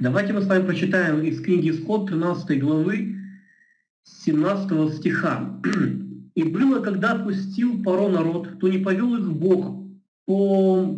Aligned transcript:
Давайте 0.00 0.32
мы 0.32 0.40
с 0.40 0.46
вами 0.46 0.64
прочитаем 0.64 1.20
из 1.20 1.42
книги 1.42 1.68
Исход 1.70 2.08
13 2.08 2.58
главы 2.58 3.16
17 4.04 4.94
стиха. 4.94 5.60
«И 6.34 6.42
было, 6.42 6.80
когда 6.80 7.12
отпустил 7.12 7.82
поро 7.82 8.08
народ, 8.08 8.58
то 8.60 8.68
не 8.68 8.78
повел 8.78 9.14
их 9.18 9.30
Бог 9.30 9.84
по, 10.24 10.96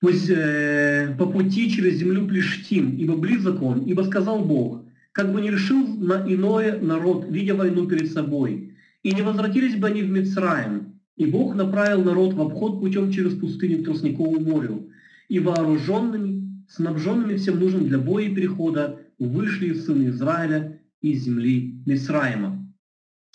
по, 0.00 0.08
э, 0.08 1.16
по 1.16 1.26
пути 1.26 1.68
через 1.68 1.96
землю 1.96 2.28
Плештим, 2.28 2.94
ибо 2.96 3.16
близок 3.16 3.60
он, 3.60 3.80
ибо 3.86 4.02
сказал 4.02 4.44
Бог, 4.44 4.84
как 5.10 5.32
бы 5.32 5.40
не 5.40 5.50
решил 5.50 5.84
на 5.84 6.24
иное 6.32 6.78
народ, 6.80 7.26
видя 7.28 7.56
войну 7.56 7.88
перед 7.88 8.12
собой, 8.12 8.76
и 9.02 9.12
не 9.12 9.22
возвратились 9.22 9.74
бы 9.74 9.88
они 9.88 10.02
в 10.02 10.10
Мицраем, 10.12 11.00
и 11.16 11.26
Бог 11.26 11.56
направил 11.56 12.04
народ 12.04 12.34
в 12.34 12.40
обход 12.40 12.78
путем 12.78 13.10
через 13.10 13.34
пустыню 13.34 13.82
к 13.82 13.84
Тростниковому 13.86 14.38
морю, 14.38 14.90
и 15.28 15.40
вооруженными, 15.40 16.51
снабженными 16.74 17.36
всем 17.36 17.60
нужным 17.60 17.86
для 17.86 17.98
боя 17.98 18.24
и 18.24 18.34
перехода 18.34 19.00
вышли 19.18 19.74
сыны 19.74 20.08
Израиля 20.08 20.80
из 21.00 21.24
земли 21.24 21.82
Мисраима. 21.86 22.58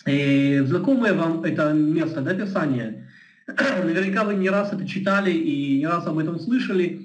И 0.06 0.62
знакомое 0.66 1.14
вам 1.14 1.42
это 1.44 1.72
место, 1.72 2.20
да, 2.20 2.34
Писание? 2.34 3.08
Наверняка 3.46 4.24
вы 4.24 4.34
не 4.34 4.48
раз 4.48 4.72
это 4.72 4.86
читали 4.86 5.30
и 5.30 5.78
не 5.78 5.86
раз 5.86 6.06
об 6.06 6.18
этом 6.18 6.38
слышали. 6.38 7.02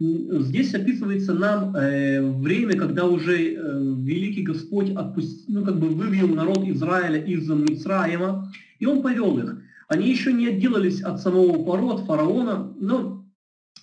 Здесь 0.00 0.74
описывается 0.74 1.34
нам 1.34 1.74
э, 1.76 2.22
время, 2.22 2.76
когда 2.76 3.04
уже 3.04 3.36
э, 3.36 3.56
великий 3.98 4.42
Господь 4.42 4.90
отпустил, 4.90 5.60
ну, 5.60 5.64
как 5.64 5.78
бы 5.78 5.88
вывел 5.88 6.28
народ 6.28 6.66
Израиля 6.66 7.22
из 7.22 7.48
Мицраима, 7.48 8.50
и 8.78 8.86
он 8.86 9.02
повел 9.02 9.38
их. 9.38 9.62
Они 9.88 10.10
еще 10.10 10.32
не 10.32 10.48
отделались 10.48 11.02
от 11.02 11.20
самого 11.20 11.62
Паро, 11.64 11.94
от 11.94 12.06
фараона, 12.06 12.74
но 12.80 13.24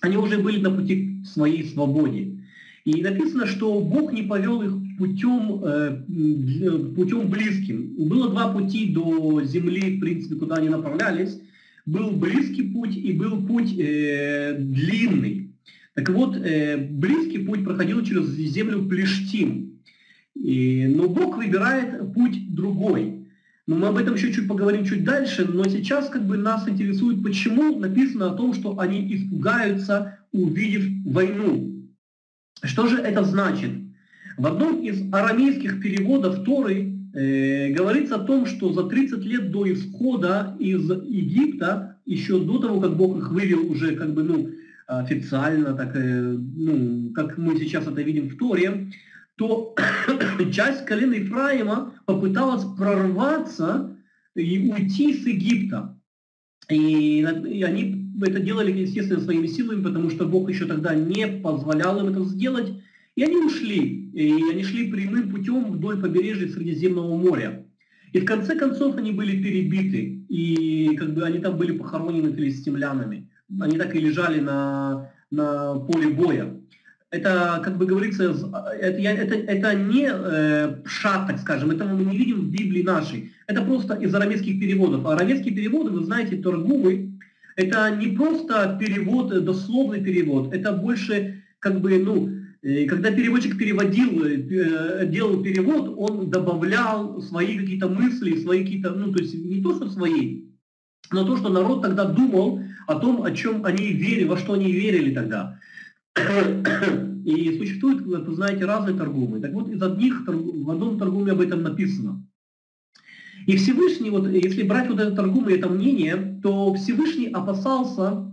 они 0.00 0.16
уже 0.16 0.38
были 0.38 0.60
на 0.60 0.70
пути 0.70 1.13
своей 1.26 1.64
свободе. 1.64 2.38
И 2.84 3.02
написано, 3.02 3.46
что 3.46 3.80
Бог 3.80 4.12
не 4.12 4.22
повел 4.22 4.60
их 4.62 4.72
путем, 4.98 5.62
э, 5.64 6.02
путем 6.94 7.28
близким. 7.28 7.94
Было 8.08 8.28
два 8.28 8.52
пути 8.52 8.92
до 8.92 9.42
земли, 9.42 9.96
в 9.96 10.00
принципе, 10.00 10.36
куда 10.36 10.56
они 10.56 10.68
направлялись. 10.68 11.40
Был 11.86 12.10
близкий 12.10 12.62
путь 12.62 12.96
и 12.96 13.12
был 13.12 13.46
путь 13.46 13.74
э, 13.78 14.56
длинный. 14.58 15.50
Так 15.94 16.10
вот, 16.10 16.36
э, 16.36 16.76
близкий 16.76 17.38
путь 17.38 17.64
проходил 17.64 18.04
через 18.04 18.28
землю 18.28 18.86
Плештим. 18.86 19.80
И, 20.34 20.86
но 20.94 21.08
Бог 21.08 21.38
выбирает 21.38 22.12
путь 22.12 22.54
другой. 22.54 23.24
Но 23.66 23.76
мы 23.76 23.88
об 23.88 23.96
этом 23.96 24.14
еще 24.14 24.30
чуть 24.32 24.46
поговорим 24.46 24.84
чуть 24.84 25.04
дальше, 25.04 25.48
но 25.50 25.64
сейчас 25.64 26.10
как 26.10 26.26
бы 26.26 26.36
нас 26.36 26.68
интересует, 26.68 27.22
почему 27.22 27.78
написано 27.78 28.30
о 28.30 28.34
том, 28.34 28.52
что 28.52 28.78
они 28.78 29.14
испугаются, 29.14 30.18
увидев 30.34 30.84
войну. 31.06 31.88
Что 32.62 32.86
же 32.88 32.98
это 32.98 33.24
значит? 33.24 33.70
В 34.36 34.46
одном 34.46 34.82
из 34.82 35.00
арамейских 35.12 35.80
переводов 35.80 36.44
Торы 36.44 36.92
э, 37.14 37.70
говорится 37.72 38.16
о 38.16 38.24
том, 38.24 38.46
что 38.46 38.72
за 38.72 38.84
30 38.84 39.24
лет 39.24 39.50
до 39.52 39.72
исхода 39.72 40.56
из 40.58 40.90
Египта, 40.90 41.98
еще 42.04 42.40
до 42.40 42.58
того, 42.58 42.80
как 42.80 42.96
Бог 42.96 43.16
их 43.18 43.30
вывел 43.30 43.70
уже 43.70 43.94
как 43.94 44.12
бы, 44.12 44.24
ну, 44.24 44.50
официально, 44.86 45.72
так, 45.74 45.94
э, 45.94 46.36
ну, 46.36 47.12
как 47.14 47.38
мы 47.38 47.56
сейчас 47.58 47.86
это 47.86 48.02
видим 48.02 48.28
в 48.28 48.36
Торе, 48.36 48.90
то 49.36 49.74
часть 50.52 50.84
колена 50.84 51.14
Ефраима 51.14 51.94
попыталась 52.06 52.64
прорваться 52.76 53.96
и 54.34 54.70
уйти 54.70 55.14
с 55.14 55.26
Египта. 55.26 55.96
И, 56.68 57.20
и 57.20 57.62
они 57.62 58.03
это 58.20 58.40
делали, 58.40 58.72
естественно, 58.72 59.20
своими 59.20 59.46
силами, 59.46 59.82
потому 59.82 60.10
что 60.10 60.26
Бог 60.26 60.48
еще 60.50 60.66
тогда 60.66 60.94
не 60.94 61.26
позволял 61.26 61.98
им 62.00 62.12
это 62.12 62.24
сделать. 62.24 62.72
И 63.16 63.22
они 63.22 63.36
ушли. 63.36 64.10
И 64.12 64.50
они 64.50 64.64
шли 64.64 64.90
прямым 64.90 65.30
путем 65.30 65.72
вдоль 65.72 66.00
побережья 66.00 66.48
Средиземного 66.48 67.16
моря. 67.16 67.66
И 68.12 68.20
в 68.20 68.24
конце 68.24 68.56
концов 68.56 68.96
они 68.96 69.12
были 69.12 69.42
перебиты. 69.42 70.24
И 70.28 70.96
как 70.96 71.14
бы 71.14 71.22
они 71.22 71.38
там 71.38 71.56
были 71.56 71.72
похоронены 71.72 72.32
филистимлянами. 72.32 73.30
Они 73.60 73.78
так 73.78 73.94
и 73.94 74.00
лежали 74.00 74.40
на, 74.40 75.10
на 75.30 75.78
поле 75.80 76.08
боя 76.08 76.54
это, 77.14 77.60
как 77.62 77.78
бы 77.78 77.86
говорится, 77.86 78.24
это, 78.80 78.98
это, 78.98 79.34
это 79.34 79.74
не 79.74 80.10
э, 80.10 80.76
пшат, 80.84 81.28
так 81.28 81.38
скажем, 81.38 81.70
это 81.70 81.84
мы 81.84 82.04
не 82.04 82.16
видим 82.16 82.40
в 82.40 82.50
Библии 82.50 82.82
нашей. 82.82 83.32
Это 83.46 83.62
просто 83.62 83.94
из 83.94 84.12
арамейских 84.14 84.58
переводов. 84.58 85.06
А 85.06 85.12
арамейские 85.12 85.54
переводы, 85.54 85.90
вы 85.90 86.04
знаете, 86.04 86.36
торгумы, 86.36 87.13
это 87.56 87.94
не 87.96 88.08
просто 88.08 88.76
перевод, 88.80 89.44
дословный 89.44 90.02
перевод, 90.02 90.52
это 90.52 90.72
больше, 90.72 91.42
как 91.58 91.80
бы, 91.80 91.98
ну, 91.98 92.30
э, 92.62 92.86
когда 92.86 93.10
переводчик 93.10 93.56
переводил, 93.56 94.24
э, 94.24 95.06
делал 95.06 95.42
перевод, 95.42 95.94
он 95.96 96.30
добавлял 96.30 97.20
свои 97.20 97.58
какие-то 97.58 97.88
мысли, 97.88 98.40
свои 98.40 98.64
какие-то, 98.64 98.90
ну, 98.90 99.12
то 99.12 99.20
есть 99.20 99.34
не 99.34 99.62
то, 99.62 99.74
что 99.76 99.88
свои, 99.88 100.44
но 101.12 101.24
то, 101.24 101.36
что 101.36 101.48
народ 101.48 101.82
тогда 101.82 102.04
думал 102.04 102.60
о 102.86 102.96
том, 102.96 103.22
о 103.22 103.30
чем 103.30 103.64
они 103.64 103.92
верили, 103.92 104.24
во 104.24 104.36
что 104.36 104.54
они 104.54 104.72
верили 104.72 105.14
тогда. 105.14 105.58
И 107.24 107.58
существуют, 107.58 108.02
вы 108.02 108.34
знаете, 108.34 108.66
разные 108.66 108.96
торгумы. 108.96 109.40
Так 109.40 109.52
вот, 109.52 109.68
из 109.68 109.82
одних, 109.82 110.26
в 110.26 110.70
одном 110.70 110.98
торгуме 110.98 111.32
об 111.32 111.40
этом 111.40 111.62
написано. 111.62 112.22
И 113.46 113.56
Всевышний, 113.56 114.10
вот 114.10 114.28
если 114.28 114.62
брать 114.62 114.88
вот 114.88 115.00
это 115.00 115.14
торгум 115.14 115.48
и 115.48 115.54
это 115.54 115.68
мнение, 115.68 116.40
то 116.42 116.74
Всевышний 116.74 117.28
опасался, 117.28 118.32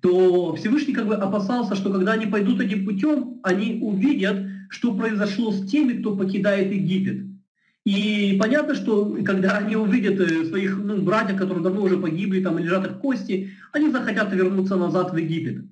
то 0.00 0.54
Всевышний 0.56 0.94
как 0.94 1.06
бы 1.06 1.14
опасался, 1.14 1.76
что 1.76 1.92
когда 1.92 2.12
они 2.12 2.26
пойдут 2.26 2.60
этим 2.60 2.84
путем, 2.84 3.40
они 3.42 3.78
увидят, 3.82 4.46
что 4.68 4.94
произошло 4.94 5.52
с 5.52 5.66
теми, 5.66 6.00
кто 6.00 6.16
покидает 6.16 6.72
Египет. 6.72 7.26
И 7.84 8.36
понятно, 8.40 8.74
что 8.74 9.16
когда 9.24 9.58
они 9.58 9.76
увидят 9.76 10.18
э, 10.20 10.44
своих 10.46 10.78
ну, 10.78 11.02
братьев, 11.02 11.36
которые 11.36 11.64
давно 11.64 11.82
уже 11.82 11.96
погибли, 11.96 12.42
там 12.42 12.58
лежат 12.58 12.86
их 12.86 12.98
кости, 12.98 13.50
они 13.72 13.90
захотят 13.90 14.32
вернуться 14.32 14.76
назад 14.76 15.12
в 15.12 15.16
Египет. 15.16 15.64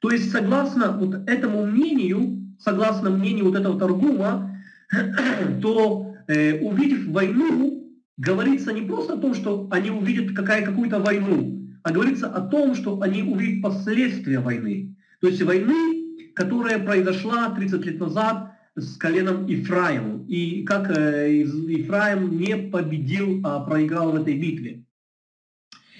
То 0.00 0.10
есть, 0.10 0.30
согласно 0.30 0.92
вот 0.92 1.14
этому 1.26 1.64
мнению, 1.64 2.54
согласно 2.58 3.10
мнению 3.10 3.46
вот 3.46 3.56
этого 3.56 3.78
торгума, 3.78 4.58
то 5.62 6.05
э, 6.28 6.58
увидев 6.60 7.06
войну, 7.06 7.92
говорится 8.16 8.72
не 8.72 8.82
просто 8.82 9.14
о 9.14 9.18
том, 9.18 9.34
что 9.34 9.68
они 9.70 9.90
увидят 9.90 10.34
какая, 10.34 10.64
какую-то 10.64 10.98
войну, 11.00 11.68
а 11.82 11.92
говорится 11.92 12.28
о 12.28 12.40
том, 12.40 12.74
что 12.74 13.00
они 13.00 13.22
увидят 13.22 13.62
последствия 13.62 14.40
войны. 14.40 14.96
То 15.20 15.28
есть 15.28 15.42
войны, 15.42 16.32
которая 16.34 16.78
произошла 16.78 17.50
30 17.50 17.84
лет 17.86 18.00
назад 18.00 18.52
с 18.74 18.96
коленом 18.96 19.46
Ифраиму. 19.46 20.24
И 20.28 20.64
как 20.64 20.90
э, 20.90 21.42
Ифраим 21.42 22.38
не 22.38 22.56
победил, 22.56 23.40
а 23.44 23.60
проиграл 23.60 24.12
в 24.12 24.16
этой 24.16 24.38
битве. 24.38 24.84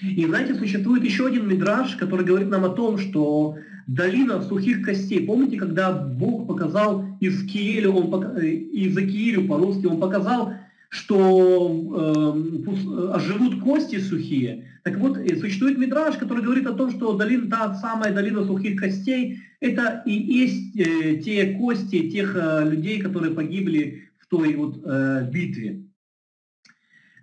И 0.01 0.25
знаете, 0.25 0.53
существует 0.53 1.03
еще 1.03 1.25
один 1.25 1.47
мидраж, 1.47 1.95
который 1.95 2.25
говорит 2.25 2.49
нам 2.49 2.65
о 2.65 2.69
том, 2.69 2.99
что 2.99 3.57
долина 3.87 4.41
сухих 4.41 4.85
костей. 4.85 5.25
Помните, 5.25 5.57
когда 5.57 5.91
Бог 5.91 6.47
показал 6.47 7.05
Искиелю, 7.19 7.93
он, 7.93 8.37
э, 8.37 8.45
Иезекиилю 8.45 9.47
по-русски, 9.47 9.85
он 9.85 9.99
показал, 9.99 10.53
что 10.89 12.45
э, 12.65 13.11
оживут 13.13 13.61
кости 13.61 13.99
сухие. 13.99 14.65
Так 14.83 14.97
вот, 14.97 15.17
существует 15.39 15.77
мидраж, 15.77 16.15
который 16.17 16.43
говорит 16.43 16.67
о 16.67 16.73
том, 16.73 16.91
что 16.91 17.17
долина, 17.17 17.49
та 17.49 17.75
самая 17.75 18.13
долина 18.13 18.45
сухих 18.45 18.79
костей, 18.79 19.39
это 19.59 20.03
и 20.05 20.13
есть 20.13 20.77
э, 20.77 21.17
те 21.17 21.57
кости 21.57 22.09
тех 22.09 22.35
э, 22.35 22.69
людей, 22.69 23.01
которые 23.01 23.33
погибли 23.33 24.09
в 24.19 24.27
той 24.27 24.55
вот 24.55 24.81
э, 24.83 25.29
битве. 25.31 25.83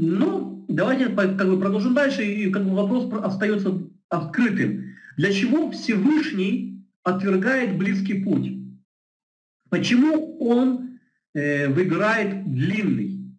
Ну, 0.00 0.64
давайте 0.68 1.08
как 1.08 1.48
бы 1.48 1.58
продолжим 1.58 1.92
дальше, 1.94 2.24
и 2.24 2.50
как 2.50 2.64
бы 2.64 2.74
вопрос 2.76 3.12
остается 3.24 3.82
открытым. 4.08 4.94
Для 5.18 5.32
чего 5.32 5.72
Всевышний 5.72 6.86
отвергает 7.02 7.76
близкий 7.76 8.22
путь? 8.22 8.52
Почему 9.68 10.38
он 10.38 11.00
э, 11.34 11.68
выбирает 11.68 12.44
длинный? 12.44 13.36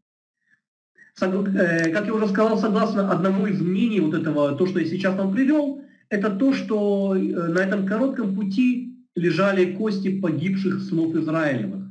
Э, 1.21 1.89
как 1.89 2.05
я 2.05 2.13
уже 2.13 2.27
сказал, 2.27 2.59
согласно 2.59 3.09
одному 3.09 3.47
из 3.47 3.61
мнений 3.61 4.01
вот 4.01 4.13
этого, 4.13 4.55
то, 4.55 4.67
что 4.67 4.79
я 4.79 4.85
сейчас 4.85 5.15
вам 5.15 5.33
привел, 5.33 5.81
это 6.09 6.29
то, 6.29 6.53
что 6.53 7.15
э, 7.15 7.19
на 7.21 7.59
этом 7.59 7.85
коротком 7.85 8.35
пути 8.35 8.97
лежали 9.15 9.73
кости 9.73 10.19
погибших 10.19 10.81
сынов 10.81 11.15
Израилевых. 11.15 11.85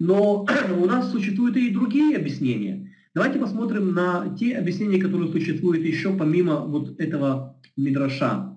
Но 0.00 0.44
у 0.80 0.86
нас 0.86 1.12
существуют 1.12 1.56
и 1.56 1.70
другие 1.70 2.16
объяснения. 2.16 2.92
Давайте 3.14 3.38
посмотрим 3.38 3.94
на 3.94 4.36
те 4.36 4.56
объяснения, 4.56 5.00
которые 5.00 5.30
существуют 5.30 5.84
еще 5.84 6.12
помимо 6.12 6.56
вот 6.56 6.98
этого 6.98 7.56
мидраша. 7.76 8.51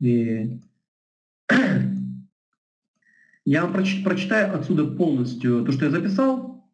И 0.00 0.60
я 3.44 3.64
вам 3.64 3.72
прочитаю 3.72 4.58
отсюда 4.58 4.84
полностью 4.86 5.64
то, 5.64 5.72
что 5.72 5.86
я 5.86 5.90
записал. 5.90 6.68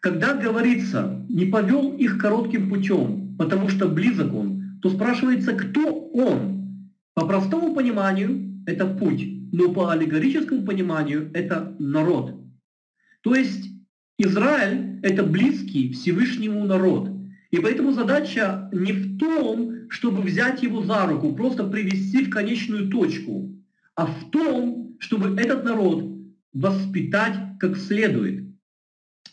Когда 0.00 0.34
говорится, 0.34 1.24
не 1.28 1.46
повел 1.46 1.96
их 1.96 2.18
коротким 2.18 2.68
путем, 2.68 3.36
потому 3.38 3.68
что 3.68 3.88
близок 3.88 4.32
он, 4.34 4.78
то 4.82 4.90
спрашивается, 4.90 5.52
кто 5.54 6.08
он? 6.10 6.92
По 7.14 7.26
простому 7.26 7.74
пониманию 7.74 8.62
это 8.66 8.86
путь, 8.86 9.24
но 9.52 9.72
по 9.72 9.90
аллегорическому 9.90 10.64
пониманию 10.64 11.30
это 11.32 11.74
народ. 11.78 12.34
То 13.22 13.34
есть 13.34 13.70
Израиль– 14.18 15.00
это 15.02 15.22
близкий 15.22 15.92
Всевышнему 15.92 16.64
народ. 16.64 17.10
И 17.50 17.58
поэтому 17.58 17.92
задача 17.92 18.68
не 18.72 18.92
в 18.92 19.18
том, 19.18 19.75
чтобы 19.88 20.22
взять 20.22 20.62
его 20.62 20.82
за 20.82 21.06
руку, 21.06 21.34
просто 21.34 21.64
привести 21.64 22.24
в 22.24 22.30
конечную 22.30 22.88
точку, 22.88 23.52
а 23.94 24.06
в 24.06 24.30
том, 24.30 24.96
чтобы 24.98 25.40
этот 25.40 25.64
народ 25.64 26.04
воспитать 26.52 27.36
как 27.58 27.76
следует. 27.76 28.44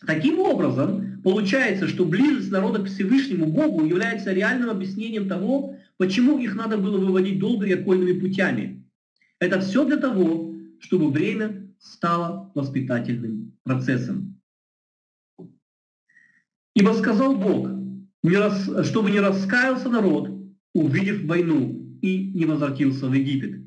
Таким 0.06 0.38
образом, 0.40 1.20
получается, 1.22 1.88
что 1.88 2.04
близость 2.04 2.50
народа 2.50 2.82
к 2.82 2.86
Всевышнему 2.86 3.46
Богу 3.46 3.84
является 3.84 4.32
реальным 4.32 4.70
объяснением 4.70 5.28
того, 5.28 5.76
почему 5.96 6.38
их 6.38 6.54
надо 6.54 6.76
было 6.76 6.98
выводить 6.98 7.38
долго 7.38 7.66
и 7.66 7.72
окольными 7.72 8.18
путями. 8.18 8.84
Это 9.38 9.60
все 9.60 9.84
для 9.84 9.96
того, 9.96 10.54
чтобы 10.80 11.10
время 11.10 11.70
стало 11.78 12.50
воспитательным 12.54 13.52
процессом. 13.62 14.40
Ибо 16.74 16.92
сказал 16.92 17.36
Бог, 17.36 17.68
чтобы 18.84 19.10
не 19.10 19.20
раскаялся 19.20 19.88
народ, 19.88 20.33
увидев 20.74 21.24
войну, 21.24 21.80
и 22.02 22.32
не 22.34 22.44
возвратился 22.44 23.06
в 23.06 23.14
Египет. 23.14 23.60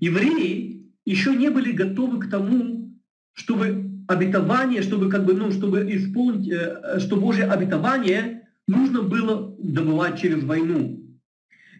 Евреи 0.00 0.86
еще 1.04 1.34
не 1.34 1.50
были 1.50 1.72
готовы 1.72 2.20
к 2.20 2.30
тому, 2.30 2.90
чтобы 3.34 3.90
обетование, 4.08 4.82
чтобы 4.82 5.10
как 5.10 5.24
бы, 5.24 5.34
ну, 5.34 5.52
чтобы 5.52 5.94
исполнить, 5.94 6.50
э, 6.50 7.00
что 7.00 7.16
Божье 7.16 7.44
обетование 7.44 8.48
нужно 8.66 9.02
было 9.02 9.54
добывать 9.58 10.20
через 10.20 10.42
войну. 10.44 11.02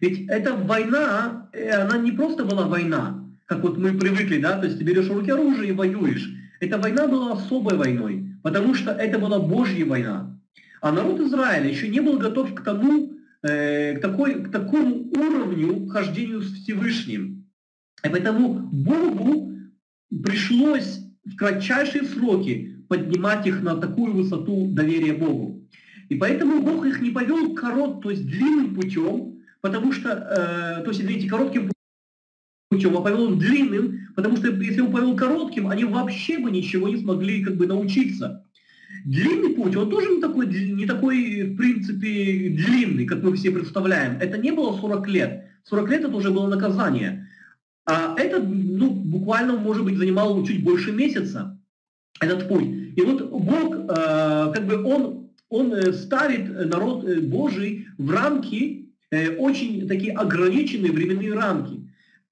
Ведь 0.01 0.27
эта 0.27 0.53
война, 0.53 1.49
э, 1.53 1.71
она 1.71 1.97
не 1.97 2.11
просто 2.11 2.45
была 2.45 2.67
война, 2.67 3.25
как 3.45 3.63
вот 3.63 3.77
мы 3.77 3.97
привыкли, 3.97 4.39
да, 4.39 4.59
то 4.59 4.65
есть 4.65 4.77
ты 4.77 4.83
берешь 4.83 5.07
в 5.07 5.13
руки 5.13 5.31
оружие 5.31 5.69
и 5.69 5.73
воюешь. 5.73 6.29
Эта 6.59 6.77
война 6.77 7.07
была 7.07 7.33
особой 7.33 7.77
войной, 7.77 8.25
потому 8.43 8.73
что 8.73 8.91
это 8.91 9.19
была 9.19 9.39
Божья 9.39 9.85
война. 9.85 10.39
А 10.81 10.91
народ 10.91 11.19
Израиля 11.21 11.69
еще 11.69 11.87
не 11.87 12.01
был 12.01 12.17
готов 12.19 12.53
к 12.53 12.61
тому, 12.61 13.13
э, 13.13 13.16
к, 13.47 13.99
такой, 14.01 14.43
к 14.43 14.51
такому 14.51 15.09
уровню 15.11 15.87
хождению 15.87 16.41
с 16.41 16.53
Всевышним. 16.53 17.45
И 18.03 18.09
поэтому 18.09 18.53
Богу 18.71 19.53
пришлось 20.23 20.99
в 21.25 21.35
кратчайшие 21.35 22.03
сроки 22.03 22.83
поднимать 22.87 23.45
их 23.45 23.61
на 23.61 23.75
такую 23.75 24.13
высоту 24.13 24.67
доверия 24.71 25.13
Богу. 25.13 25.67
И 26.09 26.15
поэтому 26.15 26.61
Бог 26.61 26.85
их 26.85 27.01
не 27.01 27.11
повел 27.11 27.53
корот, 27.53 28.01
то 28.01 28.11
есть 28.11 28.25
длинным 28.25 28.75
путем, 28.75 29.39
потому 29.61 29.91
что, 29.91 30.09
э, 30.09 30.83
то 30.83 30.89
есть, 30.89 31.01
извините, 31.01 31.27
коротким 31.27 31.69
путем, 32.69 32.97
а 32.97 33.01
повел 33.01 33.33
их 33.33 33.39
длинным, 33.39 34.07
потому 34.15 34.37
что 34.37 34.47
если 34.49 34.81
он 34.81 34.91
повел 34.91 35.15
коротким, 35.15 35.67
они 35.67 35.83
вообще 35.83 36.39
бы 36.39 36.49
ничего 36.49 36.87
не 36.87 36.97
смогли 36.97 37.43
как 37.43 37.57
бы 37.57 37.67
научиться. 37.67 38.46
Длинный 39.05 39.49
путь, 39.49 39.75
он 39.75 39.89
тоже 39.89 40.15
не 40.15 40.21
такой, 40.21 40.47
не 40.47 40.85
такой, 40.85 41.43
в 41.43 41.57
принципе, 41.57 42.49
длинный, 42.49 43.05
как 43.05 43.23
мы 43.23 43.35
все 43.35 43.51
представляем. 43.51 44.17
Это 44.19 44.37
не 44.37 44.51
было 44.51 44.77
40 44.77 45.07
лет. 45.07 45.45
40 45.63 45.89
лет 45.89 46.05
это 46.05 46.15
уже 46.15 46.31
было 46.31 46.47
наказание. 46.47 47.27
А 47.85 48.15
это, 48.17 48.39
ну, 48.41 48.89
буквально, 48.89 49.55
может 49.55 49.85
быть, 49.85 49.97
занимало 49.97 50.45
чуть 50.45 50.63
больше 50.63 50.91
месяца, 50.91 51.57
этот 52.19 52.47
путь. 52.49 52.65
И 52.95 53.01
вот 53.01 53.29
Бог, 53.29 53.75
э, 53.75 54.51
как 54.53 54.65
бы 54.65 54.83
он, 54.83 55.29
он 55.49 55.73
э, 55.73 55.93
ставит 55.93 56.49
народ 56.49 57.05
э, 57.05 57.21
Божий 57.21 57.87
в 57.97 58.09
рамки, 58.11 58.89
э, 59.11 59.37
очень 59.37 59.87
такие 59.87 60.13
ограниченные 60.13 60.91
временные 60.91 61.33
рамки. 61.33 61.87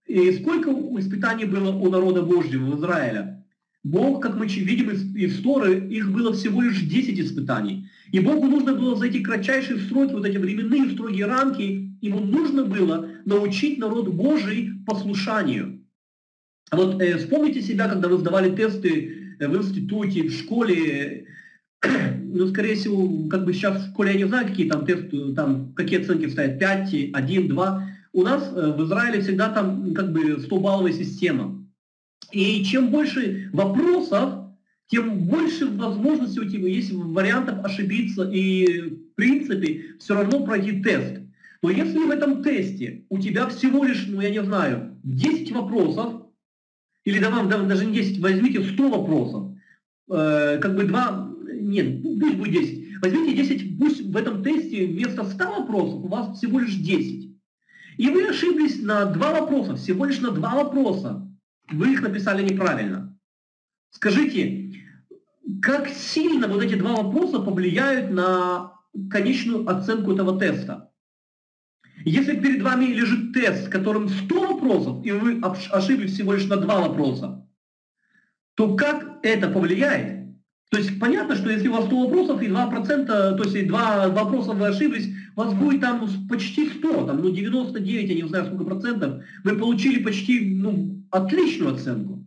И 0.05 0.31
сколько 0.33 0.71
испытаний 0.99 1.45
было 1.45 1.71
у 1.71 1.89
народа 1.89 2.21
Божьего 2.21 2.71
в 2.71 2.79
Израиле? 2.79 3.44
Бог, 3.85 4.23
как 4.23 4.35
мы 4.35 4.47
видим 4.47 4.89
из, 4.89 5.43
Торы, 5.43 5.87
их 5.89 6.11
было 6.11 6.33
всего 6.33 6.63
лишь 6.63 6.81
10 6.81 7.19
испытаний. 7.19 7.87
И 8.11 8.19
Богу 8.19 8.47
нужно 8.47 8.73
было 8.73 8.95
за 8.95 9.05
эти 9.05 9.21
кратчайшие 9.21 9.79
сроки, 9.79 10.13
вот 10.13 10.25
эти 10.25 10.37
временные 10.37 10.89
строгие 10.89 11.27
рамки, 11.27 11.91
ему 12.01 12.19
нужно 12.19 12.65
было 12.65 13.07
научить 13.25 13.77
народ 13.77 14.07
Божий 14.07 14.71
послушанию. 14.87 15.85
Вот 16.71 16.99
э, 16.99 17.19
вспомните 17.19 17.61
себя, 17.61 17.87
когда 17.87 18.07
вы 18.07 18.17
сдавали 18.17 18.55
тесты 18.55 19.35
э, 19.39 19.47
в 19.47 19.55
институте, 19.55 20.23
в 20.23 20.31
школе, 20.31 21.27
ну, 22.23 22.47
скорее 22.47 22.73
всего, 22.73 23.29
как 23.29 23.45
бы 23.45 23.53
сейчас 23.53 23.85
в 23.85 23.91
школе 23.91 24.13
я 24.13 24.17
не 24.17 24.27
знаю, 24.27 24.47
какие 24.47 24.67
там 24.67 24.83
тесты, 24.87 25.35
там, 25.35 25.73
какие 25.75 26.01
оценки 26.01 26.27
стоят, 26.27 26.57
5, 26.57 27.11
1, 27.13 27.47
2. 27.49 27.89
У 28.13 28.23
нас 28.23 28.51
э, 28.51 28.73
в 28.75 28.83
Израиле 28.83 29.21
всегда 29.21 29.49
там 29.49 29.93
как 29.93 30.11
бы 30.11 30.37
100-балловая 30.37 30.91
система. 30.91 31.64
И 32.35 32.65
чем 32.65 32.89
больше 32.89 33.49
вопросов, 33.53 34.49
тем 34.87 35.19
больше 35.19 35.67
возможностей 35.67 36.41
у 36.41 36.49
тебя 36.49 36.67
есть 36.67 36.91
вариантов 36.91 37.63
ошибиться 37.63 38.29
и, 38.29 38.89
в 38.89 39.15
принципе, 39.15 39.95
все 39.99 40.15
равно 40.15 40.45
пройти 40.45 40.81
тест. 40.83 41.21
Но 41.61 41.69
если 41.69 41.97
в 41.97 42.09
этом 42.09 42.43
тесте 42.43 43.05
у 43.07 43.19
тебя 43.19 43.47
всего 43.47 43.85
лишь, 43.85 44.07
ну 44.09 44.19
я 44.19 44.31
не 44.31 44.43
знаю, 44.43 44.97
10 45.03 45.49
вопросов, 45.53 46.23
или 47.05 47.19
давай, 47.19 47.47
даже 47.47 47.85
не 47.85 47.93
10, 47.93 48.19
возьмите 48.19 48.65
100 48.65 48.89
вопросов, 48.89 49.51
э, 50.11 50.59
как 50.61 50.75
бы 50.75 50.83
два, 50.83 51.33
нет, 51.53 52.03
пусть 52.03 52.35
будет 52.35 52.51
10. 52.51 53.01
Возьмите 53.01 53.33
10, 53.33 53.79
пусть 53.79 54.01
в 54.01 54.17
этом 54.17 54.43
тесте 54.43 54.87
вместо 54.87 55.23
100 55.23 55.61
вопросов 55.61 56.03
у 56.03 56.07
вас 56.09 56.37
всего 56.37 56.59
лишь 56.59 56.75
10. 56.75 57.29
И 57.95 58.09
вы 58.09 58.27
ошиблись 58.27 58.81
на 58.81 59.05
два 59.05 59.39
вопроса, 59.39 59.77
всего 59.77 60.03
лишь 60.03 60.19
на 60.19 60.31
два 60.31 60.53
вопроса. 60.53 61.25
Вы 61.71 61.93
их 61.93 62.01
написали 62.01 62.43
неправильно. 62.43 63.17
Скажите, 63.89 64.73
как 65.61 65.87
сильно 65.89 66.47
вот 66.47 66.61
эти 66.63 66.75
два 66.75 66.95
вопроса 66.95 67.39
повлияют 67.39 68.11
на 68.11 68.73
конечную 69.09 69.67
оценку 69.67 70.13
этого 70.13 70.39
теста? 70.39 70.91
Если 72.03 72.39
перед 72.39 72.61
вами 72.61 72.85
лежит 72.85 73.33
тест, 73.33 73.67
в 73.67 73.69
котором 73.69 74.09
100 74.09 74.53
вопросов, 74.53 75.05
и 75.05 75.11
вы 75.11 75.39
ошиблись 75.41 76.13
всего 76.13 76.33
лишь 76.33 76.45
на 76.45 76.57
два 76.57 76.87
вопроса, 76.87 77.47
то 78.55 78.75
как 78.75 79.19
это 79.23 79.49
повлияет? 79.49 80.24
То 80.71 80.79
есть 80.79 80.99
понятно, 80.99 81.35
что 81.35 81.49
если 81.49 81.67
у 81.67 81.73
вас 81.73 81.85
100 81.85 81.99
вопросов 82.07 82.41
и 82.41 82.47
2%, 82.47 83.05
то 83.05 83.43
есть 83.43 83.67
два 83.67 84.07
вопроса 84.09 84.51
вы 84.51 84.67
ошиблись, 84.67 85.09
у 85.35 85.41
вас 85.41 85.53
будет 85.53 85.81
там 85.81 86.05
почти 86.27 86.69
100, 86.69 87.05
там, 87.05 87.21
ну 87.21 87.29
99, 87.29 88.09
я 88.09 88.15
не 88.15 88.27
знаю 88.27 88.45
сколько 88.47 88.65
процентов, 88.65 89.23
вы 89.43 89.55
получили 89.55 90.03
почти 90.03 90.55
ну, 90.55 91.03
отличную 91.11 91.75
оценку. 91.75 92.25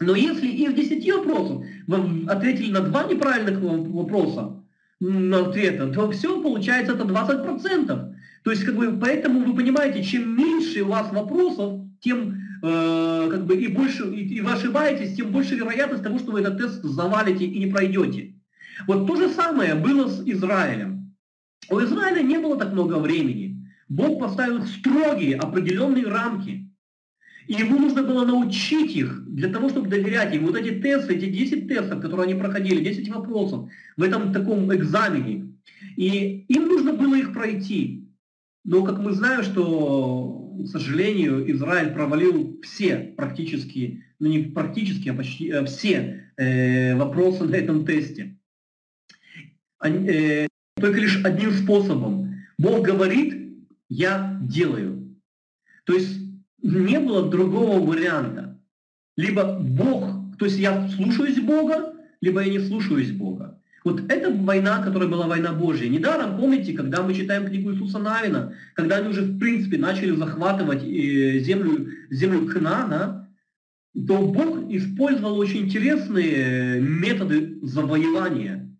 Но 0.00 0.14
если 0.14 0.48
из 0.48 0.72
10 0.72 1.12
вопросов 1.14 1.64
вы 1.86 2.26
ответили 2.26 2.72
на 2.72 2.80
два 2.80 3.04
неправильных 3.04 3.60
вопроса, 3.60 4.56
на 5.00 5.48
ответа, 5.48 5.88
то 5.88 6.10
все, 6.10 6.40
получается, 6.42 6.94
это 6.94 7.04
20%. 7.04 8.14
То 8.44 8.50
есть, 8.50 8.64
как 8.64 8.76
бы, 8.76 8.98
поэтому 8.98 9.40
вы 9.40 9.54
понимаете, 9.54 10.02
чем 10.02 10.36
меньше 10.36 10.82
у 10.82 10.88
вас 10.88 11.10
вопросов, 11.12 11.80
тем 12.00 12.38
э, 12.62 13.28
как 13.30 13.46
бы 13.46 13.56
и 13.56 13.68
больше, 13.68 14.04
и, 14.12 14.36
и 14.36 14.40
вы 14.40 14.52
ошибаетесь, 14.52 15.16
тем 15.16 15.30
больше 15.30 15.54
вероятность 15.54 16.02
того, 16.02 16.18
что 16.18 16.32
вы 16.32 16.40
этот 16.40 16.58
тест 16.58 16.82
завалите 16.82 17.44
и 17.44 17.58
не 17.58 17.70
пройдете. 17.70 18.34
Вот 18.86 19.06
то 19.06 19.16
же 19.16 19.28
самое 19.28 19.74
было 19.74 20.08
с 20.08 20.22
Израилем. 20.26 21.14
У 21.68 21.78
Израиля 21.80 22.22
не 22.22 22.38
было 22.38 22.56
так 22.56 22.72
много 22.72 22.98
времени. 22.98 23.50
Бог 23.88 24.20
поставил 24.20 24.64
строгие, 24.66 25.36
определенные 25.36 26.06
рамки. 26.06 26.70
И 27.46 27.54
ему 27.54 27.78
нужно 27.78 28.02
было 28.02 28.24
научить 28.24 28.94
их 28.94 29.24
для 29.26 29.48
того, 29.48 29.68
чтобы 29.68 29.88
доверять 29.88 30.34
им. 30.34 30.46
Вот 30.46 30.56
эти 30.56 30.80
тесты, 30.80 31.14
эти 31.14 31.26
10 31.26 31.66
тестов, 31.66 32.00
которые 32.00 32.26
они 32.26 32.40
проходили, 32.40 32.84
10 32.84 33.08
вопросов 33.08 33.68
в 33.96 34.02
этом 34.02 34.32
таком 34.32 34.72
экзамене. 34.72 35.52
И 35.96 36.44
им 36.48 36.68
нужно 36.68 36.92
было 36.92 37.16
их 37.16 37.32
пройти. 37.32 38.08
Но, 38.64 38.84
как 38.84 38.98
мы 39.00 39.12
знаем, 39.12 39.42
что, 39.42 40.39
к 40.64 40.66
сожалению, 40.66 41.50
Израиль 41.52 41.92
провалил 41.92 42.60
все 42.62 42.96
практически, 43.16 44.04
ну 44.18 44.28
не 44.28 44.44
практически, 44.44 45.08
а 45.08 45.14
почти 45.14 45.48
э, 45.48 45.64
все 45.64 46.30
э, 46.36 46.94
вопросы 46.96 47.44
на 47.48 47.54
этом 47.54 47.86
тесте. 47.86 48.38
Они, 49.78 50.08
э, 50.08 50.48
только 50.76 51.00
лишь 51.00 51.24
одним 51.24 51.52
способом. 51.52 52.34
Бог 52.58 52.84
говорит, 52.84 53.54
я 53.88 54.38
делаю. 54.42 55.18
То 55.84 55.94
есть 55.94 56.18
не 56.62 57.00
было 57.00 57.30
другого 57.30 57.80
варианта. 57.80 58.60
Либо 59.16 59.58
Бог, 59.58 60.36
то 60.38 60.44
есть 60.44 60.58
я 60.58 60.88
слушаюсь 60.88 61.40
Бога, 61.40 61.94
либо 62.20 62.42
я 62.42 62.50
не 62.50 62.60
слушаюсь 62.60 63.10
Бога. 63.10 63.59
Вот 63.84 64.02
это 64.10 64.30
война, 64.30 64.82
которая 64.82 65.08
была 65.08 65.26
война 65.26 65.52
Божья. 65.52 65.88
Недаром, 65.88 66.36
помните, 66.36 66.72
когда 66.72 67.02
мы 67.02 67.14
читаем 67.14 67.46
книгу 67.46 67.72
Иисуса 67.72 67.98
Навина, 67.98 68.54
когда 68.74 68.96
они 68.96 69.08
уже, 69.08 69.22
в 69.22 69.38
принципе, 69.38 69.78
начали 69.78 70.14
захватывать 70.14 70.82
э, 70.82 71.38
землю, 71.40 71.88
землю 72.10 72.46
Кнана, 72.46 73.30
то 73.94 74.18
Бог 74.18 74.70
использовал 74.70 75.38
очень 75.38 75.64
интересные 75.64 76.80
методы 76.80 77.58
завоевания. 77.62 78.70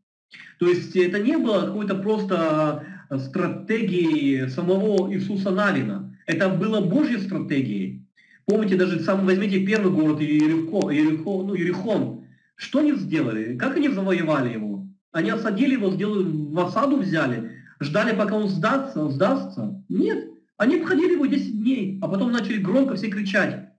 То 0.58 0.68
есть 0.68 0.94
это 0.94 1.18
не 1.18 1.38
было 1.38 1.66
какой-то 1.66 1.94
просто 1.96 2.84
стратегией 3.18 4.48
самого 4.48 5.12
Иисуса 5.12 5.50
Навина. 5.50 6.14
Это 6.26 6.50
было 6.50 6.80
Божьей 6.80 7.18
стратегией. 7.18 8.06
Помните, 8.44 8.76
даже 8.76 9.00
сам 9.00 9.24
возьмите 9.24 9.64
первый 9.64 9.92
город 9.92 10.20
Иерихон, 10.20 10.92
Иерихон, 10.92 11.46
ну, 11.46 11.56
Иерихон. 11.56 12.24
Что 12.56 12.80
они 12.80 12.92
сделали? 12.94 13.56
Как 13.56 13.76
они 13.76 13.88
завоевали 13.88 14.52
его? 14.52 14.79
Они 15.12 15.30
осадили 15.30 15.72
его, 15.72 15.90
сделали, 15.90 16.24
в 16.24 16.58
осаду 16.60 16.98
взяли, 16.98 17.52
ждали, 17.80 18.16
пока 18.16 18.36
он 18.36 18.48
сдастся, 18.48 19.08
сдастся? 19.08 19.82
Нет. 19.88 20.30
Они 20.56 20.76
обходили 20.76 21.14
его 21.14 21.26
10 21.26 21.58
дней, 21.60 21.98
а 22.02 22.08
потом 22.08 22.32
начали 22.32 22.58
громко 22.58 22.94
все 22.94 23.08
кричать. 23.08 23.70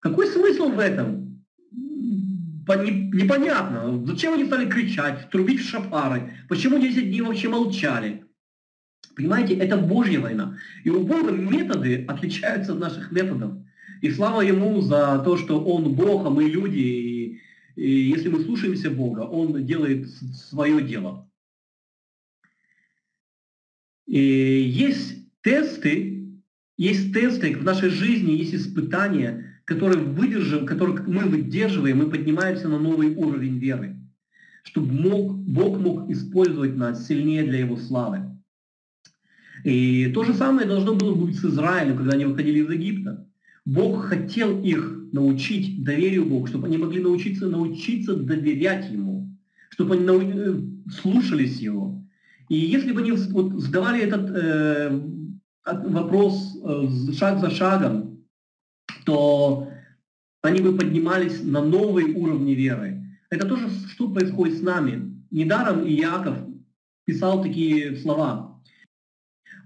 Какой 0.00 0.26
смысл 0.26 0.68
в 0.68 0.78
этом? 0.78 1.42
Непонятно. 2.66 4.04
Зачем 4.06 4.34
они 4.34 4.44
стали 4.44 4.68
кричать, 4.68 5.30
трубить 5.30 5.60
в 5.60 5.68
шафары? 5.68 6.34
Почему 6.48 6.78
10 6.78 7.08
дней 7.08 7.22
вообще 7.22 7.48
молчали? 7.48 8.24
Понимаете, 9.16 9.54
это 9.54 9.76
Божья 9.76 10.20
война. 10.20 10.56
И 10.82 10.90
у 10.90 11.04
Бога 11.04 11.30
методы 11.30 12.04
отличаются 12.06 12.72
от 12.72 12.80
наших 12.80 13.12
методов. 13.12 13.54
И 14.02 14.10
слава 14.10 14.42
Ему 14.42 14.80
за 14.82 15.22
то, 15.24 15.36
что 15.36 15.64
Он 15.64 15.94
Бог, 15.94 16.26
а 16.26 16.30
мы 16.30 16.44
люди. 16.44 17.13
И, 17.76 17.90
если 17.90 18.28
мы 18.28 18.44
слушаемся 18.44 18.90
Бога, 18.90 19.20
Он 19.20 19.64
делает 19.64 20.08
свое 20.08 20.82
дело. 20.82 21.28
И 24.06 24.18
есть 24.18 25.28
тесты, 25.42 26.40
есть 26.76 27.12
тесты 27.12 27.56
в 27.56 27.64
нашей 27.64 27.88
жизни, 27.88 28.32
есть 28.32 28.54
испытания, 28.54 29.60
которые 29.64 30.02
выдержим, 30.02 30.66
которые 30.66 31.02
мы 31.06 31.24
выдерживаем, 31.24 31.98
мы 31.98 32.10
поднимаемся 32.10 32.68
на 32.68 32.78
новый 32.78 33.14
уровень 33.14 33.58
веры, 33.58 33.96
чтобы 34.62 34.92
мог, 34.92 35.36
Бог 35.38 35.78
мог 35.78 36.10
использовать 36.10 36.76
нас 36.76 37.06
сильнее 37.06 37.44
для 37.44 37.60
Его 37.60 37.76
славы. 37.76 38.30
И 39.64 40.10
то 40.12 40.24
же 40.24 40.34
самое 40.34 40.68
должно 40.68 40.94
было 40.94 41.14
быть 41.14 41.36
с 41.36 41.44
Израилем, 41.44 41.96
когда 41.96 42.12
они 42.12 42.26
выходили 42.26 42.62
из 42.62 42.70
Египта. 42.70 43.26
Бог 43.64 44.04
хотел 44.04 44.62
их 44.62 44.93
научить 45.14 45.84
доверию 45.84 46.26
Богу, 46.26 46.48
чтобы 46.48 46.66
они 46.66 46.76
могли 46.76 47.00
научиться, 47.00 47.46
научиться 47.46 48.16
доверять 48.16 48.90
Ему, 48.90 49.30
чтобы 49.70 49.94
они 49.94 50.32
э, 50.34 50.60
слушались 50.90 51.60
Его. 51.60 52.04
И 52.48 52.56
если 52.56 52.90
бы 52.90 53.00
они 53.00 53.12
вот 53.12 53.52
задавали 53.60 54.02
этот 54.02 54.28
э, 54.30 55.00
вопрос 55.64 56.58
э, 56.64 57.12
шаг 57.12 57.38
за 57.40 57.50
шагом, 57.50 58.24
то 59.04 59.70
они 60.42 60.60
бы 60.60 60.76
поднимались 60.76 61.44
на 61.44 61.62
новые 61.62 62.08
уровни 62.08 62.52
веры. 62.52 63.00
Это 63.30 63.46
тоже, 63.46 63.70
что 63.92 64.10
происходит 64.10 64.58
с 64.58 64.62
нами. 64.62 65.14
Недаром 65.30 65.86
Иаков 65.86 66.38
писал 67.04 67.40
такие 67.40 67.96
слова. 67.98 68.60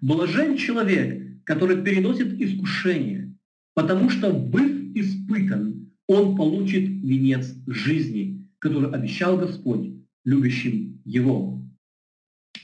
Блажен 0.03 0.59
человек, 0.59 1.43
который 1.45 1.83
переносит 1.83 2.39
искушение, 2.39 3.35
потому 3.75 4.11
что, 4.11 4.31
быв 4.31 4.78
испытан, 5.01 5.91
он 6.07 6.37
получит 6.37 6.89
венец 6.89 7.55
жизни, 7.67 8.47
который 8.59 8.91
обещал 8.91 9.37
Господь 9.37 9.91
любящим 10.25 11.01
его. 11.05 11.63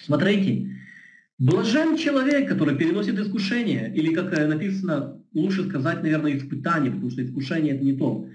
Смотрите, 0.00 0.70
блажен 1.38 1.96
человек, 1.96 2.48
который 2.48 2.76
переносит 2.76 3.18
искушение, 3.18 3.92
или, 3.94 4.12
как 4.14 4.32
написано, 4.32 5.20
лучше 5.32 5.68
сказать, 5.68 6.02
наверное, 6.02 6.36
испытание, 6.36 6.90
потому 6.90 7.10
что 7.10 7.22
искушение 7.22 7.74
это 7.74 7.84
не 7.84 7.94
то. 7.94 8.28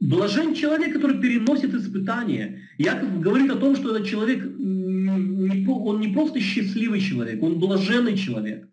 Блажен 0.00 0.54
человек, 0.54 0.94
который 0.94 1.20
переносит 1.20 1.74
испытания. 1.74 2.58
Яков 2.76 3.20
говорит 3.20 3.50
о 3.50 3.56
том, 3.56 3.76
что 3.76 3.94
этот 3.94 4.08
человек, 4.08 4.44
он 4.44 6.00
не 6.00 6.08
просто 6.12 6.40
счастливый 6.40 7.00
человек, 7.00 7.42
он 7.42 7.58
блаженный 7.60 8.16
человек. 8.16 8.68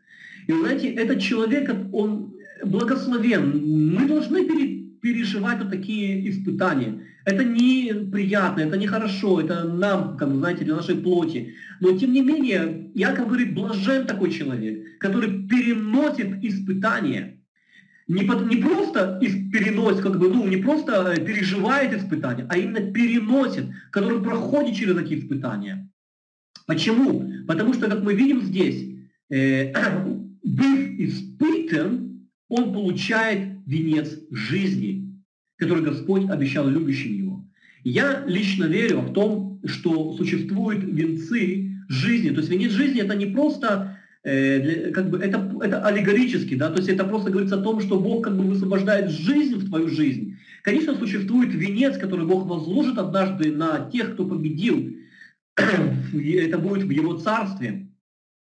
И 0.47 0.51
знаете, 0.51 0.91
этот 0.91 1.19
человек, 1.19 1.69
он 1.93 2.33
благословен. 2.63 3.93
Мы 3.95 4.07
должны 4.07 4.45
переживать 5.01 5.59
вот 5.59 5.69
такие 5.69 6.29
испытания. 6.29 7.01
Это 7.25 7.43
неприятно, 7.43 8.61
это 8.61 8.77
нехорошо, 8.77 9.41
это 9.41 9.63
нам, 9.63 10.17
как 10.17 10.29
знаете, 10.29 10.65
для 10.65 10.75
нашей 10.75 10.95
плоти. 10.95 11.55
Но 11.79 11.97
тем 11.97 12.11
не 12.11 12.21
менее, 12.21 12.91
Яков 12.95 13.27
говорит, 13.27 13.53
блажен 13.53 14.05
такой 14.05 14.31
человек, 14.31 14.99
который 14.99 15.47
переносит 15.47 16.43
испытания 16.43 17.39
не, 18.09 18.21
не 18.23 18.61
просто 18.61 19.19
переносит, 19.21 20.01
как 20.01 20.17
бы, 20.17 20.29
ну, 20.29 20.47
не 20.47 20.57
просто 20.57 21.13
э, 21.15 21.23
переживает 21.23 21.93
испытания, 21.93 22.45
а 22.49 22.57
именно 22.57 22.91
переносит, 22.91 23.65
который 23.91 24.19
проходит 24.19 24.75
через 24.75 24.95
такие 24.95 25.19
испытания. 25.19 25.87
Почему? 26.65 27.31
Потому 27.47 27.73
что, 27.75 27.87
как 27.87 28.01
мы 28.01 28.15
видим 28.15 28.41
здесь, 28.41 28.83
э, 29.29 29.71
быв 30.43 30.79
испытан, 30.97 32.08
он 32.49 32.73
получает 32.73 33.59
венец 33.65 34.19
жизни, 34.31 35.21
который 35.57 35.83
Господь 35.83 36.29
обещал 36.29 36.67
любящим 36.67 37.13
его. 37.13 37.45
Я 37.83 38.25
лично 38.25 38.65
верю 38.65 39.01
в 39.01 39.13
том, 39.13 39.61
что 39.65 40.13
существуют 40.13 40.83
венцы 40.83 41.71
жизни. 41.87 42.29
То 42.29 42.39
есть 42.39 42.49
венец 42.49 42.71
жизни 42.71 43.01
это 43.01 43.15
не 43.15 43.27
просто 43.27 43.97
Э, 44.21 44.91
как 44.91 45.09
бы 45.09 45.19
это, 45.19 45.49
это 45.61 45.85
аллегорически, 45.85 46.55
да, 46.55 46.69
то 46.69 46.77
есть 46.77 46.89
это 46.89 47.05
просто 47.05 47.31
говорится 47.31 47.57
о 47.57 47.63
том, 47.63 47.79
что 47.79 47.97
Бог 47.97 48.25
как 48.25 48.35
бы 48.35 48.43
высвобождает 48.43 49.09
жизнь 49.09 49.55
в 49.55 49.69
твою 49.69 49.87
жизнь. 49.87 50.37
Конечно, 50.61 50.93
существует 50.95 51.53
венец, 51.53 51.97
который 51.97 52.25
Бог 52.25 52.45
возложит 52.45 52.97
однажды 52.97 53.55
на 53.55 53.89
тех, 53.89 54.13
кто 54.13 54.25
победил. 54.25 54.93
это 55.55 56.57
будет 56.57 56.83
в 56.83 56.89
Его 56.89 57.17
Царстве. 57.17 57.87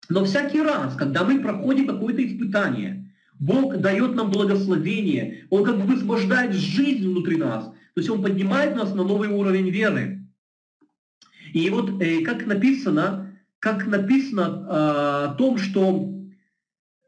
Но 0.10 0.26
всякий 0.26 0.62
раз, 0.62 0.96
когда 0.96 1.24
мы 1.24 1.40
проходим 1.40 1.86
какое-то 1.86 2.26
испытание, 2.26 3.09
Бог 3.40 3.78
дает 3.78 4.16
нам 4.16 4.32
благословение, 4.32 5.46
Он 5.50 5.64
как 5.64 5.78
бы 5.78 5.84
высвобождает 5.84 6.54
жизнь 6.54 7.08
внутри 7.08 7.38
нас. 7.38 7.66
То 7.66 8.02
есть 8.02 8.10
Он 8.10 8.22
поднимает 8.22 8.76
нас 8.76 8.94
на 8.94 9.04
новый 9.04 9.30
уровень 9.30 9.70
веры. 9.70 10.20
И 11.54 11.70
вот, 11.70 12.02
э, 12.02 12.22
как 12.22 12.46
написано, 12.46 13.34
как 13.60 13.88
написано 13.88 14.42
э, 14.42 15.26
о 15.32 15.36
том, 15.38 15.58
что 15.58 16.14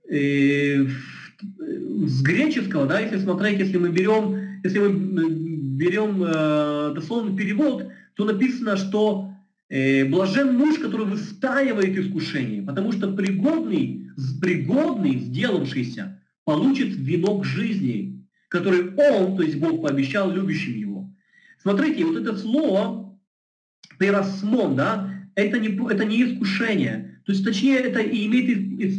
э, 0.10 0.86
с 0.86 2.22
греческого, 2.22 2.88
да, 2.88 3.00
если 3.00 3.20
смотреть, 3.20 3.60
если 3.60 3.78
мы 3.78 3.90
берем, 3.90 4.62
если 4.64 4.80
мы 4.80 5.30
берем 5.78 6.24
э, 6.24 6.94
дословный 6.96 7.36
перевод, 7.36 7.88
то 8.16 8.26
написано, 8.26 8.78
что 8.78 9.34
э, 9.70 10.06
блажен 10.06 10.58
муж, 10.58 10.80
который 10.80 11.06
выстаивает 11.06 11.98
искушение, 11.98 12.62
потому 12.62 12.92
что 12.92 13.12
пригодный, 13.12 14.10
пригодный, 14.42 15.20
сделавшийся, 15.20 16.21
получит 16.52 16.96
венок 16.98 17.46
жизни, 17.46 18.28
который 18.50 18.94
он, 18.96 19.38
то 19.38 19.44
есть 19.44 19.58
Бог, 19.58 19.82
пообещал 19.82 20.30
любящим 20.32 20.76
его. 20.76 21.10
Смотрите, 21.62 22.04
вот 22.04 22.18
это 22.18 22.38
слово 22.38 23.18
перосмон, 23.98 24.76
да, 24.76 25.10
это 25.36 25.60
не, 25.60 25.70
это 25.70 26.04
не 26.04 26.24
искушение. 26.24 27.22
То 27.26 27.32
есть, 27.32 27.46
точнее, 27.46 27.78
это 27.78 28.02
и 28.02 28.26
имеет 28.26 28.50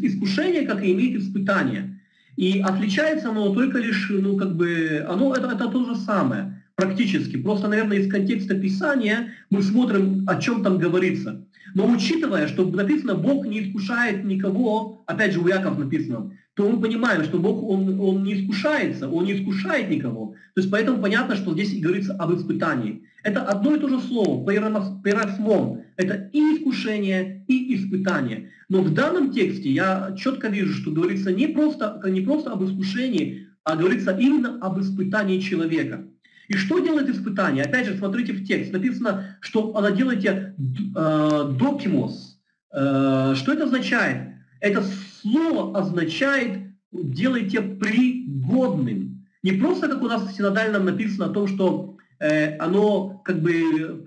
искушение, 0.02 0.66
как 0.66 0.82
и 0.82 0.92
имеет 0.92 1.20
испытание. 1.20 2.00
И 2.36 2.60
отличается 2.60 3.28
оно 3.28 3.52
только 3.52 3.78
лишь, 3.78 4.08
ну, 4.08 4.38
как 4.38 4.56
бы, 4.56 5.04
оно 5.06 5.34
это, 5.34 5.48
это 5.48 5.68
то 5.68 5.84
же 5.84 5.96
самое, 5.96 6.64
практически. 6.76 7.36
Просто, 7.36 7.68
наверное, 7.68 7.98
из 7.98 8.10
контекста 8.10 8.54
Писания 8.54 9.32
мы 9.50 9.62
смотрим, 9.62 10.24
о 10.26 10.40
чем 10.40 10.62
там 10.62 10.78
говорится. 10.78 11.44
Но 11.74 11.86
учитывая, 11.90 12.48
что 12.48 12.64
написано, 12.64 13.14
Бог 13.14 13.46
не 13.46 13.62
искушает 13.64 14.24
никого, 14.24 15.02
опять 15.06 15.32
же, 15.32 15.40
у 15.40 15.48
Яков 15.48 15.78
написано, 15.78 16.32
то 16.54 16.68
мы 16.68 16.80
понимаем, 16.80 17.24
что 17.24 17.38
Бог, 17.38 17.62
Он, 17.62 17.98
он 17.98 18.24
не 18.24 18.34
искушается, 18.34 19.08
Он 19.08 19.24
не 19.24 19.34
искушает 19.34 19.88
никого. 19.88 20.34
То 20.54 20.60
есть 20.60 20.70
поэтому 20.70 21.00
понятно, 21.00 21.36
что 21.36 21.54
здесь 21.54 21.80
говорится 21.80 22.14
об 22.14 22.34
испытании. 22.34 23.04
Это 23.22 23.42
одно 23.42 23.74
и 23.74 23.80
то 23.80 23.88
же 23.88 24.00
слово, 24.00 24.44
перосмон. 24.44 25.82
Это 25.96 26.28
и 26.32 26.38
искушение, 26.38 27.44
и 27.48 27.74
испытание. 27.74 28.50
Но 28.68 28.82
в 28.82 28.92
данном 28.92 29.30
тексте 29.32 29.70
я 29.70 30.14
четко 30.18 30.48
вижу, 30.48 30.74
что 30.74 30.90
говорится 30.90 31.32
не 31.32 31.46
просто, 31.46 32.00
не 32.06 32.20
просто 32.20 32.50
об 32.52 32.64
искушении, 32.64 33.48
а 33.64 33.76
говорится 33.76 34.16
именно 34.18 34.58
об 34.60 34.80
испытании 34.80 35.38
человека. 35.38 36.04
И 36.48 36.54
что 36.54 36.80
делает 36.80 37.08
испытание? 37.08 37.64
Опять 37.64 37.86
же, 37.86 37.96
смотрите 37.96 38.32
в 38.32 38.44
текст. 38.44 38.72
Написано, 38.72 39.38
что 39.40 39.74
она 39.76 39.90
делаете 39.90 40.54
э, 40.58 41.54
докимос. 41.58 42.40
Э, 42.74 43.34
что 43.36 43.52
это 43.52 43.64
означает? 43.64 44.34
Это 44.60 44.82
слово 45.22 45.78
означает 45.78 46.72
делайте 46.92 47.62
пригодным. 47.62 49.26
Не 49.42 49.52
просто, 49.52 49.88
как 49.88 50.02
у 50.02 50.08
нас 50.08 50.22
в 50.22 50.36
синодальном 50.36 50.84
написано 50.84 51.26
о 51.26 51.32
том, 51.32 51.48
что 51.48 51.96
э, 52.20 52.56
оно 52.58 53.20
как 53.24 53.40
бы 53.40 54.04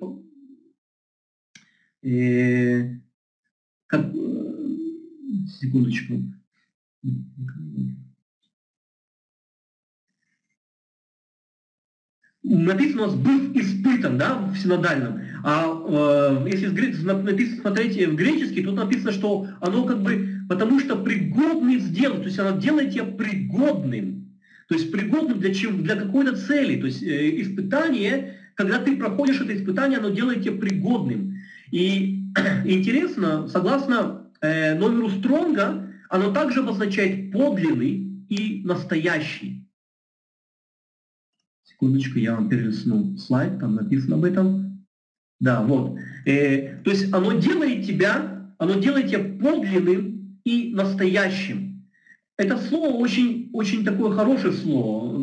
э, 2.03 2.99
как, 3.87 4.11
секундочку. 5.59 6.21
написано 12.43 13.03
у 13.03 13.05
нас 13.07 13.15
«был 13.15 13.51
испытан» 13.55 14.17
да, 14.19 14.37
в 14.37 14.57
синодальном. 14.57 15.19
А 15.43 15.65
э, 15.65 16.47
если 16.51 16.67
написано, 17.03 17.61
смотреть 17.61 18.07
в 18.07 18.15
греческий, 18.15 18.63
тут 18.63 18.75
написано, 18.75 19.11
что 19.11 19.47
оно 19.61 19.83
как 19.85 20.01
бы 20.01 20.34
потому 20.47 20.79
что 20.79 20.95
пригодный 20.95 21.79
сделать, 21.79 22.21
то 22.21 22.27
есть 22.27 22.39
она 22.39 22.57
делает 22.57 22.93
тебя 22.93 23.05
пригодным, 23.05 24.15
то 24.67 24.75
есть 24.75 24.91
пригодным 24.91 25.39
для, 25.39 25.53
чем, 25.53 25.83
для 25.83 25.95
какой-то 25.95 26.35
цели. 26.35 26.79
То 26.79 26.87
есть 26.87 27.03
э, 27.03 27.41
испытание, 27.41 28.39
когда 28.55 28.79
ты 28.79 28.97
проходишь 28.97 29.41
это 29.41 29.55
испытание, 29.55 29.99
оно 29.99 30.09
делает 30.09 30.43
тебя 30.43 30.57
пригодным. 30.57 31.37
И 31.71 32.23
интересно, 32.65 33.47
согласно 33.47 34.31
э, 34.41 34.75
номеру 34.75 35.09
Стронга, 35.09 35.89
оно 36.09 36.31
также 36.31 36.61
обозначает 36.61 37.31
подлинный 37.31 38.25
и 38.29 38.63
настоящий. 38.65 39.67
Секундочку, 41.63 42.19
я 42.19 42.35
вам 42.35 42.49
перелистну 42.49 43.17
слайд, 43.17 43.59
там 43.59 43.75
написано 43.75 44.15
об 44.15 44.23
этом. 44.23 44.85
Да, 45.39 45.61
вот. 45.61 45.99
Э, 46.25 46.77
то 46.83 46.91
есть 46.91 47.13
оно 47.13 47.33
делает 47.33 47.85
тебя, 47.85 48.51
оно 48.57 48.79
делает 48.79 49.09
тебя 49.09 49.19
подлинным 49.19 50.14
и 50.45 50.71
настоящим. 50.73 51.83
Это 52.37 52.57
слово 52.57 52.95
очень, 52.95 53.49
очень 53.51 53.83
такое 53.83 54.11
хорошее 54.11 54.53
слово. 54.53 55.21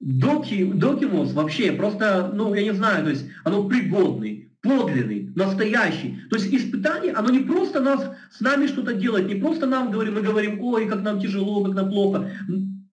Доки, 0.00 0.64
докимос 0.64 1.32
вообще 1.32 1.72
просто, 1.72 2.30
ну, 2.32 2.54
я 2.54 2.62
не 2.62 2.72
знаю, 2.72 3.04
то 3.04 3.10
есть 3.10 3.26
оно 3.44 3.64
пригодный, 3.64 4.52
подлинный, 4.62 5.32
настоящий. 5.34 6.20
То 6.30 6.36
есть 6.36 6.54
испытание, 6.54 7.12
оно 7.12 7.30
не 7.30 7.40
просто 7.40 7.80
нас, 7.80 8.08
с 8.30 8.40
нами 8.40 8.66
что-то 8.66 8.94
делает, 8.94 9.26
не 9.26 9.34
просто 9.34 9.66
нам 9.66 9.90
говорим, 9.90 10.14
мы 10.14 10.22
говорим, 10.22 10.60
ой, 10.60 10.86
как 10.88 11.02
нам 11.02 11.20
тяжело, 11.20 11.64
как 11.64 11.74
нам 11.74 11.90
плохо. 11.90 12.30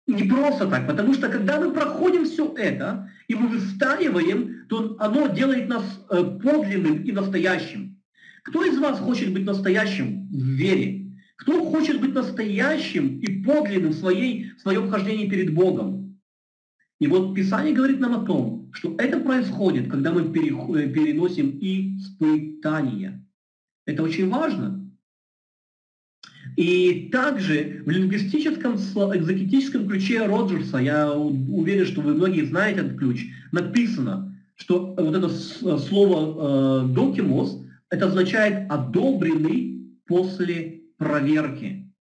Не 0.06 0.24
просто 0.24 0.68
так, 0.68 0.88
потому 0.88 1.14
что 1.14 1.30
когда 1.30 1.60
мы 1.60 1.72
проходим 1.72 2.26
все 2.26 2.54
это, 2.58 3.10
и 3.28 3.36
мы 3.36 3.48
выстаиваем, 3.48 4.66
то 4.70 4.96
оно 5.00 5.28
делает 5.28 5.70
нас 5.70 5.84
э, 6.10 6.24
подлинным 6.42 7.04
и 7.04 7.12
настоящим. 7.12 7.98
Кто 8.44 8.64
из 8.66 8.78
вас 8.78 9.00
хочет 9.00 9.34
быть 9.34 9.46
настоящим 9.46 10.28
в 10.30 10.44
вере? 10.44 11.03
Кто 11.36 11.66
хочет 11.66 12.00
быть 12.00 12.14
настоящим 12.14 13.20
и 13.20 13.44
подлинным 13.44 13.92
в, 13.92 13.96
своей, 13.96 14.52
в 14.52 14.62
своем 14.62 14.90
хождении 14.90 15.30
перед 15.30 15.54
Богом? 15.54 16.20
И 17.00 17.08
вот 17.08 17.36
Писание 17.36 17.74
говорит 17.74 18.00
нам 18.00 18.14
о 18.14 18.26
том, 18.26 18.70
что 18.72 18.96
это 18.98 19.20
происходит, 19.20 19.90
когда 19.90 20.12
мы 20.14 20.22
э, 20.22 20.24
переносим 20.32 21.58
испытания. 21.60 23.26
Это 23.86 24.04
очень 24.04 24.30
важно. 24.30 24.80
И 26.56 27.10
также 27.12 27.84
в 27.86 27.90
лингвистическом 27.90 28.76
экзотическом 28.76 29.88
ключе 29.88 30.26
Роджерса, 30.26 30.78
я 30.78 31.12
уверен, 31.12 31.86
что 31.86 32.02
вы 32.02 32.14
многие 32.14 32.46
знаете 32.46 32.82
этот 32.82 32.98
ключ, 32.98 33.26
написано, 33.52 34.38
что 34.56 34.94
вот 34.98 35.16
это 35.16 35.30
слово 35.30 36.88
«докимос» 36.88 37.66
это 37.90 38.08
означает 38.08 38.72
«одобренный 38.72 39.98
после 40.06 40.83
проверки». 41.04 41.92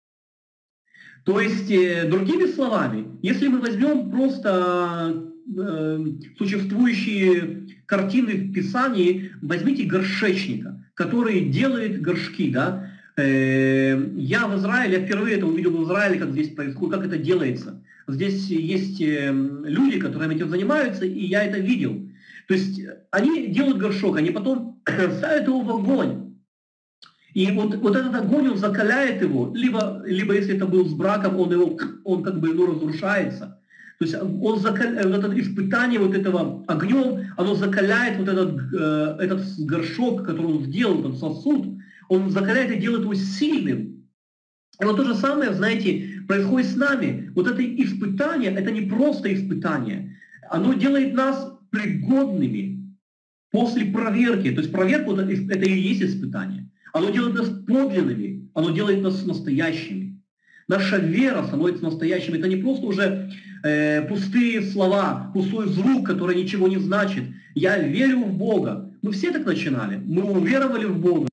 То 1.25 1.41
есть, 1.41 1.71
э, 1.71 2.09
другими 2.09 2.47
словами, 2.47 3.19
если 3.23 3.49
мы 3.49 3.61
возьмем 3.61 4.11
просто 4.11 5.23
э, 5.57 6.05
существующие 6.37 7.69
картины 7.87 8.35
в 8.35 8.53
Писании, 8.53 9.33
возьмите 9.41 9.85
горшечника, 9.85 10.85
который 10.95 11.49
делает 11.49 12.01
горшки, 12.01 12.51
да, 12.51 12.89
Э, 13.17 14.11
я 14.17 14.47
в 14.47 14.57
Израиле, 14.57 14.99
я 15.01 15.05
впервые 15.05 15.37
это 15.37 15.47
увидел 15.47 15.77
в 15.77 15.85
Израиле, 15.85 16.19
как 16.19 16.31
здесь 16.31 16.49
происходит, 16.55 16.95
как 16.95 17.07
это 17.07 17.19
делается. 17.19 17.83
Здесь 18.09 18.47
есть 18.49 19.01
люди, 19.01 20.01
которые 20.01 20.35
этим 20.35 20.49
занимаются, 20.49 21.05
и 21.05 21.25
я 21.27 21.45
это 21.45 21.59
видел. 21.59 22.09
То 22.49 22.55
есть 22.55 22.81
они 23.11 23.49
делают 23.49 23.79
горшок, 23.79 24.17
они 24.17 24.31
потом 24.31 24.81
ставят 25.19 25.47
его 25.47 25.61
в 25.61 25.71
огонь. 25.71 26.32
И 27.35 27.51
вот, 27.53 27.77
вот 27.77 27.97
этот 27.97 28.15
огонь, 28.15 28.49
он 28.49 28.59
закаляет 28.59 29.23
его, 29.23 29.53
либо, 29.55 30.03
либо 30.05 30.35
если 30.35 30.55
это 30.55 30.67
был 30.67 30.87
с 30.87 30.93
браком, 30.93 31.39
он, 31.39 31.51
его, 31.51 31.79
он 32.05 32.23
как 32.23 32.41
бы 32.41 32.53
ну, 32.53 32.67
разрушается. 32.67 33.59
То 33.99 34.05
есть 34.05 34.17
он 34.21 34.59
закаляет, 34.59 35.07
вот 35.07 35.25
это 35.25 35.41
испытание 35.41 35.99
вот 35.99 36.15
этого 36.15 36.65
огнем, 36.67 37.33
оно 37.37 37.55
закаляет 37.55 38.19
вот 38.19 38.29
этот, 38.29 38.75
э, 38.75 39.17
этот 39.21 39.43
горшок, 39.61 40.27
который 40.27 40.47
он 40.47 40.65
сделал, 40.65 41.01
этот 41.01 41.19
сосуд, 41.19 41.79
он 42.09 42.31
закаляет 42.31 42.73
и 42.73 42.81
делает 42.81 43.03
его 43.03 43.15
сильным. 43.15 44.09
И 44.81 44.85
вот 44.85 44.97
то 44.97 45.05
же 45.05 45.15
самое, 45.15 45.55
знаете, 45.55 46.25
происходит 46.27 46.71
с 46.71 46.77
нами. 46.77 47.31
Вот 47.35 47.47
это 47.47 47.63
испытание, 47.65 48.51
это 48.51 48.71
не 48.71 48.83
просто 48.83 49.33
испытание. 49.33 50.19
Оно 50.51 50.75
делает 50.75 51.15
нас 51.15 51.57
пригодными 51.71 52.97
после 53.51 53.87
проверки. 53.87 54.51
То 54.51 54.61
есть 54.61 54.73
проверка 54.73 55.13
это 55.13 55.65
и 55.65 55.81
есть 55.81 56.03
испытание. 56.03 56.69
Оно 56.93 57.11
делает 57.11 57.35
нас 57.35 57.49
подлинными, 57.67 58.51
оно 58.55 58.71
делает 58.71 59.03
нас 59.03 59.25
настоящими. 59.25 60.21
Наша 60.69 60.99
вера 60.99 61.45
становится 61.45 61.85
настоящим. 61.85 62.35
Это 62.35 62.49
не 62.49 62.57
просто 62.57 62.87
уже 62.87 63.31
э, 63.65 64.03
пустые 64.09 64.63
слова, 64.63 65.31
пустой 65.35 65.69
звук, 65.69 66.07
который 66.07 66.37
ничего 66.37 66.69
не 66.69 66.79
значит. 66.79 67.25
Я 67.55 67.79
верю 67.79 68.25
в 68.25 68.33
Бога. 68.35 68.91
Мы 69.03 69.13
все 69.13 69.33
так 69.33 69.45
начинали. 69.45 69.97
Мы 69.97 70.23
уверовали 70.23 70.85
в 70.85 70.99
Бога. 70.99 71.29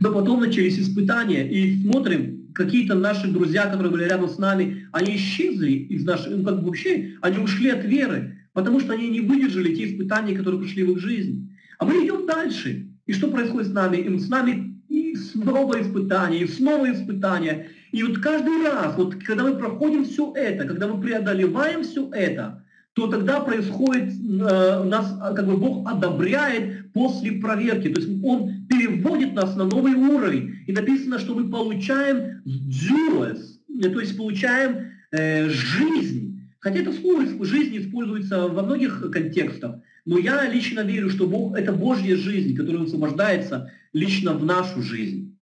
Но 0.00 0.12
потом 0.12 0.40
начались 0.40 0.78
испытания, 0.78 1.48
и 1.48 1.82
смотрим, 1.82 2.52
какие-то 2.54 2.94
наши 2.94 3.28
друзья, 3.28 3.66
которые 3.66 3.90
были 3.90 4.04
рядом 4.04 4.28
с 4.28 4.38
нами, 4.38 4.88
они 4.92 5.16
исчезли 5.16 5.72
из 5.72 6.04
нашей, 6.04 6.36
ну 6.36 6.44
как 6.44 6.60
бы 6.60 6.66
вообще, 6.66 7.16
они 7.20 7.38
ушли 7.38 7.70
от 7.70 7.84
веры, 7.84 8.38
потому 8.58 8.80
что 8.80 8.92
они 8.92 9.08
не 9.08 9.20
выдержали 9.20 9.72
те 9.72 9.88
испытания, 9.88 10.34
которые 10.34 10.60
пришли 10.60 10.82
в 10.82 10.90
их 10.90 10.98
жизнь. 10.98 11.48
А 11.78 11.84
мы 11.84 12.04
идем 12.04 12.26
дальше. 12.26 12.88
И 13.06 13.12
что 13.12 13.28
происходит 13.28 13.68
с 13.68 13.72
нами? 13.72 13.98
И 13.98 14.18
с 14.18 14.28
нами 14.28 14.82
и 14.88 15.14
снова 15.14 15.80
испытания, 15.80 16.40
и 16.40 16.48
снова 16.48 16.90
испытания. 16.90 17.68
И 17.92 18.02
вот 18.02 18.18
каждый 18.18 18.64
раз, 18.64 18.96
вот 18.96 19.14
когда 19.14 19.44
мы 19.44 19.56
проходим 19.56 20.04
все 20.04 20.32
это, 20.34 20.64
когда 20.64 20.88
мы 20.88 21.00
преодолеваем 21.00 21.84
все 21.84 22.10
это, 22.12 22.64
то 22.94 23.06
тогда 23.06 23.38
происходит, 23.38 24.08
э, 24.08 24.82
нас 24.82 25.16
как 25.36 25.46
бы 25.46 25.56
Бог 25.56 25.88
одобряет 25.88 26.92
после 26.92 27.30
проверки. 27.40 27.90
То 27.90 28.00
есть 28.00 28.24
Он 28.24 28.66
переводит 28.68 29.34
нас 29.34 29.54
на 29.54 29.66
новый 29.66 29.94
уровень. 29.94 30.64
И 30.66 30.72
написано, 30.72 31.20
что 31.20 31.36
мы 31.36 31.48
получаем 31.48 32.42
duos, 32.44 33.38
э, 33.68 33.88
то 33.88 34.00
есть 34.00 34.16
получаем 34.16 34.88
э, 35.12 35.48
жизнь. 35.48 36.27
Хотя 36.60 36.80
это 36.80 36.92
слово 36.92 37.24
«жизнь» 37.44 37.76
используется 37.78 38.48
во 38.48 38.62
многих 38.62 39.10
контекстах. 39.12 39.76
Но 40.04 40.18
я 40.18 40.48
лично 40.48 40.80
верю, 40.80 41.10
что 41.10 41.26
Бог– 41.26 41.56
это 41.56 41.72
Божья 41.72 42.16
жизнь, 42.16 42.56
которая 42.56 42.82
высвобождается 42.82 43.70
лично 43.92 44.32
в 44.34 44.44
нашу 44.44 44.82
жизнь. 44.82 45.38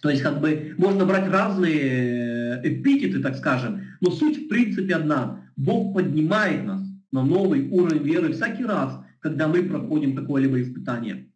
То 0.00 0.10
есть 0.10 0.22
как 0.22 0.40
бы 0.40 0.74
можно 0.78 1.04
брать 1.06 1.30
разные 1.30 1.80
э, 1.80 2.60
эпитеты, 2.64 3.20
так 3.20 3.36
скажем, 3.36 3.82
но 4.00 4.10
суть 4.10 4.46
в 4.46 4.48
принципе 4.48 4.96
одна. 4.96 5.48
Бог 5.56 5.94
поднимает 5.94 6.64
нас 6.64 6.82
на 7.12 7.22
новый 7.22 7.68
уровень 7.68 8.02
веры 8.02 8.32
всякий 8.32 8.64
раз, 8.64 8.98
когда 9.20 9.46
мы 9.46 9.62
проходим 9.62 10.16
какое-либо 10.16 10.60
испытание. 10.60 11.28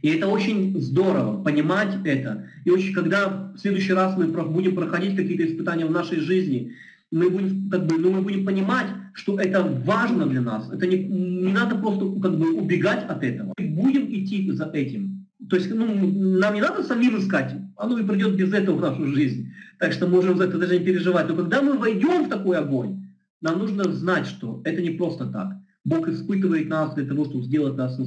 И 0.00 0.08
это 0.08 0.26
очень 0.26 0.80
здорово, 0.80 1.42
понимать 1.44 1.94
это. 2.04 2.48
И 2.64 2.70
очень, 2.70 2.92
когда 2.92 3.52
в 3.54 3.58
следующий 3.58 3.92
раз 3.92 4.16
мы 4.16 4.26
будем 4.26 4.74
проходить 4.74 5.16
какие-то 5.16 5.46
испытания 5.46 5.86
в 5.86 5.92
нашей 5.92 6.18
жизни, 6.18 6.72
мы 7.12 7.30
будем, 7.30 7.70
как 7.70 7.86
бы, 7.86 7.98
ну, 7.98 8.10
мы 8.10 8.22
будем 8.22 8.44
понимать, 8.44 8.86
что 9.12 9.38
это 9.38 9.62
важно 9.62 10.26
для 10.26 10.40
нас. 10.40 10.72
Это 10.72 10.86
не, 10.86 11.04
не 11.04 11.52
надо 11.52 11.76
просто 11.76 12.20
как 12.20 12.38
бы, 12.38 12.54
убегать 12.54 13.04
от 13.08 13.22
этого. 13.22 13.52
Мы 13.58 13.68
будем 13.68 14.06
идти 14.06 14.50
за 14.50 14.70
этим. 14.70 15.28
То 15.50 15.56
есть 15.56 15.70
ну, 15.70 15.86
нам 15.86 16.54
не 16.54 16.60
надо 16.60 16.82
самим 16.82 17.18
искать, 17.18 17.54
оно 17.76 17.98
и 17.98 18.06
придет 18.06 18.36
без 18.36 18.52
этого 18.52 18.76
в 18.76 18.80
нашу 18.80 19.06
жизнь. 19.08 19.52
Так 19.78 19.92
что 19.92 20.06
можем 20.06 20.38
за 20.38 20.44
это 20.44 20.58
даже 20.58 20.78
не 20.78 20.84
переживать. 20.84 21.28
Но 21.28 21.36
когда 21.36 21.60
мы 21.60 21.76
войдем 21.76 22.24
в 22.24 22.28
такой 22.28 22.56
огонь, 22.56 23.04
нам 23.42 23.58
нужно 23.58 23.92
знать, 23.92 24.26
что 24.26 24.62
это 24.64 24.80
не 24.80 24.90
просто 24.90 25.26
так. 25.26 25.52
Бог 25.84 26.08
испытывает 26.08 26.68
нас 26.68 26.94
для 26.94 27.04
того, 27.04 27.24
чтобы 27.24 27.44
сделать 27.44 27.76
нас 27.76 27.98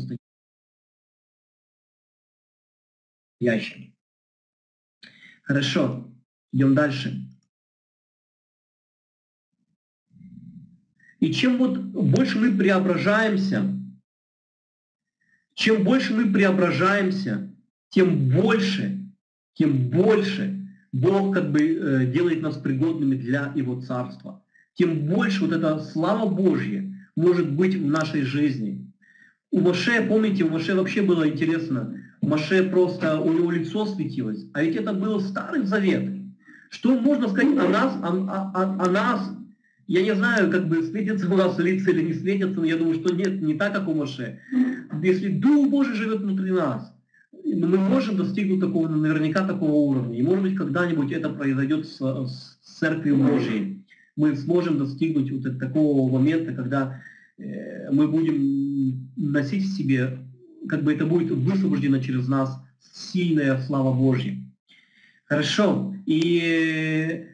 настоящими. 3.40 3.94
Хорошо, 5.44 6.10
идем 6.52 6.74
дальше. 6.74 7.35
И 11.26 11.34
чем 11.34 11.58
вот 11.58 11.80
больше 11.80 12.38
мы 12.38 12.56
преображаемся, 12.56 13.64
чем 15.56 15.84
больше 15.84 16.14
мы 16.14 16.32
преображаемся, 16.32 17.52
тем 17.90 18.30
больше, 18.30 19.00
тем 19.56 19.90
больше 19.90 20.70
Бог 20.92 21.34
как 21.34 21.52
бы 21.52 21.62
э, 21.62 22.06
делает 22.12 22.44
нас 22.44 22.58
пригодными 22.58 23.16
для 23.16 23.52
Его 23.56 23.82
Царства. 23.82 24.44
Тем 24.76 25.08
больше 25.08 25.42
вот 25.42 25.54
эта 25.54 25.80
слава 25.80 26.30
Божья 26.30 26.94
может 27.16 27.52
быть 27.54 27.74
в 27.74 27.88
нашей 27.88 28.22
жизни. 28.22 28.94
У 29.50 29.62
Моше, 29.62 30.06
помните, 30.08 30.44
у 30.44 30.50
Моше 30.50 30.76
вообще 30.76 31.02
было 31.02 31.28
интересно, 31.28 32.04
Моше 32.22 32.70
просто, 32.70 33.20
у 33.20 33.34
него 33.34 33.50
лицо 33.50 33.88
светилось, 33.88 34.46
а 34.54 34.62
ведь 34.62 34.76
это 34.76 34.94
был 34.94 35.20
Старый 35.20 35.64
Завет. 35.64 36.08
Что 36.70 36.94
можно 37.00 37.30
сказать 37.30 37.58
о 37.58 37.68
нас, 37.68 37.96
о, 38.04 38.10
о, 38.10 38.86
о 38.86 38.92
нас 38.92 39.36
я 39.88 40.02
не 40.02 40.16
знаю, 40.16 40.50
как 40.52 40.68
бы 40.68 40.82
светится 40.84 41.32
у 41.32 41.38
нас 41.38 41.58
лица 41.60 41.92
или 41.92 42.02
не 42.02 42.14
светится, 42.14 42.60
но 42.60 42.66
я 42.66 42.78
думаю, 42.78 42.96
что 42.96 43.14
нет, 43.14 43.42
не 43.42 43.54
так, 43.54 43.74
как 43.74 43.88
у 43.88 43.94
Моше. 43.94 44.40
если 45.04 45.30
Дух 45.30 45.70
Божий 45.70 45.96
живет 45.96 46.22
внутри 46.22 46.52
нас, 46.52 46.92
мы 47.44 47.78
можем 47.78 48.18
достигнуть 48.18 48.60
такого, 48.60 48.88
наверняка 48.88 49.46
такого 49.46 49.72
уровня. 49.72 50.18
И 50.18 50.24
может 50.24 50.44
быть 50.44 50.56
когда-нибудь 50.56 51.12
это 51.12 51.30
произойдет 51.30 51.88
с, 51.88 51.98
с 52.00 52.58
Церковью 52.80 53.18
Божией. 53.18 53.86
Мы 54.16 54.36
сможем 54.36 54.80
достигнуть 54.80 55.32
вот 55.32 55.60
такого 55.60 56.12
момента, 56.12 56.54
когда 56.54 57.02
э, 57.38 57.92
мы 57.92 58.08
будем 58.08 59.12
носить 59.16 59.66
в 59.66 59.78
себе, 59.78 60.18
как 60.68 60.84
бы 60.84 60.94
это 60.94 61.06
будет 61.06 61.32
высвобождено 61.32 62.00
через 62.00 62.28
нас, 62.28 62.60
сильная 62.80 63.62
слава 63.62 63.94
Божья. 63.94 64.42
Хорошо. 65.26 65.94
И 66.06 67.26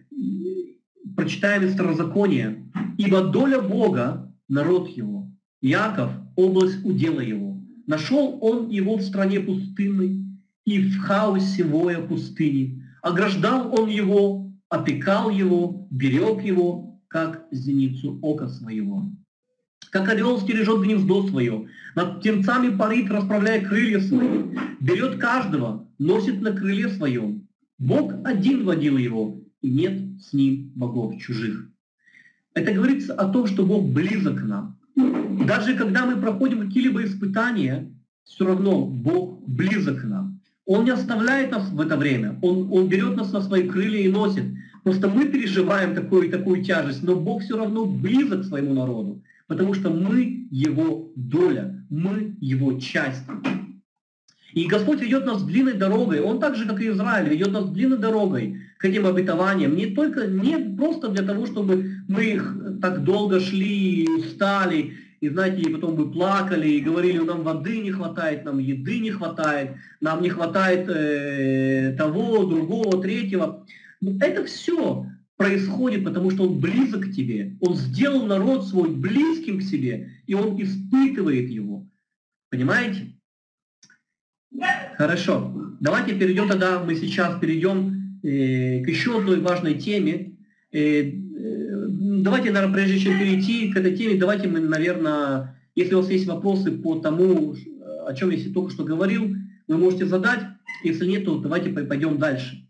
прочитаем 1.15 1.63
из 1.63 1.73
Старозакония. 1.73 2.63
«Ибо 2.97 3.21
доля 3.21 3.61
Бога, 3.61 4.33
народ 4.47 4.89
его, 4.89 5.31
Яков, 5.61 6.11
область 6.35 6.83
удела 6.83 7.19
его. 7.19 7.61
Нашел 7.87 8.37
он 8.41 8.69
его 8.69 8.95
в 8.95 9.01
стране 9.01 9.39
пустынной 9.39 10.25
и 10.65 10.79
в 10.79 10.99
хаосе 10.99 11.63
воя 11.63 12.01
пустыни. 12.01 12.83
Ограждал 13.01 13.73
он 13.73 13.89
его, 13.89 14.51
опекал 14.69 15.29
его, 15.29 15.87
берег 15.91 16.43
его, 16.43 16.99
как 17.07 17.45
зеницу 17.51 18.19
ока 18.21 18.47
своего. 18.47 19.03
Как 19.91 20.07
орел 20.07 20.39
стережет 20.39 20.81
гнездо 20.81 21.27
свое, 21.27 21.67
над 21.95 22.19
птенцами 22.19 22.75
парит, 22.75 23.11
расправляя 23.11 23.61
крылья 23.61 23.99
свои, 23.99 24.43
берет 24.79 25.17
каждого, 25.17 25.89
носит 25.99 26.41
на 26.41 26.53
крыле 26.53 26.87
своем. 26.89 27.47
Бог 27.77 28.13
один 28.23 28.63
водил 28.63 28.97
его, 28.97 29.41
и 29.61 29.69
нет 29.69 30.10
с 30.21 30.33
ним 30.33 30.71
богов 30.75 31.17
чужих. 31.19 31.67
Это 32.53 32.73
говорится 32.73 33.13
о 33.13 33.27
том, 33.27 33.47
что 33.47 33.65
Бог 33.65 33.85
близок 33.89 34.39
к 34.39 34.43
нам. 34.43 34.77
Даже 35.47 35.75
когда 35.75 36.05
мы 36.05 36.21
проходим 36.21 36.61
какие-либо 36.61 37.03
испытания, 37.03 37.91
все 38.23 38.45
равно 38.45 38.85
Бог 38.85 39.41
близок 39.47 40.01
к 40.01 40.03
нам. 40.03 40.39
Он 40.65 40.85
не 40.85 40.91
оставляет 40.91 41.51
нас 41.51 41.69
в 41.69 41.79
это 41.79 41.97
время. 41.97 42.37
Он, 42.41 42.71
он 42.71 42.87
берет 42.87 43.15
нас 43.15 43.31
на 43.31 43.41
свои 43.41 43.67
крылья 43.67 44.01
и 44.01 44.11
носит. 44.11 44.45
Просто 44.83 45.07
мы 45.07 45.25
переживаем 45.25 45.93
такую 45.93 46.27
и 46.27 46.31
такую 46.31 46.63
тяжесть, 46.63 47.03
но 47.03 47.15
Бог 47.15 47.43
все 47.43 47.57
равно 47.57 47.85
близок 47.85 48.41
к 48.41 48.45
своему 48.45 48.73
народу, 48.73 49.21
потому 49.47 49.73
что 49.73 49.89
мы 49.91 50.47
Его 50.49 51.11
доля, 51.15 51.85
мы 51.89 52.35
Его 52.41 52.79
часть. 52.79 53.23
И 54.53 54.65
Господь 54.65 55.01
ведет 55.01 55.25
нас 55.25 55.43
длинной 55.43 55.73
дорогой. 55.73 56.19
Он 56.19 56.39
так 56.39 56.55
же, 56.55 56.65
как 56.65 56.81
и 56.81 56.89
Израиль, 56.89 57.29
ведет 57.29 57.51
нас 57.51 57.69
длинной 57.69 57.97
дорогой 57.97 58.61
к 58.77 58.85
этим 58.85 59.05
обетованиям. 59.05 59.75
Не 59.75 59.87
только, 59.87 60.27
не 60.27 60.57
просто 60.75 61.07
для 61.07 61.23
того, 61.23 61.45
чтобы 61.45 61.91
мы 62.07 62.23
их 62.25 62.55
так 62.81 63.03
долго 63.03 63.39
шли, 63.39 64.07
устали, 64.09 64.93
и 65.21 65.29
знаете, 65.29 65.61
и 65.61 65.71
потом 65.71 65.95
мы 65.95 66.11
плакали 66.11 66.67
и 66.67 66.81
говорили, 66.81 67.19
нам 67.19 67.43
воды 67.43 67.79
не 67.79 67.91
хватает, 67.91 68.43
нам 68.43 68.57
еды 68.57 68.99
не 68.99 69.11
хватает, 69.11 69.75
нам 70.01 70.21
не 70.21 70.29
хватает 70.29 70.89
э, 70.89 71.95
того, 71.95 72.43
другого, 72.45 73.01
третьего. 73.01 73.65
Но 74.01 74.17
это 74.19 74.43
все 74.45 75.05
происходит, 75.37 76.03
потому 76.03 76.31
что 76.31 76.43
он 76.43 76.59
близок 76.59 77.05
к 77.05 77.11
тебе. 77.13 77.55
Он 77.61 77.75
сделал 77.75 78.25
народ 78.25 78.67
свой 78.67 78.89
близким 78.89 79.59
к 79.59 79.63
себе, 79.63 80.09
и 80.25 80.33
он 80.33 80.59
испытывает 80.61 81.49
его. 81.49 81.87
Понимаете? 82.49 83.13
Хорошо. 85.01 85.51
Давайте 85.79 86.13
перейдем 86.13 86.47
тогда, 86.47 86.77
мы 86.77 86.95
сейчас 86.95 87.39
перейдем 87.39 88.19
э, 88.21 88.83
к 88.83 88.87
еще 88.87 89.17
одной 89.17 89.39
важной 89.39 89.73
теме. 89.73 90.37
Э, 90.71 90.79
э, 90.79 91.11
давайте, 91.89 92.51
наверное, 92.51 92.75
прежде 92.75 92.99
чем 92.99 93.17
перейти 93.17 93.71
к 93.71 93.77
этой 93.77 93.97
теме, 93.97 94.19
давайте 94.19 94.47
мы, 94.47 94.59
наверное, 94.59 95.59
если 95.73 95.95
у 95.95 96.01
вас 96.01 96.09
есть 96.11 96.27
вопросы 96.27 96.71
по 96.71 96.99
тому, 96.99 97.55
о 98.05 98.13
чем 98.13 98.29
я 98.29 98.53
только 98.53 98.69
что 98.69 98.83
говорил, 98.83 99.35
вы 99.67 99.77
можете 99.79 100.05
задать. 100.05 100.41
Если 100.83 101.07
нет, 101.07 101.25
то 101.25 101.39
давайте 101.39 101.71
пойдем 101.71 102.19
дальше. 102.19 102.60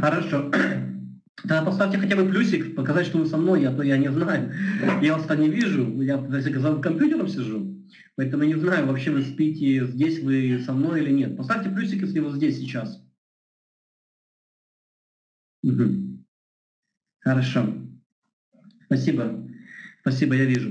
Хорошо. 0.00 0.50
Тогда 1.36 1.62
поставьте 1.62 1.98
хотя 1.98 2.16
бы 2.16 2.28
плюсик, 2.28 2.74
показать, 2.74 3.06
что 3.06 3.18
вы 3.18 3.26
со 3.26 3.36
мной, 3.36 3.66
а 3.66 3.72
то 3.72 3.82
я 3.82 3.98
не 3.98 4.10
знаю. 4.10 4.52
Я 5.02 5.14
вас-то 5.14 5.36
не 5.36 5.48
вижу, 5.48 6.02
я 6.02 6.18
за 6.18 6.76
компьютером 6.80 7.28
сижу, 7.28 7.76
поэтому 8.16 8.44
не 8.44 8.54
знаю, 8.54 8.86
вообще 8.86 9.10
вы 9.10 9.22
спите 9.22 9.86
здесь, 9.86 10.20
вы 10.20 10.60
со 10.64 10.72
мной 10.72 11.02
или 11.02 11.10
нет. 11.10 11.36
Поставьте 11.36 11.70
плюсик, 11.70 12.02
если 12.02 12.20
вы 12.20 12.32
здесь 12.36 12.58
сейчас. 12.58 13.02
Угу. 15.62 16.24
Хорошо. 17.20 17.74
Спасибо. 18.86 19.48
Спасибо, 20.00 20.34
я 20.34 20.44
вижу. 20.44 20.70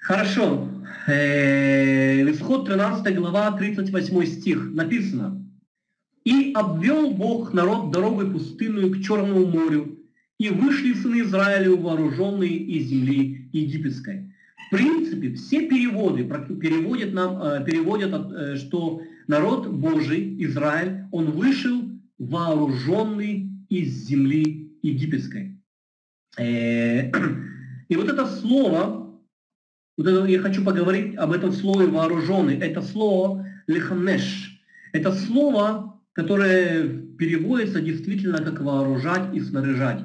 Хорошо. 0.00 0.70
Э, 1.06 2.28
исход 2.32 2.66
13 2.66 3.14
глава, 3.14 3.52
38 3.52 4.26
стих. 4.26 4.70
Написано. 4.72 5.46
«И 6.24 6.52
обвел 6.52 7.12
Бог 7.12 7.52
народ 7.52 7.92
дорогой 7.92 8.28
пустынную 8.30 8.90
к 8.90 9.00
Черному 9.00 9.46
морю, 9.46 10.00
и 10.38 10.48
вышли 10.48 10.94
сыны 10.94 11.20
Израилю 11.20 11.76
вооруженные 11.76 12.56
из 12.56 12.88
земли 12.88 13.48
египетской». 13.52 14.32
В 14.66 14.70
принципе, 14.70 15.32
все 15.34 15.68
переводы 15.68 16.24
переводят 16.24 17.12
нам, 17.12 17.40
э, 17.40 17.64
переводят, 17.64 18.12
э, 18.32 18.56
что 18.56 19.00
народ 19.28 19.68
Божий, 19.68 20.34
Израиль, 20.42 21.04
он 21.12 21.30
вышел 21.30 21.82
вооруженный 22.18 23.48
из 23.68 23.92
земли 24.08 24.72
египетской. 24.82 25.56
И 26.38 27.94
вот 27.94 28.08
это 28.08 28.26
слово, 28.26 29.05
вот 29.96 30.06
это, 30.06 30.24
я 30.26 30.40
хочу 30.40 30.62
поговорить 30.62 31.16
об 31.16 31.32
этом 31.32 31.52
слове 31.52 31.86
вооруженный. 31.86 32.58
Это 32.58 32.82
слово 32.82 33.46
лихнеш. 33.66 34.60
Это 34.92 35.12
слово, 35.12 36.00
которое 36.12 36.86
переводится 37.18 37.80
действительно 37.80 38.38
как 38.38 38.60
вооружать 38.60 39.34
и 39.34 39.40
снаряжать. 39.40 40.00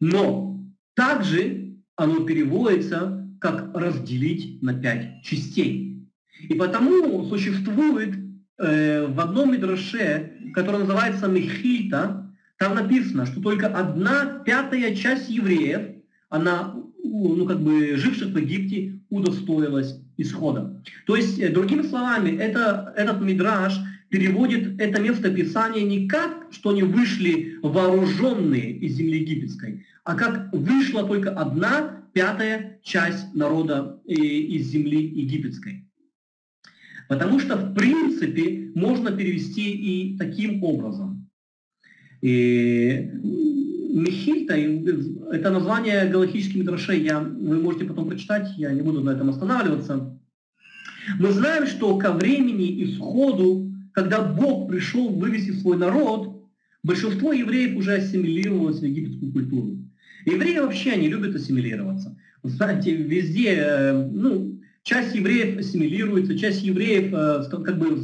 Но 0.00 0.60
также 0.94 1.76
оно 1.96 2.20
переводится 2.24 3.28
как 3.40 3.74
разделить 3.74 4.62
на 4.62 4.74
пять 4.74 5.22
частей. 5.22 6.08
И 6.48 6.54
потому 6.54 7.24
существует 7.28 8.14
э, 8.58 9.06
в 9.06 9.20
одном 9.20 9.52
мидраше, 9.52 10.32
который 10.54 10.80
называется 10.80 11.28
Мехильта, 11.28 12.30
там 12.58 12.74
написано, 12.74 13.26
что 13.26 13.40
только 13.40 13.68
одна 13.68 14.42
пятая 14.44 14.94
часть 14.94 15.30
евреев, 15.30 15.96
она 16.28 16.74
ну, 17.10 17.44
как 17.46 17.60
бы 17.60 17.96
живших 17.96 18.28
в 18.28 18.38
Египте 18.38 19.00
удостоилась 19.10 20.00
исхода. 20.16 20.82
То 21.06 21.16
есть, 21.16 21.38
э, 21.38 21.48
другими 21.48 21.82
словами, 21.82 22.36
это, 22.36 22.92
этот 22.96 23.20
мидраж 23.20 23.78
переводит 24.08 24.80
это 24.80 25.00
место 25.00 25.30
Писания 25.30 25.82
не 25.82 26.08
как, 26.08 26.48
что 26.52 26.70
они 26.70 26.82
вышли 26.82 27.58
вооруженные 27.62 28.72
из 28.72 28.94
земли 28.94 29.20
египетской, 29.20 29.84
а 30.04 30.14
как 30.14 30.52
вышла 30.52 31.06
только 31.06 31.30
одна 31.30 32.04
пятая 32.12 32.80
часть 32.82 33.34
народа 33.34 34.00
э, 34.06 34.12
из 34.14 34.68
земли 34.68 34.98
египетской. 34.98 35.86
Потому 37.08 37.40
что, 37.40 37.56
в 37.56 37.74
принципе, 37.74 38.70
можно 38.76 39.10
перевести 39.10 39.72
и 39.72 40.16
таким 40.16 40.62
образом. 40.62 41.28
И 42.22 43.10
Мехильта, 43.92 44.54
это 44.54 45.50
название 45.50 46.08
галактических 46.08 46.56
мидрашей, 46.56 47.02
я, 47.02 47.20
вы 47.20 47.60
можете 47.60 47.84
потом 47.84 48.08
прочитать, 48.08 48.48
я 48.56 48.72
не 48.72 48.82
буду 48.82 49.00
на 49.02 49.10
этом 49.10 49.30
останавливаться. 49.30 50.18
Мы 51.18 51.32
знаем, 51.32 51.66
что 51.66 51.98
ко 51.98 52.12
времени 52.12 52.84
исходу, 52.84 53.72
когда 53.92 54.22
Бог 54.22 54.68
пришел 54.70 55.08
вывести 55.08 55.52
свой 55.52 55.76
народ, 55.76 56.44
большинство 56.82 57.32
евреев 57.32 57.76
уже 57.76 57.94
ассимилировалось 57.94 58.80
в 58.80 58.84
египетскую 58.84 59.32
культуру. 59.32 59.78
Евреи 60.26 60.58
вообще 60.58 60.96
не 60.96 61.08
любят 61.08 61.34
ассимилироваться. 61.34 62.16
Знаете, 62.42 62.94
везде, 62.94 63.54
э, 63.56 64.06
ну, 64.12 64.60
часть 64.82 65.14
евреев 65.14 65.58
ассимилируется, 65.58 66.38
часть 66.38 66.62
евреев 66.62 67.12
э, 67.12 67.62
как 67.64 67.78
бы 67.78 67.96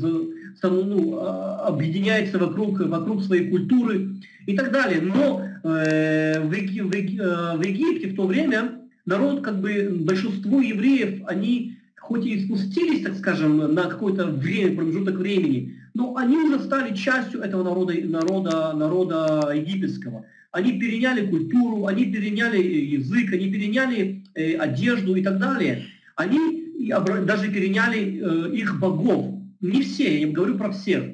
ну, 0.62 1.18
а, 1.18 1.66
объединяется 1.68 2.38
вокруг, 2.38 2.80
вокруг 2.80 3.22
своей 3.22 3.48
культуры 3.50 4.16
и 4.46 4.56
так 4.56 4.72
далее. 4.72 5.00
Но 5.00 5.42
э, 5.62 6.40
в, 6.40 6.48
в, 6.48 6.94
э, 6.94 7.56
в 7.56 7.62
Египте 7.62 8.08
в 8.08 8.16
то 8.16 8.26
время 8.26 8.80
народ, 9.04 9.42
как 9.42 9.60
бы 9.60 9.94
большинство 10.00 10.60
евреев, 10.60 11.22
они 11.26 11.78
хоть 11.98 12.24
и 12.24 12.44
спустились, 12.44 13.02
так 13.02 13.16
скажем, 13.16 13.74
на 13.74 13.84
какое-то 13.84 14.26
время, 14.26 14.76
промежуток 14.76 15.16
времени, 15.16 15.74
но 15.94 16.16
они 16.16 16.36
уже 16.36 16.60
стали 16.60 16.94
частью 16.94 17.40
этого 17.40 17.64
народа, 17.64 17.94
народа, 18.04 18.72
народа 18.74 19.52
египетского. 19.54 20.24
Они 20.52 20.78
переняли 20.78 21.26
культуру, 21.26 21.86
они 21.86 22.06
переняли 22.06 22.62
язык, 22.62 23.32
они 23.32 23.50
переняли 23.50 24.22
э, 24.34 24.56
одежду 24.56 25.16
и 25.16 25.22
так 25.22 25.38
далее. 25.38 25.84
Они 26.14 26.64
даже 27.24 27.48
переняли 27.50 28.54
их 28.54 28.78
богов. 28.78 29.35
Не 29.60 29.82
все, 29.82 30.20
я 30.20 30.28
говорю 30.28 30.58
про 30.58 30.72
всех. 30.72 31.04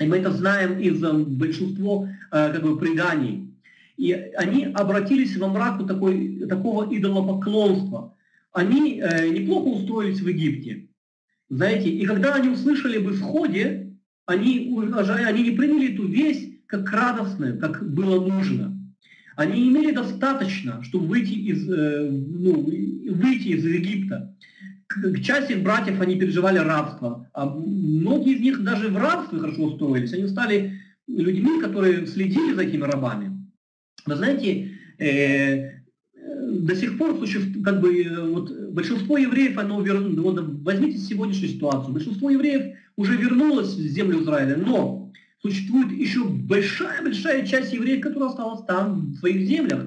И 0.00 0.06
мы 0.06 0.18
это 0.18 0.32
знаем 0.32 0.78
из 0.78 1.00
большинства 1.00 2.08
как 2.30 2.62
бы, 2.62 2.78
преданий. 2.78 3.54
И 3.96 4.12
они 4.12 4.64
обратились 4.64 5.36
во 5.36 5.48
мраку 5.48 5.84
такой, 5.86 6.46
такого 6.48 6.94
идолопоклонства. 6.94 8.14
Они 8.52 9.00
э, 9.00 9.28
неплохо 9.28 9.68
устроились 9.68 10.20
в 10.20 10.28
Египте. 10.28 10.88
Знаете, 11.48 11.90
и 11.90 12.04
когда 12.06 12.34
они 12.34 12.48
услышали 12.48 12.98
об 12.98 13.10
исходе, 13.10 13.92
они, 14.26 14.76
они 14.96 15.42
не 15.42 15.50
приняли 15.50 15.92
эту 15.92 16.06
весть 16.06 16.66
как 16.66 16.90
радостную, 16.90 17.58
как 17.58 17.88
было 17.92 18.24
нужно. 18.26 18.72
Они 19.36 19.68
имели 19.68 19.92
достаточно, 19.92 20.82
чтобы 20.84 21.06
выйти 21.06 21.32
из, 21.32 21.68
э, 21.68 22.08
ну, 22.10 22.62
выйти 22.62 23.48
из 23.48 23.64
Египта. 23.64 24.34
К, 24.86 25.20
части 25.20 25.54
братьев 25.54 26.00
они 26.00 26.16
переживали 26.16 26.58
рабство, 26.58 27.28
а 27.32 27.46
многие 27.46 28.34
из 28.34 28.40
них 28.40 28.62
даже 28.62 28.88
в 28.88 28.96
рабстве 28.96 29.38
хорошо 29.38 29.64
устроились. 29.64 30.12
Они 30.12 30.28
стали 30.28 30.80
людьми, 31.06 31.60
которые 31.60 32.06
следили 32.06 32.54
за 32.54 32.62
этими 32.62 32.82
рабами. 32.82 33.32
Вы 34.06 34.16
знаете, 34.16 34.72
э, 34.98 35.80
до 36.50 36.76
сих 36.76 36.98
пор 36.98 37.18
существует, 37.18 37.64
как 37.64 37.80
бы, 37.80 38.06
вот, 38.30 38.70
большинство 38.72 39.16
евреев, 39.18 39.58
оно 39.58 39.80
вернулось, 39.80 40.18
вот, 40.18 40.62
возьмите 40.62 40.98
сегодняшнюю 40.98 41.52
ситуацию, 41.52 41.92
большинство 41.92 42.30
евреев 42.30 42.76
уже 42.96 43.16
вернулось 43.16 43.74
в 43.74 43.80
землю 43.80 44.22
Израиля, 44.22 44.56
но 44.56 45.12
существует 45.42 45.92
еще 45.92 46.24
большая-большая 46.24 47.46
часть 47.46 47.72
евреев, 47.72 48.00
которая 48.00 48.30
осталась 48.30 48.64
там, 48.66 49.12
в 49.12 49.16
своих 49.16 49.46
землях. 49.46 49.86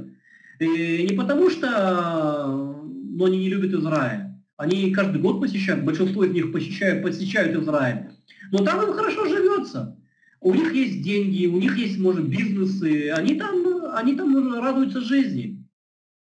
И 0.60 1.08
не 1.10 1.16
потому 1.16 1.50
что 1.50 2.76
но 3.18 3.26
они 3.26 3.40
не 3.40 3.50
любят 3.50 3.74
Израиль. 3.74 4.27
Они 4.58 4.92
каждый 4.92 5.22
год 5.22 5.40
посещают, 5.40 5.86
большинство 5.86 6.24
из 6.26 6.32
них 6.32 6.52
посещают, 6.52 7.04
посещают 7.04 7.56
Израиль. 7.62 8.10
Но 8.52 8.60
там 8.60 8.82
им 8.84 8.94
хорошо 8.94 9.28
живется. 9.28 9.96
У 10.42 10.54
них 10.54 10.74
есть 10.74 11.02
деньги, 11.04 11.46
у 11.46 11.60
них 11.60 11.78
есть, 11.78 12.00
может, 12.00 12.28
бизнесы, 12.28 13.12
они 13.12 13.36
там, 13.36 13.64
они 13.94 14.16
там 14.16 14.60
радуются 14.60 15.02
жизни. 15.02 15.64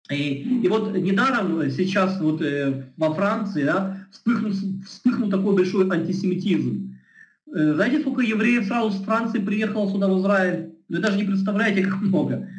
И, 0.09 0.61
и 0.63 0.67
вот 0.67 0.93
недаром 0.93 1.69
сейчас 1.69 2.19
вот 2.21 2.41
э, 2.41 2.91
во 2.95 3.13
Франции 3.13 3.63
да, 3.63 4.07
вспыхнул, 4.11 4.53
вспыхнул 4.85 5.29
такой 5.29 5.55
большой 5.55 5.89
антисемитизм. 5.89 6.97
Э, 7.53 7.73
знаете, 7.73 7.99
сколько 7.99 8.21
евреев 8.21 8.65
сразу 8.67 8.91
с 8.91 9.03
Франции 9.03 9.39
приехало 9.39 9.91
сюда 9.91 10.07
в 10.07 10.19
Израиль? 10.19 10.73
Вы 10.87 10.99
даже 10.99 11.17
не 11.17 11.25
представляете, 11.25 11.83
как 11.83 12.01
много. 12.01 12.49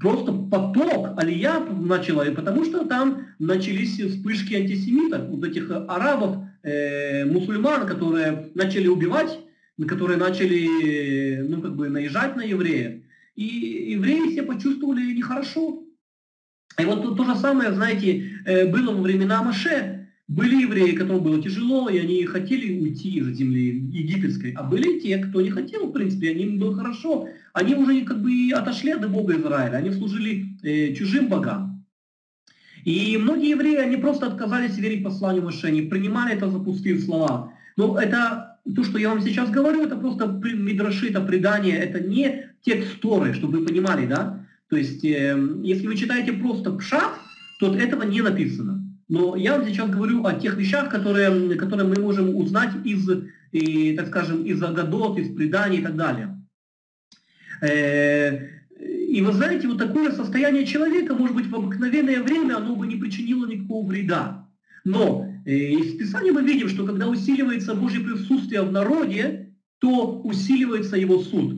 Просто 0.00 0.32
поток 0.32 1.18
алия 1.18 1.58
начала, 1.60 2.22
и 2.22 2.34
потому 2.34 2.64
что 2.64 2.84
там 2.84 3.26
начались 3.38 4.00
вспышки 4.00 4.54
антисемитов, 4.54 5.28
вот 5.28 5.44
этих 5.44 5.70
арабов, 5.70 6.36
э, 6.62 7.24
мусульман, 7.24 7.86
которые 7.86 8.50
начали 8.54 8.86
убивать 8.86 9.40
которые 9.84 10.16
начали 10.16 11.42
ну, 11.42 11.60
как 11.60 11.76
бы 11.76 11.88
наезжать 11.88 12.36
на 12.36 12.42
евреев. 12.42 13.02
И 13.34 13.44
евреи 13.92 14.30
все 14.30 14.42
почувствовали 14.42 15.12
нехорошо. 15.12 15.82
И 16.78 16.84
вот 16.84 17.02
то, 17.02 17.14
то 17.14 17.24
же 17.24 17.36
самое, 17.36 17.72
знаете, 17.74 18.40
э, 18.46 18.66
было 18.66 18.92
во 18.92 19.02
времена 19.02 19.42
Маше. 19.42 19.95
Были 20.28 20.62
евреи, 20.62 20.96
которым 20.96 21.22
было 21.22 21.40
тяжело, 21.40 21.88
и 21.88 21.98
они 21.98 22.24
хотели 22.24 22.80
уйти 22.80 23.18
из 23.18 23.28
земли 23.36 23.78
египетской. 23.92 24.52
А 24.56 24.64
были 24.64 24.98
те, 24.98 25.18
кто 25.18 25.40
не 25.40 25.50
хотел, 25.50 25.86
в 25.86 25.92
принципе, 25.92 26.30
они 26.30 26.44
им 26.44 26.58
было 26.58 26.74
хорошо. 26.74 27.28
Они 27.52 27.76
уже 27.76 28.00
как 28.00 28.20
бы 28.20 28.50
отошли 28.52 28.90
от 28.90 29.08
Бога 29.08 29.36
Израиля, 29.36 29.76
они 29.76 29.92
служили 29.92 30.46
э, 30.64 30.94
чужим 30.94 31.28
богам. 31.28 31.84
И 32.84 33.16
многие 33.18 33.50
евреи, 33.50 33.76
они 33.76 33.96
просто 33.96 34.26
отказались 34.26 34.76
верить 34.78 35.04
посланию 35.04 35.44
Маше, 35.44 35.68
они 35.68 35.82
принимали 35.82 36.34
это 36.34 36.50
за 36.50 36.58
пустые 36.58 36.98
слова. 36.98 37.52
Но 37.76 37.98
это 38.00 38.58
то, 38.74 38.82
что 38.82 38.98
я 38.98 39.10
вам 39.10 39.22
сейчас 39.22 39.50
говорю, 39.50 39.84
это 39.84 39.96
просто 39.96 40.26
мидраши, 40.26 41.10
это 41.10 41.20
предание, 41.20 41.76
это 41.76 42.00
не 42.00 42.50
текст 42.62 43.00
Торы, 43.00 43.32
чтобы 43.32 43.58
вы 43.58 43.66
понимали, 43.66 44.06
да? 44.06 44.44
То 44.68 44.76
есть, 44.76 45.04
э, 45.04 45.38
если 45.62 45.86
вы 45.86 45.96
читаете 45.96 46.32
просто 46.32 46.72
пшат, 46.72 47.14
то 47.60 47.72
этого 47.74 48.02
не 48.02 48.22
написано. 48.22 48.75
Но 49.08 49.36
я 49.36 49.56
вам 49.56 49.66
сейчас 49.66 49.88
говорю 49.88 50.24
о 50.24 50.34
тех 50.34 50.56
вещах, 50.56 50.90
которые, 50.90 51.54
которые 51.56 51.86
мы 51.86 52.00
можем 52.00 52.34
узнать 52.34 52.72
из, 52.84 53.08
и, 53.52 53.94
так 53.96 54.08
скажем, 54.08 54.44
из 54.44 54.62
Агадот, 54.62 55.18
из 55.18 55.34
преданий 55.34 55.78
и 55.78 55.82
так 55.82 55.96
далее. 55.96 56.42
Э, 57.62 58.56
и 58.78 59.22
вы 59.22 59.32
знаете, 59.32 59.68
вот 59.68 59.78
такое 59.78 60.12
состояние 60.12 60.66
человека, 60.66 61.14
может 61.14 61.36
быть, 61.36 61.46
в 61.46 61.54
обыкновенное 61.54 62.22
время, 62.22 62.56
оно 62.56 62.74
бы 62.74 62.86
не 62.86 62.96
причинило 62.96 63.46
никакого 63.46 63.86
вреда. 63.86 64.48
Но 64.84 65.26
э, 65.44 65.52
из 65.52 65.96
Писания 65.96 66.32
мы 66.32 66.42
видим, 66.42 66.68
что 66.68 66.84
когда 66.84 67.08
усиливается 67.08 67.74
Божье 67.74 68.00
присутствие 68.00 68.62
в 68.62 68.72
народе, 68.72 69.54
то 69.78 70.20
усиливается 70.22 70.96
его 70.96 71.20
суд. 71.20 71.54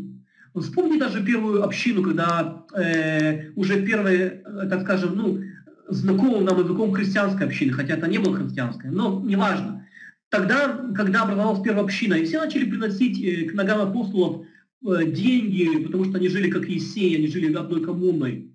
Вспомни 0.54 0.98
даже 0.98 1.24
первую 1.24 1.64
общину, 1.64 2.02
когда 2.02 2.64
э, 2.74 3.50
уже 3.54 3.84
первые, 3.84 4.42
э, 4.44 4.68
так 4.68 4.82
скажем, 4.82 5.16
ну, 5.16 5.40
знакомым 5.88 6.44
нам 6.44 6.58
языком 6.58 6.92
христианской 6.92 7.46
общины, 7.46 7.72
хотя 7.72 7.94
это 7.94 8.06
не 8.06 8.18
было 8.18 8.36
христианское, 8.36 8.90
но 8.90 9.20
неважно. 9.24 9.86
Тогда, 10.30 10.86
когда 10.94 11.22
образовалась 11.22 11.62
первая 11.62 11.84
община, 11.84 12.14
и 12.14 12.24
все 12.24 12.38
начали 12.38 12.68
приносить 12.68 13.20
э, 13.22 13.46
к 13.46 13.54
ногам 13.54 13.80
апостолов 13.80 14.46
э, 14.86 15.06
деньги, 15.06 15.84
потому 15.84 16.04
что 16.04 16.18
они 16.18 16.28
жили 16.28 16.50
как 16.50 16.68
Есей, 16.68 17.16
они 17.16 17.28
жили 17.28 17.54
одной 17.54 17.82
коммуной. 17.82 18.52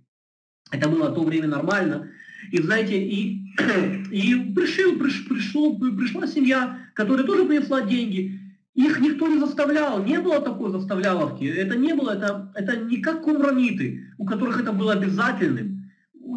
Это 0.72 0.88
было 0.88 1.10
в 1.10 1.16
то 1.16 1.24
время 1.24 1.48
нормально. 1.48 2.10
И 2.52 2.62
знаете, 2.62 3.02
и 3.02 3.44
и 4.12 4.54
пришел, 4.56 4.98
приш, 4.98 5.28
пришел, 5.28 5.78
пришла 5.80 6.28
семья, 6.28 6.80
которая 6.94 7.26
тоже 7.26 7.46
принесла 7.46 7.82
деньги. 7.82 8.40
Их 8.76 9.00
никто 9.00 9.28
не 9.28 9.40
заставлял, 9.40 10.04
не 10.04 10.20
было 10.20 10.40
такой 10.42 10.72
заставляловки. 10.72 11.46
Это 11.46 11.76
не 11.76 11.94
было, 11.94 12.12
это, 12.12 12.52
это 12.56 12.78
не 12.78 12.98
как 12.98 13.24
кумраниты, 13.24 14.08
у 14.18 14.26
которых 14.26 14.62
это 14.62 14.72
было 14.72 14.94
обязательным. 14.94 15.73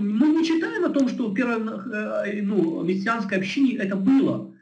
Мы 0.00 0.28
не 0.28 0.44
читаем 0.44 0.84
о 0.84 0.90
том, 0.90 1.08
что 1.08 1.28
в 1.28 1.34
первой 1.34 1.56
э, 1.56 2.42
ну, 2.42 2.82
мессианской 2.82 3.38
общине 3.38 3.76
это 3.76 3.96
было, 3.96 4.52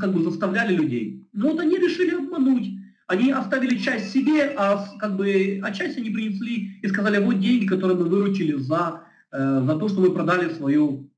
как 0.00 0.12
бы 0.12 0.22
заставляли 0.22 0.74
людей. 0.74 1.26
Но 1.32 1.50
вот 1.50 1.60
они 1.60 1.76
решили 1.76 2.14
обмануть. 2.14 2.68
Они 3.06 3.30
оставили 3.32 3.78
часть 3.78 4.12
себе, 4.12 4.54
а, 4.56 4.86
как 4.98 5.16
бы, 5.16 5.60
а 5.62 5.72
часть 5.72 5.96
они 5.96 6.10
принесли 6.10 6.78
и 6.82 6.88
сказали, 6.88 7.18
вот 7.24 7.40
деньги, 7.40 7.66
которые 7.66 7.96
мы 7.96 8.04
выручили 8.04 8.54
за, 8.54 9.02
э, 9.32 9.62
за 9.66 9.76
то, 9.76 9.88
что 9.88 10.00
мы 10.00 10.10
продали 10.10 10.52
свою 10.52 11.08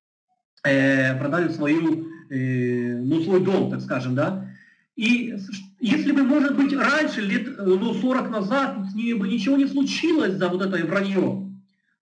э, 0.65 1.19
продали 1.19 1.49
свою, 1.49 2.07
э, 2.31 2.99
ну, 2.99 3.23
свой 3.23 3.41
дом, 3.41 3.71
так 3.71 3.81
скажем, 3.81 4.15
да. 4.15 4.49
И 4.97 5.35
если 5.81 6.13
бы, 6.13 6.23
может 6.23 6.57
быть, 6.57 6.75
раньше, 6.75 7.23
лет 7.23 7.49
ну, 7.59 7.95
40 7.95 8.31
назад, 8.31 8.77
с 8.91 8.95
ними 8.95 9.15
бы 9.15 9.29
ничего 9.29 9.57
не 9.57 9.67
случилось 9.67 10.35
за 10.35 10.49
вот 10.49 10.63
это 10.63 10.85
вранье, 10.85 11.51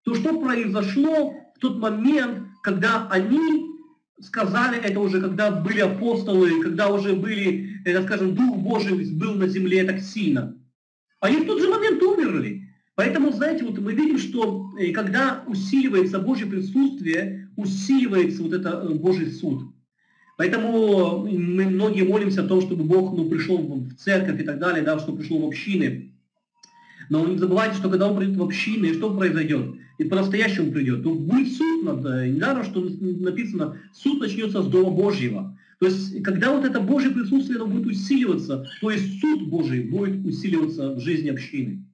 то 0.03 0.15
что 0.15 0.41
произошло 0.41 1.35
тот 1.59 1.79
момент, 1.79 2.49
когда 2.63 3.09
они 3.09 3.67
сказали 4.21 4.79
это 4.79 4.99
уже, 5.01 5.21
когда 5.21 5.51
были 5.51 5.81
апостолы, 5.81 6.61
когда 6.63 6.89
уже 6.89 7.15
были, 7.15 7.81
так 7.85 8.05
скажем, 8.05 8.35
Дух 8.35 8.57
Божий 8.57 9.13
был 9.13 9.35
на 9.35 9.47
земле 9.49 9.85
так 9.85 10.01
сильно. 10.01 10.57
Они 11.21 11.37
в 11.39 11.47
тот 11.47 11.61
же 11.61 11.69
момент 11.69 12.03
умерли. 12.03 12.69
Поэтому, 12.95 13.31
знаете, 13.33 13.65
вот 13.65 13.79
мы 13.79 13.95
видим, 13.95 14.19
что 14.19 14.73
э, 14.77 14.91
когда 14.91 15.45
усиливается 15.47 16.19
Божье 16.19 16.47
присутствие, 16.47 17.49
усиливается 17.55 18.43
вот 18.43 18.53
это 18.53 18.71
э, 18.71 18.95
Божий 18.95 19.31
суд. 19.31 19.73
Поэтому 20.37 21.27
мы 21.29 21.67
многие 21.67 22.03
молимся 22.03 22.43
о 22.43 22.49
том, 22.49 22.61
чтобы 22.61 22.85
Бог 22.85 23.17
ну, 23.17 23.29
пришел 23.29 23.59
в 23.59 23.95
церковь 23.95 24.41
и 24.41 24.45
так 24.45 24.59
далее, 24.59 24.85
да, 24.85 24.99
чтобы 24.99 25.19
пришел 25.19 25.41
в 25.41 25.47
общины. 25.47 26.13
Но 27.11 27.27
не 27.27 27.39
забывайте, 27.39 27.77
что 27.77 27.89
когда 27.89 28.09
Он 28.09 28.17
придет 28.17 28.37
в 28.37 28.43
общины, 28.43 28.95
что 28.95 29.15
произойдет? 29.15 29.75
И 29.99 30.05
по-настоящему 30.05 30.71
придет. 30.73 31.03
То 31.03 31.15
будет 31.15 31.53
суд 31.57 31.85
над... 31.85 32.05
Э, 32.07 32.29
недаром, 32.29 32.65
что 32.65 32.81
написано, 32.81 33.81
суд 33.93 34.21
начнется 34.21 34.63
с 34.63 34.67
Дома 34.67 34.91
Божьего. 34.91 35.59
То 35.81 35.87
есть, 35.87 36.23
когда 36.23 36.53
вот 36.53 36.65
это 36.65 36.81
Божье 36.81 37.11
присутствие 37.11 37.57
оно 37.57 37.67
будет 37.67 37.87
усиливаться, 37.87 38.67
то 38.81 38.91
есть 38.91 39.21
суд 39.21 39.49
Божий 39.49 39.85
будет 39.85 40.25
усиливаться 40.25 40.95
в 40.95 41.01
жизни 41.01 41.31
общины. 41.31 41.85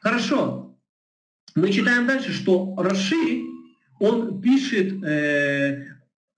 Хорошо. 0.00 0.76
Мы 1.54 1.72
читаем 1.72 2.06
дальше, 2.06 2.32
что 2.32 2.74
Раши, 2.76 3.42
он 3.98 4.40
пишет 4.40 5.02
э, 5.04 5.86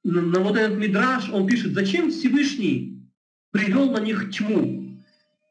на, 0.04 0.22
на 0.22 0.40
вот 0.40 0.56
этот 0.56 0.78
мидраж, 0.78 1.30
он 1.30 1.46
пишет, 1.46 1.72
зачем 1.72 2.10
Всевышний 2.10 3.02
привел 3.50 3.90
на 3.90 4.00
них 4.00 4.30
тьму? 4.30 4.98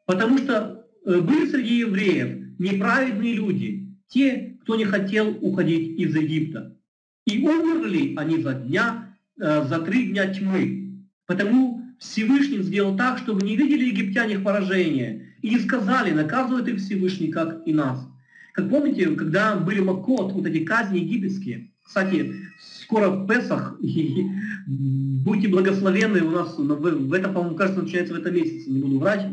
Потому 0.05 0.38
что 0.39 0.86
э, 1.05 1.21
были 1.21 1.47
среди 1.47 1.79
евреев 1.79 2.40
неправедные 2.62 3.34
люди, 3.34 3.88
те, 4.08 4.58
кто 4.62 4.76
не 4.76 4.86
хотел 4.86 5.36
уходить 5.41 6.00
из 6.00 6.15
Египта. 6.15 6.78
И 7.26 7.39
умерли 7.39 8.13
они 8.17 8.41
за 8.41 8.54
дня, 8.54 9.17
э, 9.39 9.65
за 9.67 9.80
три 9.80 10.12
дня 10.12 10.34
тьмы. 10.34 11.06
Потому 11.26 11.82
Всевышний 12.00 12.62
сделал 12.62 12.95
так, 12.95 13.17
чтобы 13.17 13.45
не 13.45 13.56
видели 13.56 13.86
египтяне 13.86 14.36
их 14.36 14.43
поражения, 14.43 15.28
и 15.41 15.50
не 15.50 15.60
сказали, 15.60 16.12
наказывает 16.12 16.67
их 16.67 16.78
Всевышний, 16.78 17.30
как 17.30 17.62
и 17.65 17.74
нас. 17.74 18.08
Как 18.54 18.69
помните, 18.69 19.08
когда 19.12 19.56
были 19.56 19.80
Макот, 19.80 20.34
вот 20.34 20.45
эти 20.45 20.63
казни 20.63 21.00
египетские, 21.00 21.71
Кстати, 21.84 22.34
скоро 22.60 23.26
Песах, 23.26 23.78
и 23.82 24.28
будьте 24.67 25.47
благословенны, 25.47 26.21
у 26.21 26.32
нас 26.32 26.58
в, 26.58 26.62
в 26.62 27.13
это, 27.13 27.30
по-моему, 27.30 27.56
кажется, 27.56 27.82
начинается 27.82 28.13
в 28.13 28.17
этом 28.17 28.36
месяце, 28.36 28.69
не 28.69 28.82
буду 28.82 29.00
врать. 29.00 29.26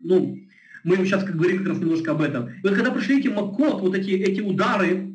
Ну, 0.00 0.38
мы 0.84 0.96
сейчас 0.96 1.24
как 1.24 1.36
говорим 1.36 1.58
как 1.58 1.68
раз 1.68 1.78
немножко 1.78 2.12
об 2.12 2.22
этом. 2.22 2.48
И 2.48 2.62
вот 2.62 2.74
когда 2.74 2.90
пришли 2.90 3.20
эти 3.20 3.28
макот, 3.28 3.80
вот 3.80 3.94
эти, 3.94 4.10
эти 4.10 4.40
удары, 4.40 5.14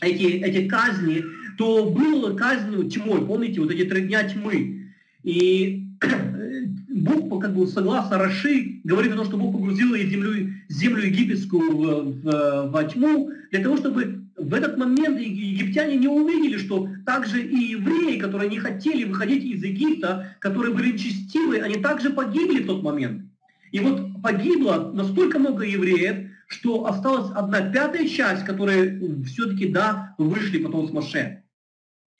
эти, 0.00 0.24
эти 0.24 0.68
казни, 0.68 1.24
то 1.58 1.90
было 1.90 2.34
казнь 2.34 2.88
тьмой, 2.88 3.26
помните, 3.26 3.60
вот 3.60 3.70
эти 3.70 3.84
три 3.84 4.02
дня 4.02 4.24
тьмы. 4.24 4.90
И 5.22 5.84
Бог, 6.88 7.40
как 7.40 7.54
бы 7.54 7.66
согласно 7.66 8.18
Раши, 8.18 8.80
говорит 8.84 9.12
о 9.12 9.16
том, 9.16 9.26
что 9.26 9.36
Бог 9.36 9.52
погрузил 9.52 9.94
землю, 9.96 10.52
землю 10.68 11.06
египетскую 11.06 11.72
в, 11.72 12.22
в, 12.22 12.70
во 12.70 12.84
тьму, 12.84 13.30
для 13.50 13.62
того, 13.62 13.76
чтобы 13.76 14.22
в 14.36 14.54
этот 14.54 14.76
момент 14.76 15.20
египтяне 15.20 15.96
не 15.96 16.08
увидели, 16.08 16.58
что 16.58 16.88
также 17.04 17.42
и 17.42 17.56
евреи, 17.72 18.18
которые 18.18 18.50
не 18.50 18.58
хотели 18.58 19.04
выходить 19.04 19.44
из 19.44 19.62
Египта, 19.62 20.36
которые 20.40 20.74
были 20.74 20.96
честивы, 20.96 21.58
они 21.58 21.76
также 21.76 22.10
погибли 22.10 22.62
в 22.62 22.66
тот 22.66 22.82
момент. 22.82 23.22
И 23.72 23.80
вот 23.80 24.22
погибло 24.22 24.92
настолько 24.94 25.38
много 25.38 25.64
евреев, 25.64 26.30
что 26.46 26.86
осталась 26.86 27.32
одна 27.34 27.72
пятая 27.72 28.06
часть, 28.06 28.44
которые 28.44 29.24
все-таки, 29.24 29.68
да, 29.68 30.14
вышли 30.18 30.58
потом 30.58 30.86
с 30.86 30.92
Моше. 30.92 31.42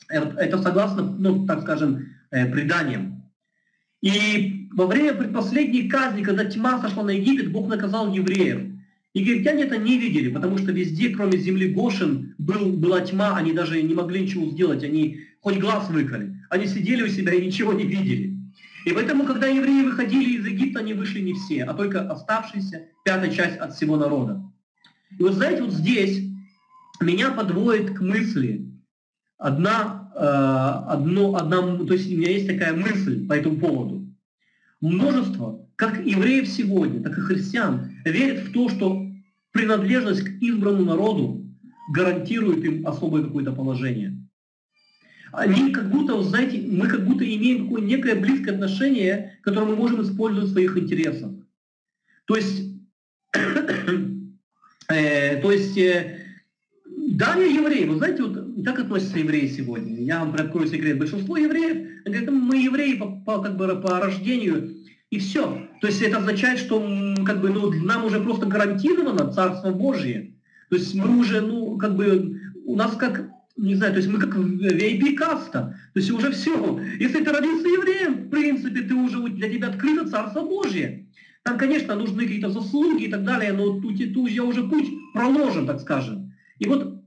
Это 0.08 0.60
согласно, 0.60 1.02
ну, 1.02 1.46
так 1.46 1.62
скажем, 1.62 2.06
э, 2.30 2.50
преданиям. 2.50 3.30
И 4.00 4.68
во 4.72 4.86
время 4.86 5.14
предпоследней 5.14 5.88
казни, 5.88 6.24
когда 6.24 6.44
тьма 6.46 6.80
сошла 6.80 7.04
на 7.04 7.10
Египет, 7.10 7.52
Бог 7.52 7.68
наказал 7.68 8.12
евреев. 8.12 8.72
Египтяне 9.14 9.64
это 9.64 9.76
не 9.76 9.98
видели, 9.98 10.30
потому 10.30 10.56
что 10.56 10.72
везде, 10.72 11.10
кроме 11.10 11.38
земли 11.38 11.68
Гошин, 11.68 12.34
был, 12.38 12.72
была 12.72 13.02
тьма, 13.02 13.36
они 13.36 13.52
даже 13.52 13.80
не 13.82 13.94
могли 13.94 14.22
ничего 14.22 14.46
сделать, 14.46 14.82
они 14.82 15.20
хоть 15.40 15.58
глаз 15.58 15.90
выколи. 15.90 16.34
Они 16.48 16.66
сидели 16.66 17.02
у 17.02 17.08
себя 17.08 17.34
и 17.34 17.44
ничего 17.44 17.74
не 17.74 17.84
видели. 17.84 18.31
И 18.84 18.92
поэтому, 18.92 19.24
когда 19.24 19.46
евреи 19.46 19.82
выходили 19.82 20.38
из 20.38 20.46
Египта, 20.46 20.80
они 20.80 20.94
вышли 20.94 21.20
не 21.20 21.34
все, 21.34 21.64
а 21.64 21.74
только 21.74 22.00
оставшаяся 22.10 22.88
пятая 23.04 23.30
часть 23.30 23.58
от 23.58 23.74
всего 23.74 23.96
народа. 23.96 24.42
И 25.18 25.22
вот 25.22 25.34
знаете, 25.34 25.62
вот 25.62 25.72
здесь 25.72 26.22
меня 27.00 27.30
подводит 27.30 27.96
к 27.96 28.00
мысли 28.00 28.68
одна, 29.38 30.10
э, 30.14 30.92
одно, 30.92 31.36
одна, 31.36 31.76
то 31.84 31.92
есть 31.92 32.12
у 32.12 32.16
меня 32.16 32.30
есть 32.30 32.46
такая 32.46 32.74
мысль 32.74 33.26
по 33.26 33.34
этому 33.34 33.58
поводу. 33.58 34.06
Множество, 34.80 35.68
как 35.76 36.04
евреев 36.04 36.48
сегодня, 36.48 37.02
так 37.02 37.16
и 37.16 37.20
христиан, 37.20 37.92
верят 38.04 38.44
в 38.44 38.52
то, 38.52 38.68
что 38.68 39.06
принадлежность 39.52 40.22
к 40.22 40.28
избранному 40.42 40.86
народу 40.86 41.46
гарантирует 41.92 42.64
им 42.64 42.86
особое 42.86 43.22
какое-то 43.22 43.52
положение. 43.52 44.21
Они 45.32 45.72
как 45.72 45.90
будто, 45.90 46.22
знаете, 46.22 46.62
мы 46.66 46.86
как 46.88 47.06
будто 47.06 47.24
имеем 47.24 47.64
какое 47.64 47.82
некое 47.82 48.14
близкое 48.14 48.52
отношение, 48.52 49.38
которое 49.42 49.66
мы 49.66 49.76
можем 49.76 50.02
использовать 50.02 50.50
в 50.50 50.52
своих 50.52 50.76
интересах. 50.76 51.30
То 52.26 52.36
есть, 52.36 52.62
э, 54.88 55.40
то 55.40 55.52
есть 55.52 55.78
э, 55.78 56.22
да, 56.84 57.34
я 57.36 57.46
еврей. 57.46 57.86
Вы 57.86 57.96
знаете, 57.96 58.22
вот 58.22 58.38
как 58.64 58.78
относятся 58.78 59.18
евреи 59.18 59.46
сегодня? 59.48 60.00
Я 60.02 60.20
вам 60.20 60.32
приоткрою 60.32 60.68
секрет. 60.68 60.98
Большинство 60.98 61.36
евреев, 61.36 62.04
говорят, 62.04 62.30
мы 62.30 62.56
евреи 62.62 62.94
по, 62.94 63.06
по, 63.06 63.40
как 63.40 63.56
бы, 63.56 63.80
по 63.80 63.98
рождению, 64.00 64.76
и 65.10 65.18
все. 65.18 65.68
То 65.80 65.86
есть 65.86 66.00
это 66.02 66.18
означает, 66.18 66.58
что 66.58 66.80
как 67.24 67.40
бы, 67.40 67.50
ну, 67.50 67.70
нам 67.70 68.04
уже 68.04 68.20
просто 68.20 68.46
гарантировано 68.46 69.32
Царство 69.32 69.70
Божье. 69.70 70.34
То 70.70 70.76
есть 70.76 70.94
мы 70.94 71.18
уже, 71.18 71.40
ну, 71.40 71.76
как 71.76 71.96
бы, 71.96 72.40
у 72.64 72.76
нас 72.76 72.96
как 72.96 73.31
не 73.56 73.74
знаю, 73.74 73.92
то 73.92 73.98
есть 73.98 74.08
мы 74.08 74.18
как 74.18 74.34
VIP-каста, 74.34 75.74
то 75.92 76.00
есть 76.00 76.10
уже 76.10 76.32
все. 76.32 76.80
Если 76.98 77.22
ты 77.22 77.30
родился 77.30 77.68
евреем, 77.68 78.26
в 78.26 78.30
принципе, 78.30 78.82
ты 78.82 78.94
уже, 78.94 79.22
для 79.28 79.48
тебя 79.50 79.68
открыто 79.68 80.08
Царство 80.08 80.42
Божье. 80.42 81.06
Там, 81.44 81.58
конечно, 81.58 81.94
нужны 81.94 82.22
какие-то 82.22 82.50
заслуги 82.50 83.04
и 83.04 83.10
так 83.10 83.24
далее, 83.24 83.52
но 83.52 83.80
тут, 83.80 83.96
тут 84.14 84.30
я 84.30 84.44
уже 84.44 84.62
путь 84.62 84.88
проложен, 85.12 85.66
так 85.66 85.80
скажем. 85.80 86.32
И 86.58 86.66
вот 86.66 87.02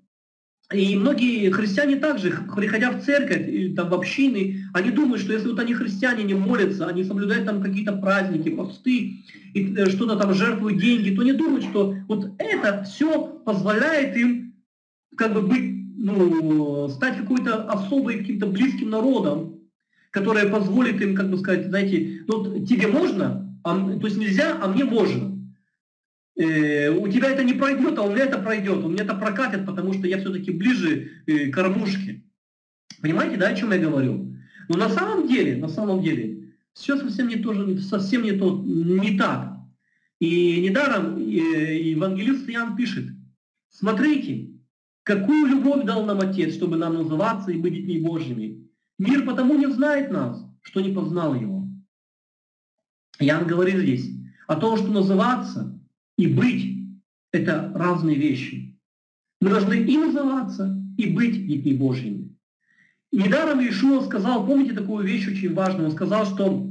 и 0.74 0.96
многие 0.96 1.52
христиане 1.52 1.98
также, 1.98 2.36
приходя 2.56 2.92
в 2.92 3.04
церковь, 3.04 3.48
или 3.48 3.76
там 3.76 3.90
в 3.90 3.94
общины, 3.94 4.64
они 4.74 4.90
думают, 4.90 5.22
что 5.22 5.32
если 5.32 5.48
вот 5.48 5.60
они 5.60 5.76
христиане 5.76 6.24
не 6.24 6.34
молятся, 6.34 6.88
они 6.88 7.04
соблюдают 7.04 7.46
там 7.46 7.62
какие-то 7.62 7.94
праздники, 7.94 8.50
посты, 8.50 9.24
и 9.54 9.76
э, 9.76 9.90
что-то 9.92 10.16
там 10.16 10.34
жертвуют 10.34 10.80
деньги, 10.80 11.16
то 11.16 11.22
они 11.22 11.34
думают, 11.34 11.66
что 11.66 11.96
вот 12.08 12.32
это 12.40 12.84
все 12.84 13.28
позволяет 13.46 14.18
им 14.18 14.56
как 15.16 15.34
бы 15.36 15.44
быть 15.44 15.76
ну, 16.14 16.88
стать 16.90 17.18
какой-то 17.18 17.70
особой, 17.70 18.20
каким-то 18.20 18.46
близким 18.46 18.90
народом, 18.90 19.60
которое 20.12 20.48
позволит 20.48 21.02
им, 21.02 21.16
как 21.16 21.30
бы 21.30 21.38
сказать, 21.38 21.68
знаете, 21.68 22.24
ну, 22.28 22.66
тебе 22.66 22.88
можно, 22.88 23.60
а, 23.64 23.76
то 23.76 24.06
есть 24.06 24.18
нельзя, 24.18 24.58
а 24.62 24.68
мне 24.68 24.86
можно. 24.86 25.36
Э, 26.38 26.90
у 26.90 27.08
тебя 27.08 27.30
это 27.30 27.44
не 27.44 27.54
пройдет, 27.54 27.98
а 27.98 28.04
у 28.04 28.12
меня 28.12 28.26
это 28.26 28.38
пройдет, 28.38 28.84
у 28.84 28.90
меня 28.90 29.04
это 29.04 29.16
прокатит, 29.16 29.66
потому 29.66 29.94
что 29.94 30.08
я 30.08 30.20
все-таки 30.20 30.52
ближе 30.52 31.10
э, 31.26 31.48
к 31.48 31.56
кормушке. 31.56 32.24
Понимаете, 33.02 33.38
да, 33.38 33.50
о 33.50 33.56
чем 33.56 33.72
я 33.72 33.80
говорю? 33.80 34.36
Но 34.70 34.78
на 34.78 34.90
самом 34.90 35.28
деле, 35.28 35.58
на 35.58 35.70
самом 35.70 36.04
деле, 36.04 36.54
все 36.74 36.98
совсем 36.98 37.30
не 37.30 37.38
то, 37.38 37.80
совсем 37.80 38.24
не 38.24 38.34
то, 38.34 38.62
не 38.64 39.18
так. 39.18 39.54
И 40.20 40.62
недаром 40.62 41.18
э, 41.18 41.22
евангелист 41.22 42.50
Иоанн 42.50 42.76
пишет, 42.76 43.06
смотрите, 43.70 44.55
Какую 45.06 45.46
любовь 45.46 45.86
дал 45.86 46.04
нам 46.04 46.20
Отец, 46.20 46.56
чтобы 46.56 46.78
нам 46.78 46.96
называться 46.96 47.52
и 47.52 47.60
быть 47.60 47.76
детьми 47.76 48.00
Божьими? 48.00 48.68
Мир 48.98 49.24
потому 49.24 49.56
не 49.56 49.72
знает 49.72 50.10
нас, 50.10 50.44
что 50.64 50.82
не 50.82 50.92
познал 50.92 51.36
Его. 51.36 51.68
Ян 53.20 53.46
говорит 53.46 53.78
здесь 53.78 54.10
о 54.48 54.56
том, 54.56 54.78
что 54.78 54.88
называться 54.88 55.80
и 56.18 56.26
быть– 56.26 56.90
это 57.32 57.72
разные 57.76 58.16
вещи. 58.16 58.80
Мы 59.42 59.52
должны 59.52 59.76
и 59.76 59.96
называться, 59.96 60.76
и 60.98 61.14
быть 61.14 61.46
детьми 61.48 61.74
Божьими. 61.76 62.36
Недаром 63.12 63.60
Иешуа 63.60 64.02
сказал, 64.02 64.44
помните 64.48 64.74
такую 64.74 65.06
вещь 65.06 65.28
очень 65.28 65.54
важную, 65.54 65.90
он 65.90 65.96
сказал, 65.96 66.26
что 66.26 66.68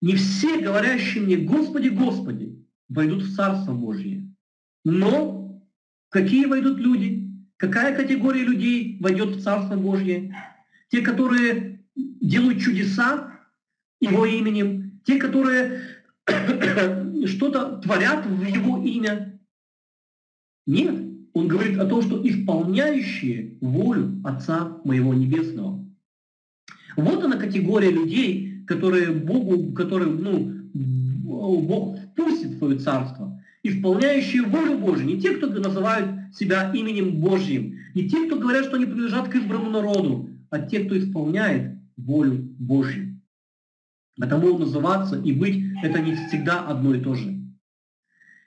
не 0.00 0.14
все, 0.14 0.60
говорящие 0.60 1.24
мне 1.24 1.38
«Господи, 1.38 1.88
Господи», 1.88 2.64
войдут 2.88 3.24
в 3.24 3.34
Царство 3.34 3.72
Божье, 3.72 4.32
но 4.84 5.39
Какие 6.10 6.46
войдут 6.46 6.78
люди? 6.78 7.30
Какая 7.56 7.94
категория 7.96 8.42
людей 8.42 8.98
войдет 9.00 9.36
в 9.36 9.42
Царство 9.42 9.76
Божье? 9.76 10.36
Те, 10.90 11.02
которые 11.02 11.84
делают 11.94 12.60
чудеса 12.60 13.38
Его 14.00 14.26
именем, 14.26 15.00
те, 15.04 15.18
которые 15.18 15.82
что-то 17.26 17.78
творят 17.78 18.26
в 18.26 18.44
Его 18.44 18.82
имя. 18.82 19.40
Нет, 20.66 20.96
он 21.32 21.46
говорит 21.46 21.78
о 21.78 21.86
том, 21.86 22.02
что 22.02 22.26
исполняющие 22.28 23.56
волю 23.60 24.20
Отца 24.24 24.80
Моего 24.84 25.14
Небесного. 25.14 25.86
Вот 26.96 27.22
она 27.22 27.36
категория 27.36 27.90
людей, 27.90 28.64
которые 28.66 29.12
Богу, 29.12 29.72
которые, 29.74 30.10
ну, 30.10 30.52
Бог 31.62 31.98
впустит 32.00 32.50
в 32.50 32.58
свое 32.58 32.78
царство 32.80 33.39
исполняющие 33.62 34.42
волю 34.42 34.78
Божию, 34.78 35.06
не 35.06 35.20
те, 35.20 35.36
кто 35.36 35.48
называют 35.48 36.34
себя 36.34 36.72
именем 36.72 37.20
Божьим, 37.20 37.78
не 37.94 38.08
те, 38.08 38.26
кто 38.26 38.38
говорят, 38.38 38.66
что 38.66 38.76
они 38.76 38.86
принадлежат 38.86 39.28
к 39.28 39.34
избранному 39.34 39.70
народу, 39.70 40.30
а 40.50 40.60
те, 40.60 40.84
кто 40.84 40.98
исполняет 40.98 41.78
волю 41.96 42.38
Божью. 42.58 43.20
Потому 44.18 44.58
называться 44.58 45.20
и 45.20 45.32
быть– 45.32 45.64
это 45.82 46.00
не 46.00 46.14
всегда 46.14 46.66
одно 46.66 46.94
и 46.94 47.00
то 47.00 47.14
же. 47.14 47.40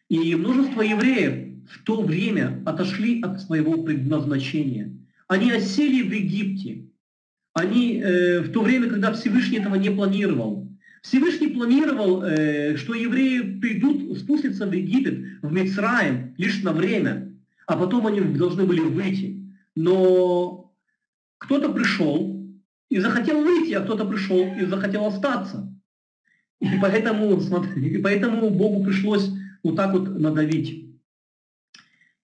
И 0.09 0.35
множество 0.35 0.81
евреев 0.81 1.65
в 1.67 1.83
то 1.83 2.01
время 2.01 2.61
отошли 2.65 3.21
от 3.21 3.41
своего 3.41 3.81
предназначения. 3.83 4.95
Они 5.27 5.51
осели 5.51 6.07
в 6.07 6.11
Египте. 6.11 6.89
Они 7.53 7.99
э, 7.99 8.41
в 8.41 8.51
то 8.51 8.61
время, 8.61 8.89
когда 8.89 9.13
Всевышний 9.13 9.57
этого 9.57 9.75
не 9.75 9.89
планировал. 9.89 10.62
Всевышний 11.03 11.47
планировал, 11.47 12.23
э, 12.23 12.77
что 12.77 12.93
евреи 12.93 13.59
придут, 13.59 14.17
спустятся 14.19 14.65
в 14.65 14.71
Египет, 14.71 15.41
в 15.41 15.51
Мицраем 15.51 16.33
лишь 16.37 16.63
на 16.63 16.71
время, 16.71 17.37
а 17.67 17.75
потом 17.75 18.07
они 18.07 18.21
должны 18.21 18.63
были 18.63 18.79
выйти. 18.79 19.43
Но 19.75 20.73
кто-то 21.39 21.73
пришел 21.73 22.41
и 22.89 22.99
захотел 22.99 23.43
выйти, 23.43 23.73
а 23.73 23.81
кто-то 23.81 24.05
пришел 24.05 24.55
и 24.55 24.65
захотел 24.65 25.05
остаться. 25.05 25.69
И 26.61 26.69
поэтому, 26.81 27.37
смотри, 27.41 27.89
и 27.89 27.97
поэтому 27.97 28.49
Богу 28.49 28.85
пришлось 28.85 29.29
вот 29.61 29.75
так 29.75 29.91
вот 29.91 30.17
надавить. 30.17 30.85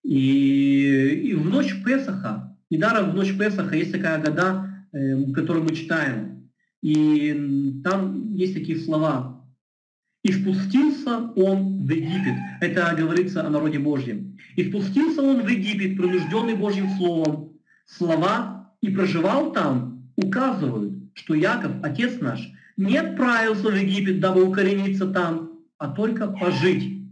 И, 0.04 1.30
и 1.32 1.34
в 1.34 1.50
ночь 1.50 1.76
Песаха, 1.84 2.58
недаром 2.70 3.12
в 3.12 3.16
ночь 3.16 3.38
Песаха 3.38 3.76
есть 3.76 3.92
такая 3.92 4.24
года, 4.24 4.86
э, 4.94 5.34
которую 5.34 5.66
мы 5.66 5.76
читаем, 5.76 6.39
и 6.82 7.82
там 7.84 8.34
есть 8.36 8.54
такие 8.54 8.80
слова. 8.80 9.36
«И 10.24 10.32
спустился 10.32 11.32
он 11.36 11.86
в 11.86 11.90
Египет». 11.90 12.36
Это 12.62 12.94
говорится 12.98 13.46
о 13.46 13.50
народе 13.50 13.80
Божьем. 13.80 14.38
«И 14.56 14.70
спустился 14.70 15.22
он 15.22 15.42
в 15.42 15.48
Египет, 15.48 15.98
принужденный 15.98 16.56
Божьим 16.56 16.90
Словом, 16.98 17.54
слова 17.86 18.74
«и 18.82 18.90
проживал 18.90 19.54
там» 19.54 20.12
указывают, 20.16 20.94
что 21.14 21.34
Яков, 21.34 21.72
отец 21.84 22.20
наш, 22.20 22.52
не 22.76 22.98
отправился 22.98 23.70
в 23.70 23.76
Египет, 23.76 24.20
дабы 24.20 24.44
укорениться 24.44 25.08
там, 25.08 25.60
а 25.78 25.90
только 25.90 26.28
пожить. 26.28 27.12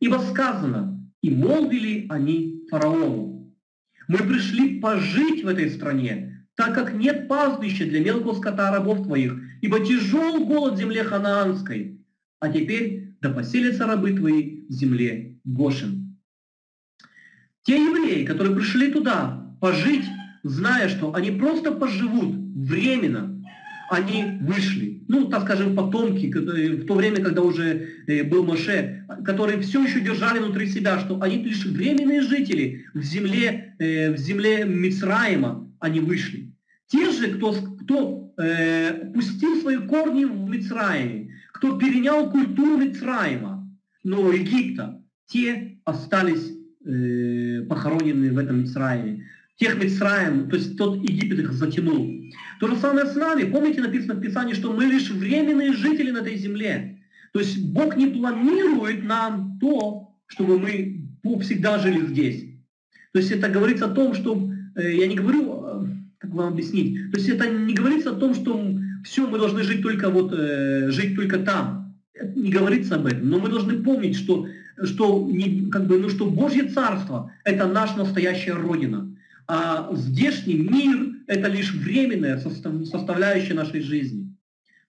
Ибо 0.00 0.18
сказано, 0.18 1.10
и 1.22 1.30
молвили 1.30 2.06
они 2.08 2.64
фараону. 2.70 3.52
Мы 4.08 4.18
пришли 4.18 4.78
пожить 4.80 5.42
в 5.42 5.48
этой 5.48 5.70
стране, 5.70 6.35
так 6.56 6.74
как 6.74 6.94
нет 6.94 7.28
пастбища 7.28 7.84
для 7.84 8.00
мелкого 8.00 8.34
скота 8.34 8.72
рабов 8.72 9.04
твоих, 9.04 9.34
ибо 9.60 9.84
тяжел 9.84 10.44
голод 10.44 10.74
в 10.74 10.78
земле 10.78 11.04
ханаанской. 11.04 12.00
А 12.40 12.48
теперь 12.48 13.14
да 13.20 13.30
поселятся 13.30 13.86
рабы 13.86 14.12
твои 14.12 14.66
в 14.68 14.72
земле 14.72 15.36
Гошин. 15.44 16.16
Те 17.62 17.76
евреи, 17.76 18.24
которые 18.24 18.54
пришли 18.54 18.90
туда 18.90 19.54
пожить, 19.60 20.04
зная, 20.42 20.88
что 20.88 21.14
они 21.14 21.30
просто 21.32 21.72
поживут 21.72 22.34
временно, 22.54 23.42
они 23.90 24.38
вышли. 24.40 25.04
Ну, 25.08 25.26
так 25.26 25.42
скажем, 25.42 25.76
потомки, 25.76 26.26
в 26.26 26.86
то 26.86 26.94
время, 26.94 27.22
когда 27.22 27.42
уже 27.42 27.88
э, 28.06 28.24
был 28.24 28.44
Моше, 28.44 29.04
которые 29.24 29.60
все 29.60 29.84
еще 29.84 30.00
держали 30.00 30.38
внутри 30.38 30.68
себя, 30.68 30.98
что 30.98 31.20
они 31.20 31.42
лишь 31.42 31.64
временные 31.64 32.22
жители 32.22 32.86
в 32.94 33.02
земле, 33.02 33.74
э, 33.78 34.12
в 34.12 34.16
земле 34.16 34.64
Мицраима, 34.64 35.65
они 35.80 36.00
вышли. 36.00 36.52
Те 36.88 37.10
же, 37.10 37.34
кто, 37.34 37.52
кто 37.52 38.32
э, 38.38 39.12
пустил 39.12 39.60
свои 39.60 39.78
корни 39.78 40.24
в 40.24 40.48
Мицраиме, 40.48 41.34
кто 41.52 41.78
перенял 41.78 42.30
культуру 42.30 42.76
Мицраима, 42.76 43.68
но 44.04 44.32
Египта, 44.32 45.02
те 45.26 45.78
остались 45.84 46.52
э, 46.84 47.62
похоронены 47.68 48.32
в 48.32 48.38
этом 48.38 48.60
Мицраиме 48.60 49.26
тех 49.56 49.82
Мицраем, 49.82 50.48
то 50.48 50.56
есть 50.56 50.76
тот 50.76 50.96
Египет 50.98 51.38
их 51.38 51.52
затянул. 51.52 52.12
То 52.60 52.68
же 52.68 52.76
самое 52.76 53.06
с 53.06 53.14
нами. 53.14 53.50
Помните, 53.50 53.80
написано 53.80 54.14
в 54.14 54.20
Писании, 54.20 54.54
что 54.54 54.72
мы 54.72 54.84
лишь 54.84 55.10
временные 55.10 55.72
жители 55.72 56.10
на 56.10 56.18
этой 56.18 56.36
земле. 56.36 57.00
То 57.32 57.40
есть 57.40 57.62
Бог 57.72 57.96
не 57.96 58.06
планирует 58.06 59.04
нам 59.04 59.58
то, 59.60 60.14
чтобы 60.26 60.58
мы 60.58 61.40
всегда 61.40 61.78
жили 61.78 62.06
здесь. 62.06 62.44
То 63.12 63.20
есть 63.20 63.30
это 63.30 63.48
говорится 63.48 63.86
о 63.86 63.94
том, 63.94 64.14
что, 64.14 64.50
я 64.82 65.06
не 65.06 65.16
говорю, 65.16 65.64
э, 65.64 65.86
как 66.18 66.30
вам 66.32 66.52
объяснить, 66.52 67.10
то 67.10 67.18
есть 67.18 67.28
это 67.28 67.48
не 67.48 67.74
говорится 67.74 68.10
о 68.10 68.16
том, 68.16 68.34
что 68.34 68.60
все, 69.04 69.26
мы 69.26 69.38
должны 69.38 69.62
жить 69.62 69.82
только 69.82 70.10
вот, 70.10 70.32
э, 70.32 70.90
жить 70.90 71.14
только 71.16 71.38
там. 71.38 71.94
Это 72.14 72.38
не 72.38 72.50
говорится 72.50 72.96
об 72.96 73.06
этом. 73.06 73.28
Но 73.28 73.38
мы 73.38 73.48
должны 73.48 73.82
помнить, 73.82 74.16
что, 74.16 74.46
что, 74.82 75.28
не, 75.30 75.70
как 75.70 75.86
бы, 75.86 75.98
ну, 75.98 76.08
что 76.08 76.26
Божье 76.30 76.64
Царство– 76.64 77.30
это 77.44 77.66
наша 77.66 77.98
настоящая 77.98 78.54
Родина 78.54 79.12
а 79.48 79.94
здешний 79.94 80.56
мир– 80.56 81.14
это 81.26 81.48
лишь 81.48 81.72
временная 81.72 82.38
составляющая 82.38 83.54
нашей 83.54 83.80
жизни. 83.80 84.34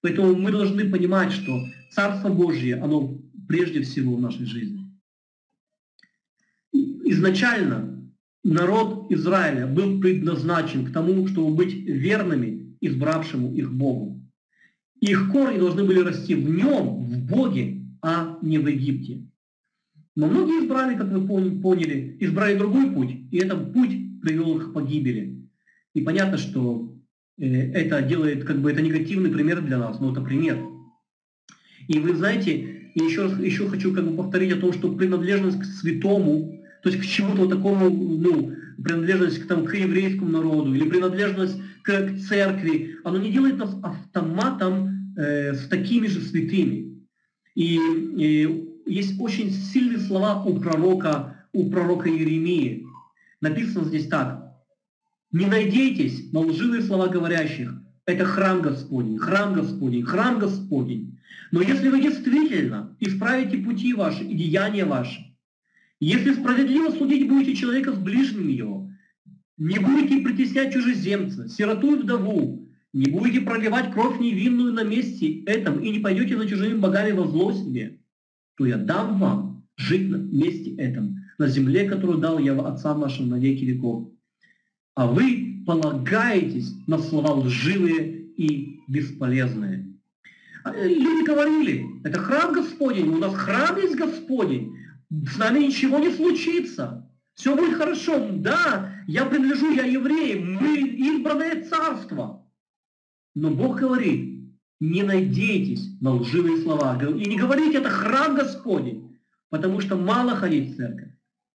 Поэтому 0.01 0.35
мы 0.35 0.51
должны 0.51 0.89
понимать, 0.89 1.31
что 1.31 1.63
Царство 1.91 2.29
Божье, 2.29 2.75
оно 2.77 3.19
прежде 3.47 3.81
всего 3.81 4.15
в 4.15 4.21
нашей 4.21 4.45
жизни. 4.45 4.83
Изначально 6.73 7.96
народ 8.47 9.11
Израиля 9.11 9.67
был 9.67 9.99
предназначен 9.99 10.85
к 10.85 10.93
тому, 10.93 11.27
чтобы 11.27 11.55
быть 11.55 11.73
верными 11.73 12.75
избравшему 12.81 13.53
их 13.53 13.73
Богу. 13.73 14.21
Их 14.99 15.31
корни 15.31 15.59
должны 15.59 15.83
были 15.83 15.99
расти 15.99 16.33
в 16.33 16.49
нем, 16.49 17.03
в 17.03 17.25
Боге, 17.25 17.83
а 18.01 18.37
не 18.41 18.57
в 18.57 18.67
Египте. 18.67 19.23
Но 20.15 20.27
многие 20.27 20.63
избрали, 20.63 20.97
как 20.97 21.11
вы 21.11 21.27
поняли, 21.27 22.17
избрали 22.19 22.57
другой 22.57 22.91
путь, 22.91 23.11
и 23.31 23.37
этот 23.37 23.73
путь 23.73 24.21
привел 24.21 24.57
их 24.57 24.69
к 24.69 24.73
погибели. 24.73 25.47
И 25.93 26.01
понятно, 26.01 26.37
что 26.37 26.95
э, 27.37 27.45
это 27.45 28.01
делает, 28.01 28.43
как 28.43 28.61
бы, 28.61 28.71
это 28.71 28.81
негативный 28.81 29.29
пример 29.29 29.61
для 29.61 29.77
нас, 29.77 29.99
но 29.99 30.11
это 30.11 30.21
пример. 30.21 30.57
И 31.87 31.99
вы 31.99 32.15
знаете, 32.15 32.91
еще 32.95 33.31
еще 33.39 33.67
хочу 33.67 33.93
как 33.93 34.09
бы 34.09 34.17
повторить 34.17 34.53
о 34.53 34.59
том, 34.59 34.73
что 34.73 34.91
принадлежность 34.91 35.59
к 35.59 35.65
святому, 35.65 36.56
то 36.87 36.93
есть 36.93 37.03
к 37.03 37.11
чему-то 37.11 37.41
вот 37.41 37.49
такому, 37.49 37.89
ну, 37.89 38.53
принадлежность 38.81 39.39
к, 39.39 39.47
там, 39.47 39.65
к 39.65 39.75
еврейскому 39.75 40.29
народу 40.29 40.73
или 40.73 40.87
принадлежность 40.87 41.59
к, 41.81 41.91
к 41.91 42.17
церкви, 42.29 42.95
оно 43.03 43.17
не 43.17 43.29
делает 43.29 43.57
нас 43.57 43.75
автоматом 43.83 45.13
э, 45.17 45.53
с 45.53 45.67
такими 45.67 46.07
же 46.07 46.21
святыми. 46.21 47.05
И, 47.55 47.75
и 47.75 48.69
есть 48.85 49.19
очень 49.19 49.51
сильные 49.51 49.99
слова 49.99 50.41
у 50.45 50.61
пророка, 50.61 51.45
у 51.51 51.69
пророка 51.69 52.09
Иеремии. 52.09 52.85
Написано 53.41 53.83
здесь 53.83 54.07
так. 54.07 54.55
«Не 55.33 55.45
надейтесь 55.45 56.31
на 56.31 56.39
лживые 56.39 56.83
слова 56.83 57.07
говорящих. 57.07 57.73
Это 58.05 58.23
храм 58.23 58.61
Господень, 58.61 59.17
храм 59.17 59.53
Господень, 59.53 60.03
храм 60.03 60.39
Господень. 60.39 61.19
Но 61.51 61.59
если 61.59 61.89
вы 61.89 62.01
действительно 62.01 62.95
исправите 63.01 63.57
пути 63.57 63.93
ваши 63.93 64.23
и 64.23 64.33
деяния 64.33 64.85
ваши, 64.85 65.26
если 65.99 66.33
справедливо 66.33 66.91
судить 66.91 67.27
будете 67.27 67.55
человека 67.55 67.91
с 67.91 67.97
ближним 67.97 68.47
его, 68.47 68.89
не 69.57 69.79
будете 69.79 70.23
притеснять 70.23 70.73
чужеземца, 70.73 71.49
сироту 71.49 71.95
и 71.95 71.99
вдову, 71.99 72.69
не 72.93 73.09
будете 73.11 73.41
проливать 73.41 73.91
кровь 73.91 74.19
невинную 74.19 74.73
на 74.73 74.83
месте 74.83 75.43
этом 75.43 75.79
и 75.79 75.89
не 75.89 75.99
пойдете 75.99 76.37
за 76.37 76.47
чужими 76.47 76.77
богами 76.77 77.11
во 77.11 77.27
зло 77.27 77.51
себе, 77.51 77.99
то 78.55 78.65
я 78.65 78.77
дам 78.77 79.19
вам 79.19 79.67
жить 79.75 80.09
на 80.09 80.17
месте 80.17 80.75
этом, 80.75 81.17
на 81.37 81.47
земле, 81.47 81.89
которую 81.89 82.19
дал 82.19 82.39
я 82.39 82.59
отцам 82.59 82.99
нашим 82.99 83.29
на 83.29 83.39
веки 83.39 83.65
веков. 83.65 84.09
А 84.95 85.07
вы 85.07 85.63
полагаетесь 85.65 86.73
на 86.87 86.97
слова 86.97 87.33
лживые 87.33 88.31
и 88.37 88.79
бесполезные. 88.87 89.93
А, 90.63 90.73
э, 90.73 90.87
люди 90.87 91.25
говорили, 91.25 91.85
это 92.03 92.19
храм 92.19 92.53
Господень, 92.53 93.09
у 93.09 93.17
нас 93.17 93.33
храм 93.35 93.77
есть 93.77 93.95
Господень, 93.95 94.76
с 95.09 95.37
нами 95.37 95.59
ничего 95.59 95.99
не 95.99 96.11
случится. 96.11 97.09
Все 97.33 97.55
будет 97.55 97.77
хорошо. 97.77 98.27
Да, 98.31 98.93
я 99.07 99.25
принадлежу, 99.25 99.71
я 99.71 99.85
еврей, 99.85 100.39
мы 100.39 100.79
избранное 100.79 101.63
царство. 101.63 102.45
Но 103.35 103.51
Бог 103.51 103.79
говорит, 103.79 104.37
не 104.79 105.03
надейтесь 105.03 105.87
на 106.01 106.15
лживые 106.15 106.61
слова. 106.61 106.99
И 107.01 107.29
не 107.29 107.37
говорите, 107.37 107.77
это 107.77 107.89
храм 107.89 108.35
Господень, 108.35 109.17
потому 109.49 109.79
что 109.81 109.95
мало 109.95 110.35
ходить 110.35 110.73
в 110.73 110.77
церковь. 110.77 111.11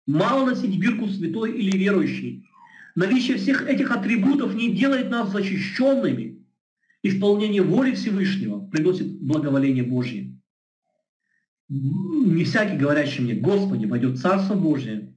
Мало 0.07 0.47
носить 0.47 0.79
бирку 0.79 1.09
святой 1.09 1.53
или 1.59 1.77
верующий. 1.77 2.47
Наличие 2.95 3.37
всех 3.37 3.67
этих 3.69 3.91
атрибутов 3.91 4.55
не 4.55 4.73
делает 4.73 5.11
нас 5.11 5.31
защищенными. 5.31 6.45
Исполнение 7.03 7.63
воли 7.63 7.95
Всевышнего 7.95 8.61
приносит 8.69 9.21
благоволение 9.21 9.85
Божье. 9.85 10.40
Не 11.71 12.43
всякий, 12.43 12.77
говорящий 12.77 13.23
мне, 13.23 13.35
Господи, 13.35 13.87
войдет 13.87 14.19
Царство 14.19 14.57
Божье, 14.57 15.15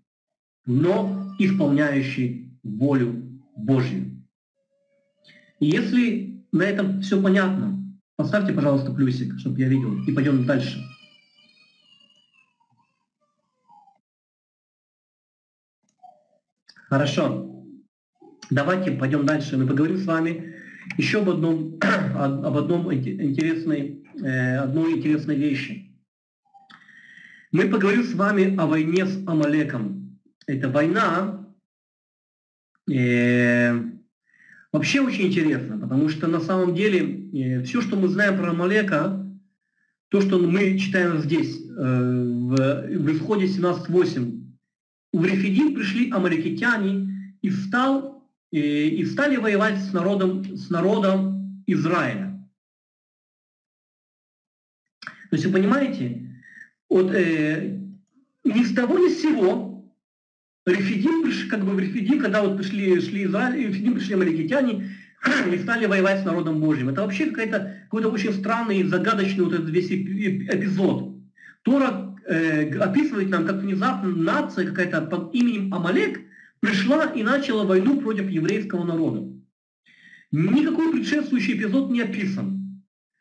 но 0.67 1.33
исполняющий 1.39 2.55
волю 2.61 3.41
Божью. 3.57 4.23
И 5.59 5.65
если 5.65 6.45
на 6.51 6.61
этом 6.61 7.01
все 7.01 7.19
понятно, 7.19 7.83
поставьте, 8.17 8.53
пожалуйста, 8.53 8.93
плюсик, 8.93 9.39
чтобы 9.39 9.59
я 9.61 9.67
видел, 9.67 10.03
и 10.05 10.11
пойдем 10.11 10.45
дальше. 10.45 10.79
Хорошо. 16.87 17.65
Давайте 18.51 18.91
пойдем 18.91 19.25
дальше. 19.25 19.57
Мы 19.57 19.65
поговорим 19.65 19.97
с 19.97 20.05
вами 20.05 20.53
еще 20.97 21.21
об 21.21 21.31
одном, 21.31 21.79
об 22.15 22.55
одном 22.55 22.93
интересной, 22.93 24.05
э, 24.21 24.57
одной 24.57 24.97
интересной 24.97 25.35
вещи. 25.35 25.92
Мы 27.53 27.69
поговорим 27.69 28.03
с 28.03 28.15
вами 28.15 28.55
о 28.57 28.65
войне 28.65 29.05
с 29.05 29.15
Амалеком. 29.27 30.19
Эта 30.47 30.69
война 30.69 31.47
э, 32.91 33.79
вообще 34.71 35.01
очень 35.01 35.27
интересна, 35.27 35.77
потому 35.77 36.09
что 36.09 36.25
на 36.25 36.39
самом 36.39 36.73
деле 36.73 37.29
э, 37.31 37.61
все, 37.61 37.81
что 37.81 37.95
мы 37.95 38.07
знаем 38.07 38.39
про 38.39 38.49
Амалека, 38.49 39.23
то, 40.09 40.21
что 40.21 40.39
мы 40.39 40.79
читаем 40.79 41.19
здесь, 41.19 41.61
э, 41.61 41.69
в, 41.69 42.55
в 42.55 43.15
исходе 43.15 43.45
17.8, 43.45 44.53
в 45.13 45.23
Рефидим 45.23 45.75
пришли 45.75 46.09
амаликитяне 46.09 47.37
и, 47.43 47.49
встал, 47.51 48.27
э, 48.51 48.57
и 48.57 49.05
стали 49.05 49.35
воевать 49.35 49.77
с 49.77 49.93
народом, 49.93 50.43
с 50.57 50.71
народом 50.71 51.63
Израиля. 51.67 52.49
То 55.29 55.35
есть 55.35 55.45
вы 55.45 55.53
понимаете, 55.53 56.32
вот, 56.93 57.11
э, 57.11 57.79
ни 58.43 58.63
с 58.63 58.75
того 58.75 58.99
ни 58.99 59.09
с 59.09 59.21
сего 59.21 59.83
Рефидим, 60.67 61.49
как 61.49 61.65
бы 61.65 61.71
в 61.71 61.79
Рефидим, 61.79 62.19
когда 62.19 62.43
вот 62.43 62.55
пришли, 62.55 63.01
шли 63.01 63.25
Израиль, 63.25 63.67
Рефидим 63.67 63.95
пришли 63.95 64.13
амаликитяне 64.13 64.95
и 65.51 65.57
стали 65.57 65.87
воевать 65.87 66.21
с 66.21 66.25
народом 66.25 66.59
Божьим. 66.61 66.89
Это 66.89 67.01
вообще 67.01 67.31
какой-то 67.31 67.77
какой 67.89 68.05
очень 68.05 68.31
странный 68.31 68.77
и 68.77 68.83
загадочный 68.83 69.43
вот 69.43 69.53
этот 69.53 69.69
весь 69.69 69.91
эпизод. 69.91 71.15
Тора 71.63 72.15
э, 72.27 72.77
описывает 72.77 73.29
нам, 73.29 73.47
как 73.47 73.55
внезапно 73.55 74.09
нация 74.09 74.67
какая-то 74.67 75.01
под 75.01 75.33
именем 75.33 75.73
Амалек 75.73 76.21
пришла 76.59 77.05
и 77.05 77.23
начала 77.23 77.65
войну 77.65 78.01
против 78.01 78.29
еврейского 78.29 78.85
народа. 78.85 79.33
Никакой 80.31 80.91
предшествующий 80.91 81.57
эпизод 81.57 81.89
не 81.89 82.01
описан, 82.01 82.62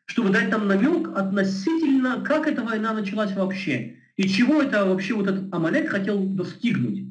чтобы 0.05 0.29
дать 0.29 0.49
нам 0.49 0.67
намек 0.67 1.09
относительно, 1.15 2.21
как 2.21 2.47
эта 2.47 2.63
война 2.63 2.93
началась 2.93 3.33
вообще, 3.33 3.97
и 4.15 4.27
чего 4.27 4.61
это 4.61 4.85
вообще 4.85 5.13
вот 5.13 5.27
этот 5.27 5.53
Амалек 5.53 5.89
хотел 5.89 6.19
достигнуть. 6.23 7.05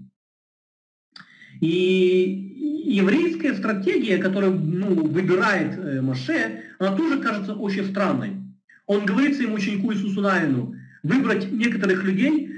И 1.60 2.82
еврейская 2.84 3.54
стратегия, 3.54 4.18
которую 4.18 4.54
ну, 4.54 5.06
выбирает 5.06 5.78
э, 5.78 6.00
Маше, 6.00 6.64
она 6.78 6.96
тоже 6.96 7.20
кажется 7.20 7.54
очень 7.54 7.86
странной. 7.86 8.36
Он 8.86 9.06
говорит 9.06 9.36
своему 9.36 9.54
ученику 9.54 9.92
Иисусу 9.92 10.20
Навину 10.20 10.74
выбрать 11.02 11.50
некоторых 11.50 12.04
людей 12.04 12.50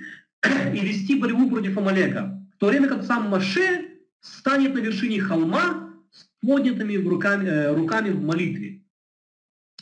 и 0.73 0.81
вести 0.81 1.19
борьбу 1.19 1.49
против 1.51 1.77
Амалека, 1.77 2.43
в 2.55 2.59
то 2.59 2.67
время 2.67 2.89
как 2.89 3.05
сам 3.05 3.29
Маше 3.29 3.91
станет 4.21 4.75
на 4.75 4.79
вершине 4.79 5.21
холма 5.21 5.91
с 6.11 6.27
поднятыми 6.41 6.97
руками, 6.97 7.47
э, 7.47 7.75
руками 7.75 8.11
в 8.11 8.23
молитве. 8.23 8.84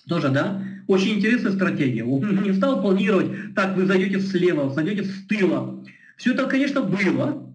Тоже, 0.08 0.30
да? 0.30 0.62
Очень 0.88 1.18
интересная 1.18 1.52
стратегия. 1.52 2.04
Он 2.04 2.42
не 2.42 2.52
стал 2.52 2.82
планировать, 2.82 3.54
так, 3.54 3.76
вы 3.76 3.86
зайдете 3.86 4.20
слева, 4.20 4.70
зайдете 4.70 5.04
с 5.04 5.26
тыла. 5.26 5.84
Все 6.16 6.32
это, 6.32 6.46
конечно, 6.46 6.82
было, 6.82 7.54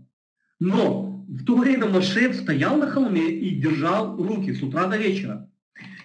но 0.60 1.26
в 1.28 1.44
то 1.44 1.58
время 1.58 1.88
Моше 1.88 2.34
стоял 2.34 2.78
на 2.78 2.88
холме 2.88 3.30
и 3.30 3.60
держал 3.60 4.16
руки 4.18 4.54
с 4.54 4.62
утра 4.64 4.88
до 4.88 4.98
вечера. 4.98 5.50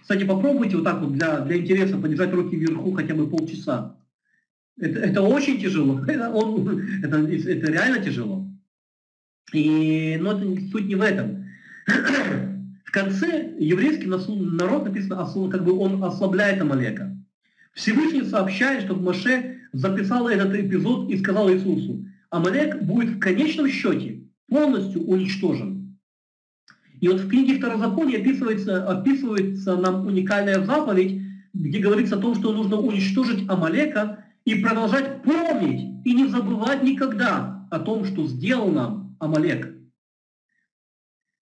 Кстати, 0.01 0.25
попробуйте 0.25 0.77
вот 0.77 0.85
так 0.85 1.01
вот 1.01 1.13
для, 1.13 1.41
для 1.41 1.59
интереса 1.59 1.97
подержать 1.97 2.33
руки 2.33 2.57
вверху 2.57 2.93
хотя 2.93 3.15
бы 3.15 3.29
полчаса. 3.29 3.97
Это, 4.79 4.99
это 4.99 5.23
очень 5.23 5.61
тяжело. 5.61 6.05
Это, 6.07 6.31
он, 6.31 6.81
это, 7.05 7.19
это 7.19 7.71
реально 7.71 8.03
тяжело. 8.03 8.49
И, 9.53 10.19
но 10.21 10.33
это 10.33 10.71
суть 10.71 10.87
не 10.87 10.97
в 10.97 11.03
этом. 11.03 11.45
В 12.93 12.95
конце 12.95 13.55
еврейский 13.59 14.07
народ 14.07 14.85
написано, 14.85 15.27
как 15.51 15.65
бы 15.65 15.73
он 15.79 16.05
ослабляет 16.05 16.61
Амалека. 16.61 17.17
Всевышний 17.73 18.23
сообщает, 18.23 18.85
что 18.85 18.95
Моше 18.97 19.61
записал 19.73 20.29
этот 20.29 20.55
эпизод 20.55 21.09
и 21.09 21.17
сказал 21.17 21.51
Иисусу, 21.51 22.05
Амалек 22.29 22.83
будет 22.83 23.15
в 23.15 23.19
конечном 23.19 23.69
счете 23.69 24.25
полностью 24.47 25.07
уничтожен. 25.07 25.97
И 27.01 27.09
вот 27.09 27.23
в 27.23 27.31
книге 27.31 27.57
Второзакония 27.57 28.21
описывается, 28.21 28.87
описывается 28.87 29.75
нам 29.79 30.07
уникальная 30.07 30.63
заповедь, 30.63 31.23
где 31.55 31.79
говорится 31.79 32.17
о 32.17 32.21
том, 32.21 32.35
что 32.35 32.53
нужно 32.53 32.77
уничтожить 32.77 33.49
Амалека 33.49 34.27
и 34.45 34.57
продолжать 34.57 35.23
помнить 35.23 36.05
и 36.05 36.13
не 36.13 36.27
забывать 36.27 36.83
никогда 36.83 37.67
о 37.71 37.79
том, 37.79 38.05
что 38.05 38.27
сделал 38.27 38.71
нам 38.71 39.17
Амалек. 39.19 39.82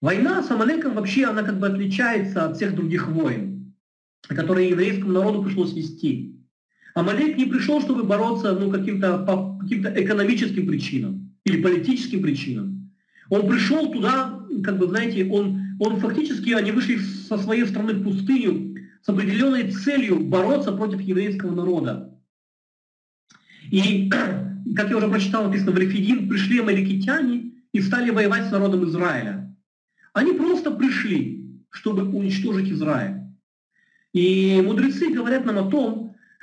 Война 0.01 0.42
с 0.42 0.51
Амалеком 0.51 0.94
вообще, 0.94 1.24
она 1.24 1.42
как 1.42 1.59
бы 1.59 1.66
отличается 1.66 2.44
от 2.44 2.57
всех 2.57 2.74
других 2.74 3.09
войн, 3.09 3.74
которые 4.28 4.68
еврейскому 4.68 5.12
народу 5.12 5.42
пришлось 5.42 5.74
вести. 5.74 6.36
Амалек 6.94 7.36
не 7.36 7.46
пришел, 7.46 7.80
чтобы 7.80 8.05
бороться 8.05 8.53
ну, 8.53 8.70
каким-то, 8.70 9.18
по 9.18 9.59
каким-то 9.59 9.90
экономическим 10.03 10.66
причинам 10.66 11.36
или 11.44 11.62
политическим 11.62 12.22
причинам. 12.22 12.92
Он 13.28 13.49
пришел 13.49 13.92
туда, 13.92 14.40
как 14.64 14.78
бы, 14.78 14.86
знаете, 14.88 15.28
он, 15.30 15.61
он 15.80 16.01
фактически, 16.01 16.53
они 16.53 16.72
вышли 16.72 16.96
со 16.96 17.36
своей 17.38 17.66
страны 17.66 17.94
в 17.94 18.05
пустыню 18.05 18.76
с 19.03 19.09
определенной 19.09 19.70
целью 19.70 20.20
бороться 20.20 20.72
против 20.72 21.01
еврейского 21.01 21.55
народа. 21.55 22.16
И, 23.70 24.09
как 24.09 24.90
я 24.90 24.96
уже 24.96 25.09
прочитал, 25.09 25.44
написано 25.44 25.72
в 25.72 25.78
Рефидин, 25.78 26.28
пришли 26.28 26.61
амаликитяне 26.61 27.53
и 27.72 27.80
стали 27.80 28.11
воевать 28.11 28.49
с 28.49 28.51
народом 28.51 28.88
Израиля. 28.88 29.47
Они 30.18 30.32
просто 30.32 30.72
пришли, 30.72 31.48
чтобы 31.70 32.02
уничтожить 32.02 32.72
Израиль. 32.72 33.20
И 34.12 34.60
мудрецы 34.66 35.10
говорят 35.10 35.44
нам 35.44 35.58
о 35.58 35.70
том, 35.70 36.16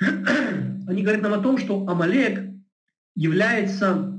они 0.88 1.02
говорят 1.02 1.20
нам 1.20 1.34
о 1.34 1.42
том, 1.42 1.58
что 1.58 1.86
Амалек 1.86 2.54
является 3.14 4.18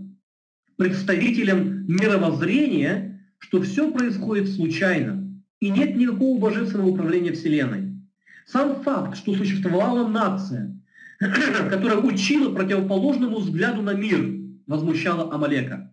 представителем 0.75 1.87
мировоззрения, 1.87 3.27
что 3.39 3.59
все 3.63 3.89
происходит 3.91 4.47
случайно 4.47 5.27
и 5.59 5.71
нет 5.71 5.95
никакого 5.95 6.39
божественного 6.39 6.89
управления 6.89 7.31
Вселенной. 7.31 7.99
Сам 8.45 8.83
факт, 8.83 9.17
что 9.17 9.33
существовала 9.33 10.07
нация, 10.07 10.79
которая 11.19 11.97
учила 11.97 12.53
противоположному 12.53 13.39
взгляду 13.39 13.81
на 13.81 13.95
мир, 13.95 14.39
возмущала 14.67 15.33
Амалека. 15.33 15.91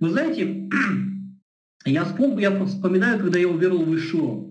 Вы 0.00 0.08
знаете, 0.08 0.70
я, 1.84 2.04
вспом... 2.04 2.38
я 2.38 2.64
вспоминаю, 2.64 3.20
когда 3.20 3.38
я 3.38 3.48
уверовал 3.48 3.84
в 3.84 3.96
Ишуа. 3.96 4.50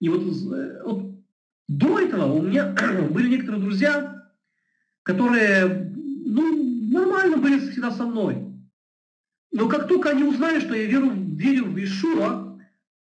И 0.00 0.08
вот, 0.08 0.22
э, 0.22 0.82
вот 0.84 1.14
до 1.68 1.98
этого 1.98 2.32
у 2.32 2.42
меня 2.42 2.74
были 3.10 3.28
некоторые 3.28 3.62
друзья, 3.62 4.30
которые 5.02 5.92
ну, 5.96 6.90
нормально 6.90 7.38
были 7.38 7.58
всегда 7.58 7.90
со 7.90 8.04
мной. 8.04 8.44
Но 9.52 9.68
как 9.68 9.88
только 9.88 10.10
они 10.10 10.24
узнали, 10.24 10.60
что 10.60 10.74
я 10.74 10.86
верю, 10.86 11.12
верю 11.12 11.66
в 11.66 11.78
Ишуа, 11.78 12.58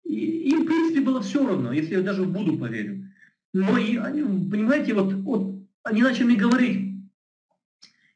им, 0.04 0.64
в 0.64 0.66
принципе, 0.66 1.02
было 1.02 1.22
все 1.22 1.46
равно, 1.46 1.74
если 1.74 1.96
я 1.96 2.02
даже 2.02 2.24
в 2.24 2.32
Буду 2.32 2.58
поверю. 2.58 3.12
Но, 3.54 3.78
и, 3.78 3.98
они, 3.98 4.22
понимаете, 4.50 4.94
вот, 4.94 5.14
вот 5.14 5.56
они 5.84 6.04
начали 6.04 6.26
мне 6.26 6.36
говорить, 6.36 6.88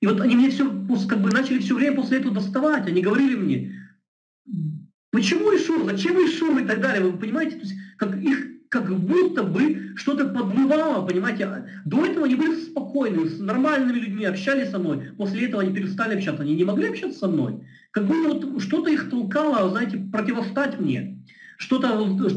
и 0.02 0.08
вот 0.08 0.20
они 0.20 0.36
мне 0.36 0.50
все, 0.50 0.66
как 1.08 1.22
бы 1.22 1.32
начали 1.32 1.60
все 1.60 1.76
время 1.76 1.96
после 1.96 2.18
этого 2.18 2.34
доставать. 2.34 2.88
Они 2.88 3.02
говорили 3.02 3.36
мне, 3.36 3.81
почему 5.12 5.56
Ишуа, 5.56 5.86
зачем 5.86 6.18
Ишуа 6.18 6.60
и 6.60 6.66
так 6.66 6.82
далее. 6.82 7.04
Вы 7.04 7.18
понимаете, 7.18 7.58
то 7.58 7.62
есть, 7.62 7.76
как 7.98 8.16
их 8.18 8.52
как 8.72 8.90
будто 8.90 9.44
бы 9.44 9.92
что-то 9.98 10.26
подмывало, 10.30 11.06
понимаете. 11.06 11.66
До 11.84 12.06
этого 12.06 12.26
они 12.26 12.36
были 12.36 12.56
спокойны, 12.56 13.28
с 13.28 13.38
нормальными 13.38 14.00
людьми, 14.00 14.24
общались 14.24 14.70
со 14.70 14.80
мной. 14.80 15.12
После 15.18 15.48
этого 15.48 15.62
они 15.62 15.74
перестали 15.74 16.16
общаться, 16.16 16.44
они 16.44 16.56
не 16.56 16.64
могли 16.64 16.88
общаться 16.88 17.20
со 17.20 17.28
мной. 17.28 17.60
Как 17.92 18.06
будто 18.06 18.48
вот 18.48 18.62
что-то 18.64 18.90
их 18.90 19.10
толкало, 19.10 19.70
знаете, 19.70 19.98
противостать 20.10 20.80
мне. 20.80 21.22
Что-то 21.58 21.90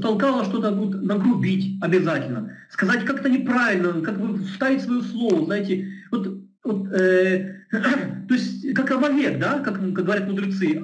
толкало, 0.02 0.44
что-то 0.44 0.72
вот, 0.72 1.00
нагрубить 1.00 1.80
обязательно. 1.80 2.58
Сказать 2.68 3.04
как-то 3.04 3.28
неправильно, 3.30 4.00
как 4.02 4.20
бы 4.20 4.36
вставить 4.42 4.82
свое 4.82 5.02
слово, 5.02 5.44
знаете. 5.44 5.88
Вот, 6.10 6.36
вот, 6.64 6.92
э, 6.92 7.60
то 7.70 8.34
есть, 8.34 8.74
как 8.74 8.90
Ававек, 8.90 9.38
да, 9.38 9.60
как, 9.60 9.78
как 9.78 10.04
говорят 10.04 10.28
мудрецы, 10.28 10.82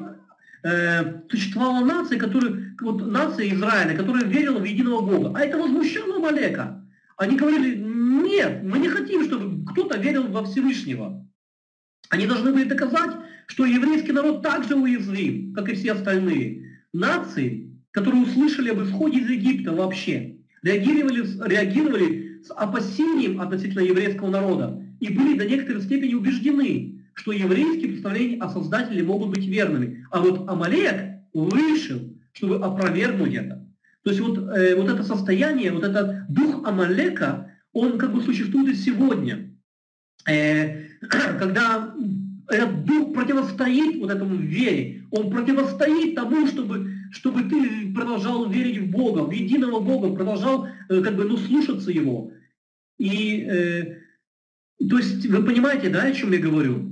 э, 0.63 1.23
существовала 1.29 1.85
нация, 1.85 2.19
которая, 2.19 2.75
вот 2.81 3.07
нация 3.07 3.49
Израиля, 3.49 3.97
которая 3.97 4.25
верила 4.25 4.59
в 4.59 4.65
единого 4.65 5.01
Бога. 5.01 5.39
А 5.39 5.41
это 5.41 5.59
возмущало 5.59 6.19
Малека. 6.19 6.85
Они 7.17 7.37
говорили, 7.37 7.77
нет, 7.77 8.63
мы 8.63 8.79
не 8.79 8.89
хотим, 8.89 9.25
чтобы 9.25 9.65
кто-то 9.71 9.99
верил 9.99 10.29
во 10.29 10.45
Всевышнего. 10.45 11.27
Они 12.09 12.27
должны 12.27 12.53
были 12.53 12.65
доказать, 12.65 13.11
что 13.47 13.67
еврейский 13.67 14.13
народ 14.13 14.43
также 14.43 14.75
уязвим, 14.75 15.53
как 15.55 15.69
и 15.69 15.75
все 15.75 15.93
остальные. 15.93 16.81
Нации, 16.93 17.71
которые 17.91 18.23
услышали 18.23 18.71
об 18.71 18.83
исходе 18.83 19.19
из 19.19 19.29
Египта 19.29 19.73
вообще, 19.73 20.37
реагировали, 20.63 21.25
реагировали 21.49 22.43
с 22.43 22.51
опасением 22.51 23.41
относительно 23.41 23.83
еврейского 23.83 24.31
народа 24.31 24.83
и 25.01 25.13
были 25.13 25.39
до 25.39 25.47
некоторой 25.47 25.83
степени 25.83 26.15
убеждены, 26.15 27.00
что 27.15 27.33
еврейские 27.33 27.89
представления 27.89 28.39
о 28.39 28.49
Создателе 28.49 29.03
могут 29.03 29.31
быть 29.31 29.47
верными. 29.47 30.07
А 30.11 30.21
вот 30.21 30.49
Амалек 30.49 31.21
вышел, 31.33 32.01
чтобы 32.33 32.57
опровергнуть 32.57 33.35
это. 33.35 33.67
То 34.03 34.11
есть 34.11 34.21
вот, 34.23 34.39
э, 34.39 34.75
вот 34.77 34.89
это 34.89 35.03
состояние, 35.03 35.73
вот 35.73 35.85
этот 35.85 36.27
дух 36.29 36.67
Амалека, 36.67 37.53
он 37.73 37.99
как 37.99 38.15
бы 38.15 38.23
существует 38.23 38.75
и 38.75 38.75
сегодня. 38.75 39.55
Э, 40.29 40.85
когда 41.39 41.95
этот 42.49 42.85
дух 42.85 43.15
противостоит 43.15 44.01
вот 44.01 44.11
этому 44.11 44.37
вере, 44.37 45.05
он 45.11 45.31
противостоит 45.31 46.15
тому, 46.15 46.47
чтобы, 46.47 46.91
чтобы 47.13 47.43
ты 47.43 47.93
продолжал 47.93 48.49
верить 48.49 48.79
в 48.79 48.91
Бога, 48.91 49.21
в 49.21 49.31
единого 49.31 49.81
Бога, 49.81 50.15
продолжал 50.15 50.67
э, 50.89 51.03
как 51.03 51.17
бы, 51.17 51.25
ну, 51.25 51.37
слушаться 51.37 51.91
Его. 51.91 52.33
И, 52.99 53.43
э, 53.43 53.99
то 54.89 54.99
есть, 54.99 55.27
вы 55.27 55.45
понимаете, 55.45 55.91
да, 55.91 56.03
о 56.03 56.13
чем 56.13 56.33
я 56.33 56.39
говорю? 56.39 56.91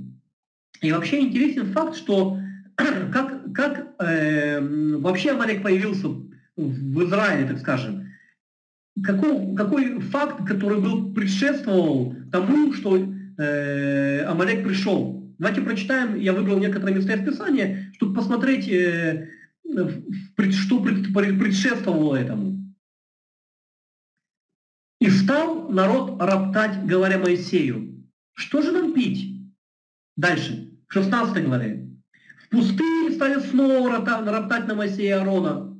И 0.81 0.91
вообще 0.91 1.19
интересен 1.19 1.71
факт, 1.73 1.95
что 1.95 2.39
как, 2.75 3.51
как 3.53 3.95
э, 3.99 4.59
вообще 4.97 5.31
Амалек 5.31 5.61
появился 5.61 6.07
в 6.55 7.03
Израиле, 7.03 7.47
так 7.47 7.59
скажем. 7.59 8.09
Какой, 9.03 9.55
какой 9.55 9.99
факт, 10.01 10.45
который 10.45 10.79
был 10.79 11.13
предшествовал 11.13 12.15
тому, 12.31 12.73
что 12.73 12.97
э, 12.97 14.23
Амалек 14.25 14.65
пришел? 14.65 15.33
Давайте 15.37 15.61
прочитаем, 15.61 16.15
я 16.15 16.33
выбрал 16.33 16.59
некоторые 16.59 16.97
места 16.97 17.13
из 17.13 17.25
Писания, 17.25 17.91
чтобы 17.95 18.15
посмотреть, 18.15 18.67
э, 18.69 19.29
что 20.51 20.81
предшествовало 20.81 22.15
этому. 22.15 22.57
«И 24.99 25.09
стал 25.09 25.69
народ 25.69 26.21
роптать, 26.21 26.85
говоря 26.85 27.19
Моисею, 27.19 28.05
что 28.33 28.61
же 28.61 28.73
нам 28.73 28.93
пить?» 28.93 29.49
Дальше 30.17 30.68
в 30.89 30.93
16 30.93 31.45
главе. 31.45 31.87
В 32.43 32.49
пустыне 32.49 33.11
стали 33.11 33.39
снова 33.39 33.91
роптать 33.91 34.67
на 34.67 34.75
Моисея 34.75 35.17
и 35.17 35.19
Аарона. 35.19 35.77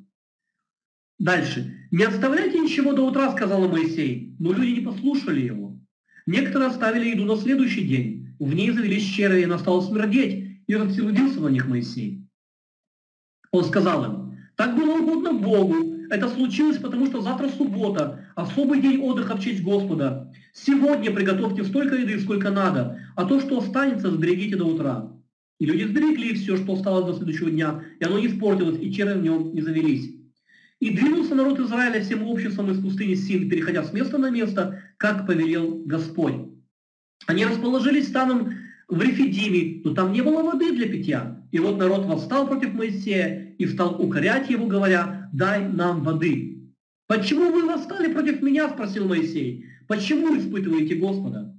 Дальше. 1.18 1.76
«Не 1.92 2.04
оставляйте 2.04 2.60
ничего 2.60 2.94
до 2.94 3.02
утра», 3.08 3.32
сказал 3.32 3.68
Моисей. 3.68 4.36
Но 4.38 4.54
люди 4.54 4.80
не 4.80 4.86
послушали 4.86 5.42
его. 5.42 5.80
Некоторые 6.28 6.70
оставили 6.70 7.10
еду 7.10 7.26
на 7.26 7.36
следующий 7.36 7.88
день. 7.88 8.36
В 8.40 8.54
ней 8.54 8.70
завелись 8.70 9.04
черви, 9.04 9.42
и 9.42 9.46
она 9.46 9.58
стала 9.58 9.82
смердеть, 9.82 10.62
и 10.68 10.76
рассердился 10.76 11.40
на 11.40 11.48
них 11.48 11.68
Моисей. 11.68 12.24
Он 13.52 13.66
сказал 13.66 14.06
им, 14.06 14.38
«Так 14.56 14.76
было 14.76 15.00
угодно 15.00 15.34
Богу. 15.34 15.99
Это 16.10 16.28
случилось, 16.28 16.78
потому 16.78 17.06
что 17.06 17.22
завтра 17.22 17.50
суббота, 17.50 18.26
особый 18.36 18.82
день 18.82 19.02
отдыха 19.02 19.36
в 19.36 19.42
честь 19.42 19.62
Господа. 19.62 20.32
Сегодня 20.54 21.12
приготовьте 21.12 21.64
столько 21.64 21.96
еды, 21.96 22.20
сколько 22.20 22.50
надо, 22.50 23.00
а 23.16 23.26
то, 23.26 23.40
что 23.40 23.60
останется, 23.60 24.12
сберегите 24.12 24.56
до 24.56 24.66
утра». 24.66 25.12
И 25.60 25.66
люди 25.66 25.84
сберегли 25.84 26.34
все, 26.36 26.56
что 26.56 26.74
осталось 26.74 27.06
до 27.06 27.14
следующего 27.14 27.52
дня, 27.52 27.84
и 28.00 28.06
оно 28.06 28.18
не 28.18 28.28
испортилось, 28.28 28.80
и 28.80 28.94
черви 28.94 29.20
в 29.20 29.24
нем 29.24 29.54
не 29.54 29.62
завелись. 29.62 30.16
И 30.80 30.92
двинулся 30.92 31.36
народ 31.36 31.60
Израиля 31.60 32.02
всем 32.02 32.24
обществом 32.24 32.72
из 32.72 32.82
пустыни 32.82 33.16
Син, 33.16 33.50
переходя 33.50 33.84
с 33.84 33.92
места 33.92 34.18
на 34.18 34.30
место, 34.30 34.82
как 34.96 35.28
повелел 35.28 35.84
Господь. 35.86 36.36
Они 37.28 37.46
расположились 37.46 38.08
станом 38.08 38.54
в 38.88 39.02
Рефидиме, 39.02 39.82
но 39.84 39.94
там 39.94 40.14
не 40.14 40.22
было 40.22 40.42
воды 40.42 40.72
для 40.72 40.88
питья. 40.88 41.44
И 41.52 41.60
вот 41.60 41.78
народ 41.78 42.06
восстал 42.06 42.48
против 42.48 42.74
Моисея 42.74 43.54
и 43.58 43.68
стал 43.68 44.02
укорять 44.02 44.50
его, 44.50 44.68
говоря, 44.68 45.19
дай 45.34 45.68
нам 45.68 46.04
воды. 46.04 46.72
«Почему 47.08 47.52
вы 47.52 47.66
восстали 47.66 48.14
против 48.14 48.42
меня?»– 48.42 48.70
спросил 48.74 49.08
Моисей. 49.08 49.66
«Почему 49.88 50.38
испытываете 50.38 50.96
Господа?» 50.96 51.56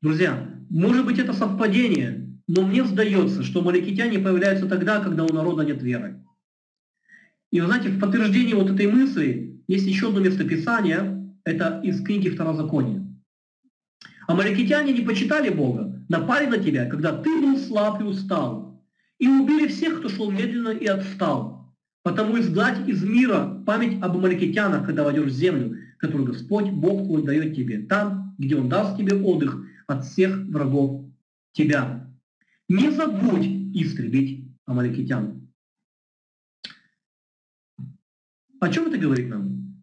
Друзья, 0.00 0.48
может 0.70 1.06
быть 1.06 1.18
это 1.18 1.32
совпадение, 1.32 2.38
но 2.46 2.62
мне 2.66 2.84
сдается, 2.84 3.42
что 3.42 3.62
маликитяне 3.62 4.18
появляются 4.18 4.68
тогда, 4.68 5.00
когда 5.00 5.24
у 5.24 5.32
народа 5.32 5.64
нет 5.64 5.82
веры. 5.82 6.22
И 7.50 7.60
вы 7.60 7.66
знаете, 7.66 7.88
в 7.88 7.98
подтверждении 7.98 8.52
вот 8.52 8.70
этой 8.70 8.86
мысли 8.86 9.62
есть 9.66 9.86
еще 9.86 10.08
одно 10.08 10.20
местописание, 10.20 11.34
это 11.44 11.80
из 11.82 12.02
книги 12.02 12.28
Второзакония. 12.28 13.04
Амаликитяне 14.26 14.92
не 14.92 15.02
почитали 15.02 15.50
Бога, 15.50 16.04
напали 16.08 16.46
на 16.46 16.58
тебя, 16.58 16.86
когда 16.86 17.16
ты 17.16 17.30
был 17.40 17.58
слаб 17.58 18.00
и 18.00 18.04
устал, 18.04 18.82
и 19.18 19.28
убили 19.28 19.68
всех, 19.68 19.98
кто 19.98 20.08
шел 20.08 20.30
медленно 20.30 20.70
и 20.70 20.86
отстал. 20.86 21.53
Потому 22.04 22.36
изгладь 22.38 22.86
из 22.86 23.02
мира 23.02 23.62
память 23.66 24.00
об 24.02 24.18
амаликитянах, 24.18 24.84
когда 24.84 25.04
войдешь 25.04 25.32
в 25.32 25.34
землю, 25.34 25.78
которую 25.96 26.26
Господь, 26.26 26.70
Бог 26.70 27.06
твой, 27.06 27.24
дает 27.24 27.56
тебе, 27.56 27.78
там, 27.78 28.34
где 28.38 28.56
Он 28.56 28.68
даст 28.68 28.98
тебе 28.98 29.16
отдых 29.16 29.66
от 29.86 30.04
всех 30.04 30.36
врагов 30.48 31.06
тебя. 31.52 32.06
Не 32.68 32.90
забудь 32.90 33.46
истребить 33.74 34.46
амаликитян. 34.66 35.48
О 38.60 38.68
чем 38.68 38.88
это 38.88 38.98
говорит 38.98 39.30
нам? 39.30 39.82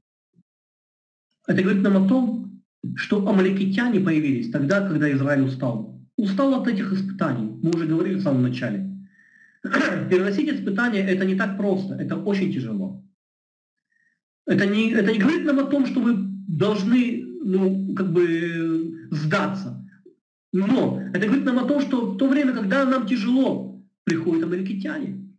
Это 1.48 1.64
говорит 1.64 1.82
нам 1.82 2.06
о 2.06 2.08
том, 2.08 2.62
что 2.96 3.28
амаликитяне 3.28 4.00
появились 4.00 4.52
тогда, 4.52 4.88
когда 4.88 5.12
Израиль 5.12 5.42
устал. 5.42 6.00
Устал 6.18 6.54
от 6.54 6.68
этих 6.68 6.94
испытаний. 6.94 7.60
Мы 7.64 7.72
уже 7.72 7.88
говорили 7.88 8.16
в 8.16 8.22
самом 8.22 8.44
начале. 8.44 8.91
Переносить 10.10 10.50
испытания– 10.50 11.00
это 11.08 11.26
не 11.26 11.36
так 11.36 11.58
просто, 11.58 11.96
это 11.96 12.18
очень 12.18 12.54
тяжело. 12.54 13.04
Это 14.48 14.66
не, 14.66 14.92
это 14.92 15.12
не 15.12 15.20
говорит 15.20 15.46
нам 15.46 15.60
о 15.60 15.66
том, 15.66 15.86
что 15.86 16.02
вы 16.02 16.16
должны 16.48 17.24
ну, 17.44 17.94
как 17.96 18.12
бы 18.12 19.08
сдаться. 19.12 19.88
Но 20.54 21.02
это 21.14 21.28
говорит 21.28 21.46
нам 21.46 21.60
о 21.60 21.68
том, 21.68 21.82
что 21.82 22.12
в 22.12 22.18
то 22.18 22.28
время, 22.28 22.54
когда 22.54 22.86
нам 22.86 23.08
тяжело, 23.08 23.82
приходят 24.04 24.44
амаликитяне. 24.44 25.30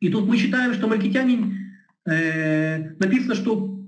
И 0.00 0.08
тут 0.08 0.26
мы 0.26 0.38
считаем, 0.38 0.72
что 0.72 0.86
амаликитяне 0.86 1.78
э, 2.06 2.94
написано, 2.98 3.34
что 3.34 3.84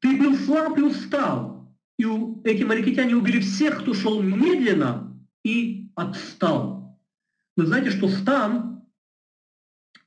ты 0.00 0.16
был 0.16 0.36
слаб 0.36 0.78
и 0.78 0.82
устал. 0.82 1.74
И 1.98 2.04
эти 2.44 2.62
маликитяне 2.62 3.16
убили 3.16 3.40
всех, 3.40 3.80
кто 3.80 3.94
шел 3.94 4.22
медленно 4.22 5.18
и 5.44 5.90
отстал. 5.94 6.75
Вы 7.56 7.66
знаете, 7.66 7.90
что 7.90 8.08
стан, 8.08 8.82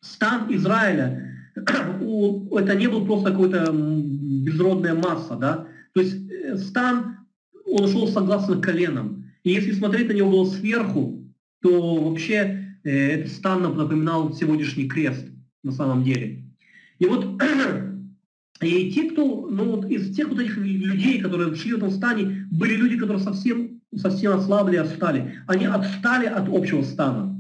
стан 0.02 0.54
Израиля, 0.54 1.36
это 1.56 2.76
не 2.76 2.88
был 2.88 3.06
просто 3.06 3.32
какой-то 3.32 3.72
безродная 3.74 4.94
масса, 4.94 5.36
да? 5.36 5.68
То 5.94 6.02
есть 6.02 6.30
э, 6.30 6.58
стан, 6.58 7.18
он 7.66 7.88
шел 7.88 8.08
согласно 8.08 8.62
коленам. 8.62 9.26
И 9.44 9.52
если 9.52 9.72
смотреть 9.72 10.10
на 10.10 10.14
него 10.14 10.30
было 10.30 10.46
сверху, 10.46 11.28
то 11.62 11.96
вообще 11.96 12.78
э, 12.84 12.90
этот 12.90 13.34
стан 13.34 13.64
напоминал 13.64 14.34
сегодняшний 14.34 14.88
крест 14.88 15.26
на 15.64 15.72
самом 15.72 16.04
деле. 16.04 16.46
И 17.00 17.06
вот 17.08 17.42
и 18.62 18.92
те, 18.92 19.10
кто, 19.10 19.48
ну 19.50 19.76
вот 19.76 19.90
из 19.90 20.16
тех 20.16 20.30
вот 20.30 20.40
этих 20.40 20.56
людей, 20.58 21.20
которые 21.20 21.56
шли 21.56 21.74
в 21.74 21.78
этом 21.78 21.90
стане, 21.90 22.48
были 22.52 22.76
люди, 22.76 22.96
которые 22.96 23.24
совсем, 23.24 23.82
совсем 23.96 24.34
ослабли, 24.34 24.76
отстали. 24.76 25.40
Они 25.48 25.66
отстали 25.66 26.28
от 26.28 26.48
общего 26.48 26.84
стана. 26.84 27.39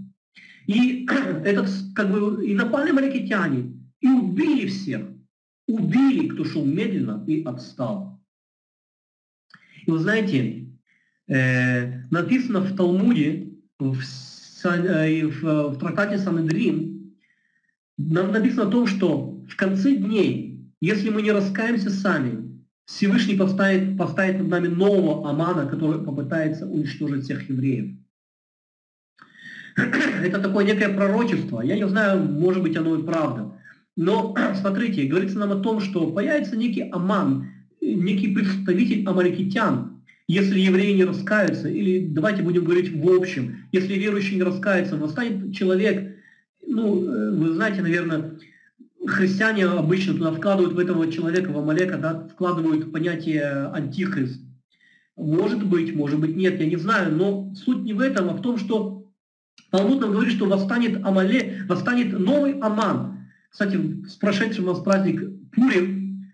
И 0.69 1.07
этот, 1.45 1.67
как 1.95 2.11
бы, 2.11 2.45
и 2.45 2.53
напали 2.53 2.91
маликитяне, 2.91 3.73
и 4.01 4.07
убили 4.07 4.67
всех. 4.67 5.01
Убили, 5.67 6.27
кто 6.27 6.45
шел 6.45 6.63
медленно 6.63 7.23
и 7.25 7.43
отстал. 7.43 8.21
И 9.83 9.89
вы 9.89 9.97
знаете, 9.97 10.67
э, 11.27 12.03
написано 12.11 12.59
в 12.59 12.75
Талмуде, 12.75 13.51
в, 13.79 13.97
э, 14.63 15.25
в, 15.25 15.41
в 15.69 15.79
трактате 15.79 16.19
Санедрин, 16.19 17.15
написано 17.97 18.67
о 18.67 18.71
том, 18.71 18.85
что 18.85 19.43
в 19.49 19.55
конце 19.55 19.95
дней, 19.95 20.71
если 20.81 21.09
мы 21.09 21.23
не 21.23 21.31
раскаемся 21.31 21.89
сами, 21.89 22.61
Всевышний 22.85 23.35
поставит, 23.35 23.97
поставит 23.97 24.37
над 24.37 24.49
нами 24.49 24.67
нового 24.67 25.27
Амана, 25.27 25.67
который 25.67 26.05
попытается 26.05 26.67
уничтожить 26.67 27.23
всех 27.23 27.49
евреев. 27.49 27.98
Это 30.23 30.39
такое 30.39 30.65
некое 30.65 30.89
пророчество. 30.89 31.61
Я 31.61 31.75
не 31.75 31.87
знаю, 31.87 32.23
может 32.23 32.63
быть, 32.63 32.75
оно 32.77 32.95
и 32.95 33.03
правда. 33.03 33.53
Но 33.95 34.35
смотрите, 34.59 35.03
говорится 35.03 35.37
нам 35.39 35.51
о 35.51 35.59
том, 35.59 35.81
что 35.81 36.11
появится 36.11 36.55
некий 36.55 36.89
Аман, 36.89 37.49
некий 37.81 38.33
представитель 38.33 39.07
амаликитян, 39.07 40.01
если 40.27 40.59
евреи 40.59 40.95
не 40.95 41.05
раскаются, 41.05 41.67
или 41.69 42.05
давайте 42.05 42.43
будем 42.43 42.63
говорить 42.63 42.93
в 42.93 43.09
общем, 43.09 43.65
если 43.71 43.95
верующий 43.95 44.35
не 44.35 44.43
раскается, 44.43 44.95
восстанет 44.95 45.55
человек, 45.55 46.15
ну, 46.65 47.03
э, 47.03 47.31
вы 47.31 47.53
знаете, 47.53 47.81
наверное, 47.81 48.37
христиане 49.07 49.65
обычно 49.65 50.13
туда 50.13 50.31
вкладывают 50.31 50.75
в 50.75 50.79
этого 50.79 51.11
человека, 51.11 51.49
в 51.49 51.57
Амалека, 51.57 51.97
да, 51.97 52.27
вкладывают 52.31 52.91
понятие 52.91 53.71
антихрист. 53.73 54.41
Может 55.17 55.65
быть, 55.65 55.95
может 55.95 56.19
быть 56.19 56.35
нет, 56.35 56.59
я 56.59 56.65
не 56.67 56.77
знаю, 56.77 57.15
но 57.15 57.53
суть 57.55 57.83
не 57.83 57.93
в 57.93 57.99
этом, 57.99 58.29
а 58.29 58.33
в 58.33 58.41
том, 58.41 58.57
что 58.57 58.98
Талмуд 59.71 60.01
нам 60.01 60.11
говорит, 60.11 60.33
что 60.33 60.45
восстанет 60.45 61.03
Амале, 61.05 61.63
восстанет 61.67 62.17
новый 62.17 62.59
Аман. 62.59 63.27
Кстати, 63.49 64.05
с 64.07 64.15
прошедшим 64.15 64.65
у 64.65 64.67
нас 64.67 64.79
праздник 64.79 65.21
Пурим, 65.51 66.31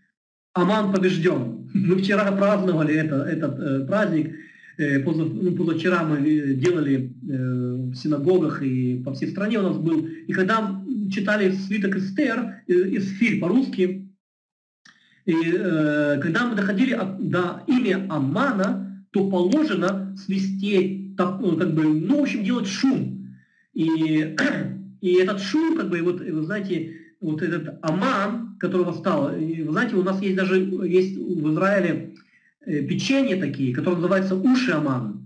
Аман 0.54 0.94
побежден. 0.94 1.70
Мы 1.74 1.98
вчера 1.98 2.32
праздновали 2.32 2.96
это, 2.96 3.24
этот 3.24 3.60
э, 3.60 3.86
праздник, 3.86 4.36
э, 4.78 5.00
позав, 5.00 5.28
ну, 5.34 5.52
позавчера 5.56 6.04
мы 6.04 6.54
делали 6.56 7.14
э, 7.30 7.92
в 7.92 7.96
синагогах 7.96 8.62
и 8.62 9.02
по 9.04 9.14
всей 9.14 9.30
стране 9.30 9.60
у 9.60 9.64
нас 9.64 9.78
был. 9.78 10.06
И 10.06 10.32
когда 10.32 10.82
читали 11.12 11.52
свиток 11.52 11.96
Эстер, 11.98 12.64
из 12.68 13.10
Филь 13.18 13.40
по-русски, 13.42 14.06
и 15.26 15.34
э, 15.34 16.20
когда 16.22 16.46
мы 16.46 16.56
доходили 16.56 16.94
от, 16.94 17.30
до 17.30 17.64
имя 17.68 18.06
Амана, 18.10 19.04
то 19.12 19.30
положено 19.30 20.16
свистеть, 20.18 21.16
так, 21.18 21.40
ну, 21.40 21.58
как 21.58 21.74
бы, 21.74 21.84
ну, 21.84 22.20
в 22.20 22.24
общем, 22.24 22.44
делать 22.44 22.68
шум. 22.68 23.25
И, 23.76 24.36
и 25.02 25.14
этот 25.16 25.40
шум, 25.40 25.78
как 25.78 25.90
бы, 25.90 26.02
вот, 26.02 26.22
вы 26.22 26.42
знаете, 26.42 26.96
вот 27.22 27.44
этот 27.44 27.78
Аман, 27.84 28.58
который 28.60 28.86
восстал, 28.86 29.36
и, 29.36 29.62
вы 29.62 29.72
знаете, 29.72 29.96
у 29.96 30.04
нас 30.04 30.20
есть 30.22 30.36
даже, 30.36 30.60
есть 30.60 31.16
в 31.16 31.54
Израиле 31.54 32.16
э, 32.66 32.82
печенье 32.82 33.36
такие, 33.36 33.76
которые 33.76 33.98
называются 33.98 34.36
уши 34.36 34.72
Амана. 34.72 35.22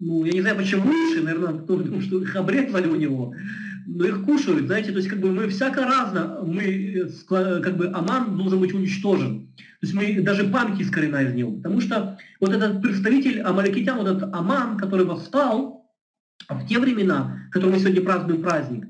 Ну, 0.00 0.26
я 0.26 0.32
не 0.32 0.42
знаю, 0.42 0.56
почему 0.56 0.90
уши, 0.90 1.22
наверное, 1.22 1.54
потому 1.54 2.02
что 2.02 2.20
их 2.20 2.36
обрезали 2.36 2.88
у 2.88 2.96
него 2.96 3.34
но 3.86 4.04
их 4.04 4.24
кушают, 4.24 4.66
знаете, 4.66 4.92
то 4.92 4.98
есть 4.98 5.08
как 5.08 5.20
бы 5.20 5.30
мы 5.30 5.48
всяко 5.48 5.82
разно, 5.82 6.40
мы 6.44 6.62
э, 6.62 7.60
как 7.60 7.76
бы 7.76 7.88
Аман 7.88 8.36
должен 8.36 8.60
быть 8.60 8.72
уничтожен. 8.72 9.48
То 9.56 9.86
есть 9.86 9.94
мы 9.94 10.22
даже 10.22 10.44
память 10.44 10.80
искорена 10.80 11.22
из 11.22 11.34
него. 11.34 11.52
Потому 11.52 11.80
что 11.80 12.18
вот 12.40 12.50
этот 12.50 12.80
представитель 12.80 13.40
Амаликитян, 13.42 13.98
вот 13.98 14.08
этот 14.08 14.34
Аман, 14.34 14.78
который 14.78 15.04
восстал 15.04 15.83
в 16.48 16.66
те 16.66 16.78
времена, 16.78 17.48
которые 17.50 17.74
мы 17.74 17.80
сегодня 17.80 18.02
празднуем 18.02 18.42
праздник, 18.42 18.86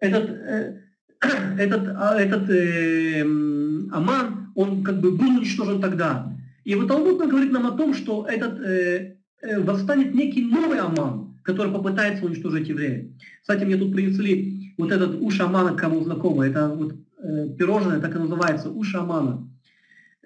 этот, 0.00 0.30
э, 0.30 0.80
этот, 1.58 1.88
а, 1.96 2.20
этот 2.20 2.48
э, 2.50 3.22
Аман, 3.22 4.52
он 4.54 4.82
как 4.82 5.00
бы 5.00 5.12
был 5.12 5.28
уничтожен 5.28 5.80
тогда. 5.80 6.32
И 6.64 6.74
вот 6.74 6.88
Талмуд 6.88 7.18
говорит 7.18 7.52
нам 7.52 7.66
о 7.66 7.72
том, 7.72 7.94
что 7.94 8.26
этот 8.26 8.60
э, 8.60 9.16
э, 9.42 9.60
восстанет 9.60 10.14
некий 10.14 10.44
новый 10.44 10.78
Аман, 10.78 11.38
который 11.42 11.72
попытается 11.72 12.24
уничтожить 12.26 12.68
евреев. 12.68 13.10
Кстати, 13.40 13.64
мне 13.64 13.76
тут 13.76 13.92
принесли 13.92 14.74
вот 14.76 14.92
этот 14.92 15.20
уши 15.20 15.42
Амана, 15.42 15.76
кому 15.76 16.02
знакомо. 16.02 16.46
Это 16.46 16.68
вот 16.68 16.94
э, 17.22 17.48
пирожное, 17.58 18.00
так 18.00 18.14
и 18.14 18.18
называется, 18.18 18.70
уши 18.70 18.96
Амана. 18.98 19.48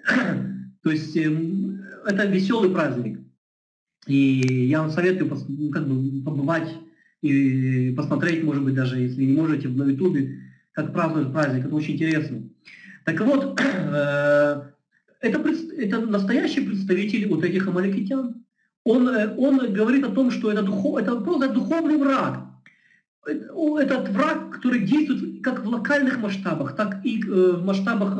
То 0.82 0.90
есть 0.90 1.16
э, 1.16 1.22
это 2.06 2.26
веселый 2.26 2.70
праздник. 2.70 3.23
И 4.06 4.66
я 4.68 4.80
вам 4.80 4.90
советую 4.90 5.30
ну, 5.48 5.70
как 5.70 5.88
бы, 5.88 6.22
побывать 6.22 6.74
и 7.22 7.92
посмотреть, 7.96 8.44
может 8.44 8.62
быть, 8.62 8.74
даже 8.74 8.98
если 8.98 9.24
не 9.24 9.32
можете, 9.32 9.68
на 9.68 9.84
Ютубе, 9.84 10.40
как 10.72 10.92
празднуют 10.92 11.32
праздник. 11.32 11.64
Это 11.64 11.74
очень 11.74 11.94
интересно. 11.94 12.42
Так 13.04 13.20
вот, 13.20 13.58
э, 13.60 14.62
это, 15.20 15.54
это 15.78 16.00
настоящий 16.00 16.60
представитель 16.60 17.28
вот 17.28 17.44
этих 17.44 17.66
амаликитян. 17.66 18.44
Он, 18.84 19.08
э, 19.08 19.34
он 19.36 19.72
говорит 19.72 20.04
о 20.04 20.10
том, 20.10 20.30
что 20.30 20.52
это, 20.52 20.62
духов, 20.62 21.00
это 21.00 21.16
просто 21.16 21.48
духовный 21.48 21.96
враг. 21.96 22.40
Этот 23.26 24.10
враг, 24.10 24.50
который 24.50 24.80
действует 24.80 25.42
как 25.42 25.64
в 25.64 25.68
локальных 25.68 26.18
масштабах, 26.18 26.76
так 26.76 27.00
и 27.04 27.22
э, 27.22 27.52
в 27.52 27.64
масштабах 27.64 28.18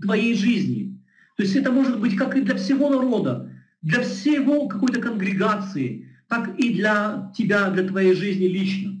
твоей 0.00 0.34
жизни. 0.34 0.98
То 1.36 1.42
есть 1.42 1.54
это 1.54 1.70
может 1.70 2.00
быть 2.00 2.16
как 2.16 2.36
и 2.36 2.40
для 2.40 2.56
всего 2.56 2.88
народа, 2.88 3.50
для 3.82 4.02
всего 4.02 4.68
какой-то 4.68 5.00
конгрегации, 5.00 6.08
так 6.28 6.58
и 6.58 6.72
для 6.74 7.32
тебя, 7.36 7.70
для 7.70 7.86
твоей 7.86 8.14
жизни 8.14 8.46
лично. 8.46 8.92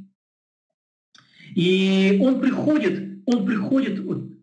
И 1.54 2.18
он 2.20 2.40
приходит, 2.40 3.22
он 3.26 3.46
приходит, 3.46 4.02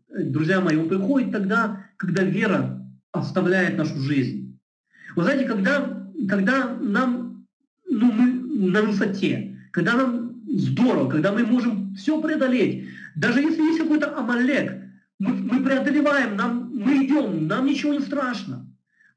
друзья 0.09 0.61
мои, 0.61 0.77
он 0.77 0.87
приходит 0.87 1.31
тогда, 1.31 1.85
когда 1.97 2.23
вера 2.23 2.85
оставляет 3.11 3.77
нашу 3.77 3.99
жизнь. 3.99 4.59
Вы 5.15 5.23
знаете, 5.23 5.45
когда, 5.45 6.07
когда 6.27 6.75
нам, 6.75 7.45
ну, 7.89 8.11
мы 8.11 8.69
на 8.71 8.81
высоте, 8.83 9.57
когда 9.71 9.93
нам 9.95 10.41
здорово, 10.47 11.09
когда 11.09 11.31
мы 11.31 11.45
можем 11.45 11.95
все 11.95 12.21
преодолеть, 12.21 12.87
даже 13.15 13.41
если 13.41 13.61
есть 13.61 13.79
какой-то 13.79 14.17
амалек, 14.17 14.83
мы, 15.17 15.33
мы 15.33 15.63
преодолеваем, 15.63 16.37
нам, 16.37 16.71
мы 16.73 17.05
идем, 17.05 17.47
нам 17.47 17.65
ничего 17.65 17.93
не 17.93 17.99
страшно. 17.99 18.68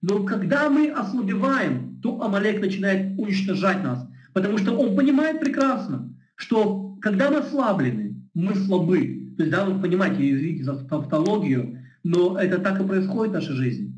Но 0.03 0.25
когда 0.25 0.69
мы 0.69 0.91
ослабеваем, 0.91 2.01
то 2.03 2.21
Амалек 2.21 2.61
начинает 2.61 3.19
уничтожать 3.19 3.83
нас. 3.83 4.07
Потому 4.33 4.59
что 4.59 4.73
он 4.73 4.97
понимает 4.97 5.41
прекрасно, 5.41 6.13
что 6.35 6.97
когда 7.01 7.31
мы 7.31 7.39
ослаблены, 7.39 8.17
мы 8.35 8.55
слабы. 8.55 9.35
То 9.37 9.45
есть, 9.45 9.51
да, 9.51 9.65
вы 9.65 9.81
понимаете, 9.81 10.31
извините 10.31 10.65
за 10.65 10.85
тавтологию, 10.87 11.79
но 12.03 12.39
это 12.39 12.59
так 12.59 12.81
и 12.81 12.87
происходит 12.87 13.33
в 13.33 13.35
нашей 13.35 13.55
жизни. 13.55 13.93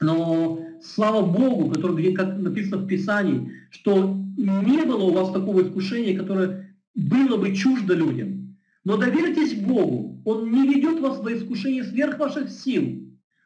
Но 0.00 0.60
слава 0.82 1.24
Богу, 1.24 1.70
который, 1.70 2.12
как 2.12 2.38
написано 2.38 2.78
в 2.78 2.86
Писании, 2.86 3.52
что 3.70 4.20
не 4.36 4.84
было 4.84 5.04
у 5.04 5.12
вас 5.12 5.32
такого 5.32 5.62
искушения, 5.62 6.18
которое 6.18 6.76
было 6.94 7.36
бы 7.36 7.54
чуждо 7.54 7.94
людям. 7.94 8.56
Но 8.84 8.96
доверьтесь 8.98 9.54
Богу, 9.54 10.20
Он 10.24 10.50
не 10.52 10.68
ведет 10.68 11.00
вас 11.00 11.18
во 11.20 11.32
искушение 11.32 11.84
сверх 11.84 12.18
ваших 12.18 12.50
сил, 12.50 13.03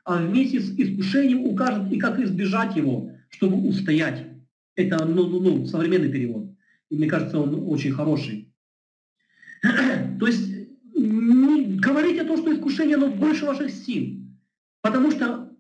а 0.09 0.17
вместе 0.17 0.59
с 0.59 0.71
искушением 0.71 1.45
укажет 1.45 1.93
и 1.93 1.99
как 1.99 2.19
избежать 2.19 2.75
его, 2.75 3.13
чтобы 3.29 3.69
устоять. 3.69 4.27
Это 4.75 5.05
ну, 5.05 5.27
ну, 5.27 5.39
ну, 5.39 5.67
современный 5.67 6.11
перевод. 6.11 6.51
И 6.89 6.97
мне 6.97 7.07
кажется, 7.07 7.39
он 7.39 7.69
очень 7.69 7.93
хороший. 7.93 8.51
То 9.63 10.27
есть 10.27 10.49
не 10.95 11.77
говорите 11.77 12.25
то, 12.25 12.39
что 12.39 12.55
искушение, 12.55 12.97
оно 12.97 13.09
больше 13.09 13.45
ваших 13.45 13.71
сил. 13.71 14.19
Потому 14.81 15.11
что 15.11 15.55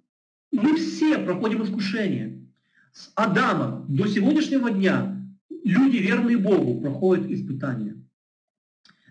мы 0.51 0.77
все 0.77 1.19
проходим 1.19 1.63
искушение. 1.63 2.49
С 2.95 3.13
Адама 3.17 3.85
до 3.87 4.07
сегодняшнего 4.09 4.71
дня 4.71 5.15
люди, 5.63 5.99
верные 5.99 6.39
Богу, 6.39 6.81
проходят 6.81 7.31
испытания. 7.31 8.03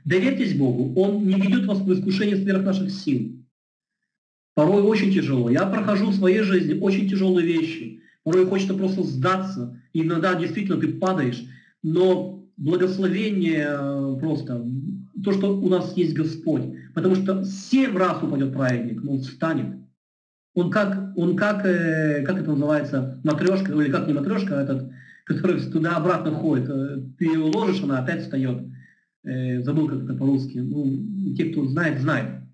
Доверьтесь 0.04 0.58
Богу, 0.58 1.00
Он 1.00 1.28
не 1.28 1.36
ведет 1.36 1.68
вас 1.68 1.80
в 1.80 1.94
искушение 1.94 2.38
сверх 2.38 2.64
наших 2.64 2.90
сил. 2.90 3.38
Порой 4.58 4.82
очень 4.82 5.14
тяжело. 5.14 5.52
Я 5.52 5.68
прохожу 5.68 6.08
в 6.08 6.16
своей 6.16 6.42
жизни 6.42 6.80
очень 6.80 7.08
тяжелые 7.08 7.46
вещи. 7.46 8.02
Порой 8.24 8.48
хочется 8.48 8.74
просто 8.74 9.04
сдаться. 9.04 9.80
Иногда 9.94 10.34
действительно 10.34 10.82
ты 10.82 10.88
падаешь. 10.94 11.44
Но 11.84 12.44
благословение 12.58 13.68
э, 13.70 14.18
просто, 14.20 14.66
то, 15.24 15.32
что 15.32 15.56
у 15.56 15.70
нас 15.70 15.96
есть 15.96 16.16
Господь. 16.16 16.64
Потому 16.96 17.14
что 17.14 17.44
семь 17.44 17.96
раз 17.96 18.24
упадет 18.24 18.52
праведник, 18.52 19.04
но 19.04 19.12
он 19.12 19.22
встанет. 19.22 19.76
Он 20.56 20.72
как, 20.72 21.16
он 21.16 21.36
как, 21.36 21.64
э, 21.64 22.24
как 22.26 22.40
это 22.42 22.50
называется, 22.50 23.22
матрешка, 23.24 23.72
или 23.74 23.92
как 23.92 24.08
не 24.08 24.14
матрешка, 24.14 24.58
а 24.58 24.64
этот, 24.64 24.90
который 25.26 25.62
туда-обратно 25.62 26.32
ходит. 26.32 26.68
Э, 26.68 27.04
ты 27.20 27.26
его 27.26 27.52
ложишь, 27.52 27.84
она 27.84 28.00
опять 28.00 28.24
встает. 28.24 28.64
Забыл, 29.24 29.88
как 29.88 30.04
это 30.04 30.16
по-русски. 30.16 30.58
Ну, 30.58 31.36
те, 31.36 31.52
кто 31.52 31.68
знает, 31.68 32.00
знает 32.00 32.47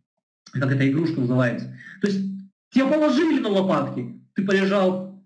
как 0.53 0.71
эта 0.71 0.89
игрушка 0.89 1.21
называется. 1.21 1.75
То 2.01 2.07
есть 2.07 2.21
тебя 2.71 2.87
положили 2.87 3.39
на 3.39 3.49
лопатки, 3.49 4.21
ты 4.35 4.43
полежал, 4.43 5.23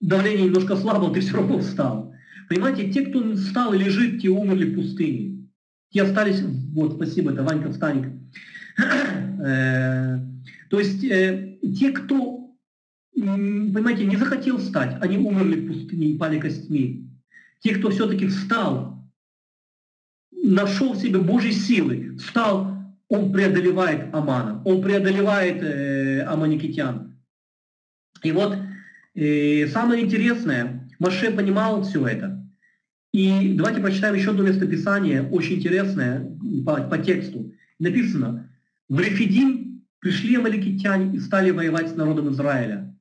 давление 0.00 0.46
немножко 0.46 0.76
слабо, 0.76 1.12
ты 1.12 1.20
все 1.20 1.36
равно 1.36 1.58
встал. 1.58 2.14
Понимаете, 2.48 2.92
те, 2.92 3.06
кто 3.06 3.34
встал 3.34 3.72
и 3.72 3.78
лежит, 3.78 4.20
те 4.20 4.28
умерли 4.28 4.70
в 4.70 4.74
пустыне. 4.74 5.48
Те 5.90 6.02
остались, 6.02 6.42
вот, 6.72 6.94
спасибо, 6.94 7.32
это 7.32 7.42
Ванька 7.42 7.70
Встаник. 7.70 8.12
Э, 9.44 10.18
то 10.70 10.78
есть 10.78 11.04
э, 11.04 11.58
те, 11.76 11.90
кто, 11.90 12.54
понимаете, 13.14 14.04
не 14.04 14.16
захотел 14.16 14.58
встать, 14.58 14.96
они 15.00 15.18
умерли 15.18 15.60
в 15.60 15.66
пустыне 15.66 16.08
и 16.08 16.18
пали 16.18 16.38
костьми. 16.38 17.10
Те, 17.60 17.74
кто 17.74 17.90
все-таки 17.90 18.26
встал, 18.26 19.04
нашел 20.30 20.92
в 20.92 20.98
себе 20.98 21.18
Божьи 21.18 21.50
силы, 21.50 22.16
встал 22.18 22.71
он 23.12 23.30
преодолевает 23.30 24.14
Амана, 24.14 24.62
он 24.64 24.80
преодолевает 24.80 25.62
э, 25.62 26.22
аманикитян. 26.22 27.14
И 28.22 28.32
вот 28.32 28.56
э, 29.14 29.66
самое 29.68 30.02
интересное, 30.02 30.88
Маше 30.98 31.30
понимал 31.30 31.82
все 31.82 32.06
это. 32.06 32.42
И 33.12 33.52
давайте 33.52 33.82
прочитаем 33.82 34.14
еще 34.14 34.30
одно 34.30 34.44
местописание, 34.44 35.28
очень 35.28 35.56
интересное 35.56 36.26
по, 36.64 36.84
по 36.84 36.96
тексту. 36.96 37.52
Написано, 37.78 38.50
в 38.88 38.98
Рефидим 38.98 39.84
пришли 39.98 40.36
амаликитяне 40.36 41.14
и 41.14 41.20
стали 41.20 41.50
воевать 41.50 41.90
с 41.90 41.94
народом 41.94 42.30
Израиля. 42.30 42.96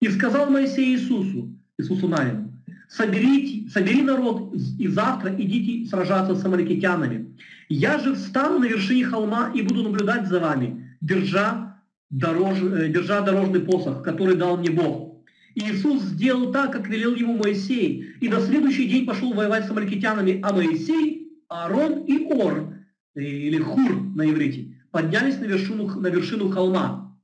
И 0.00 0.08
сказал 0.08 0.50
Моисей 0.50 0.96
Иисусу, 0.96 1.56
Иисусу 1.78 2.08
Навину, 2.08 2.60
соберите, 2.88 3.70
собери 3.70 4.02
народ 4.02 4.52
и 4.80 4.88
завтра 4.88 5.32
идите 5.38 5.88
сражаться 5.88 6.34
с 6.34 6.44
амаликитянами. 6.44 7.36
Я 7.68 7.98
же 7.98 8.14
встану 8.14 8.58
на 8.58 8.66
вершине 8.66 9.04
холма 9.04 9.50
и 9.54 9.62
буду 9.62 9.82
наблюдать 9.82 10.28
за 10.28 10.40
вами, 10.40 10.96
держа, 11.00 11.82
дорож, 12.10 12.58
э, 12.60 12.88
держа 12.88 13.20
дорожный 13.20 13.60
посох, 13.60 14.02
который 14.02 14.36
дал 14.36 14.56
мне 14.56 14.70
Бог. 14.70 15.24
Иисус 15.54 16.02
сделал 16.02 16.52
так, 16.52 16.72
как 16.72 16.88
велел 16.88 17.14
ему 17.14 17.36
Моисей, 17.38 18.16
и 18.20 18.28
на 18.28 18.40
следующий 18.40 18.88
день 18.88 19.06
пошел 19.06 19.32
воевать 19.32 19.66
с 19.66 19.70
амаликитянами, 19.70 20.40
а 20.42 20.52
Моисей, 20.52 21.28
Аарон 21.48 22.04
и 22.04 22.26
Ор, 22.32 22.74
э, 23.14 23.22
или 23.22 23.58
Хур 23.58 24.02
на 24.14 24.28
иврите, 24.28 24.76
поднялись 24.90 25.38
на 25.38 25.44
вершину, 25.44 25.88
на 26.00 26.08
вершину 26.08 26.50
холма. 26.50 27.16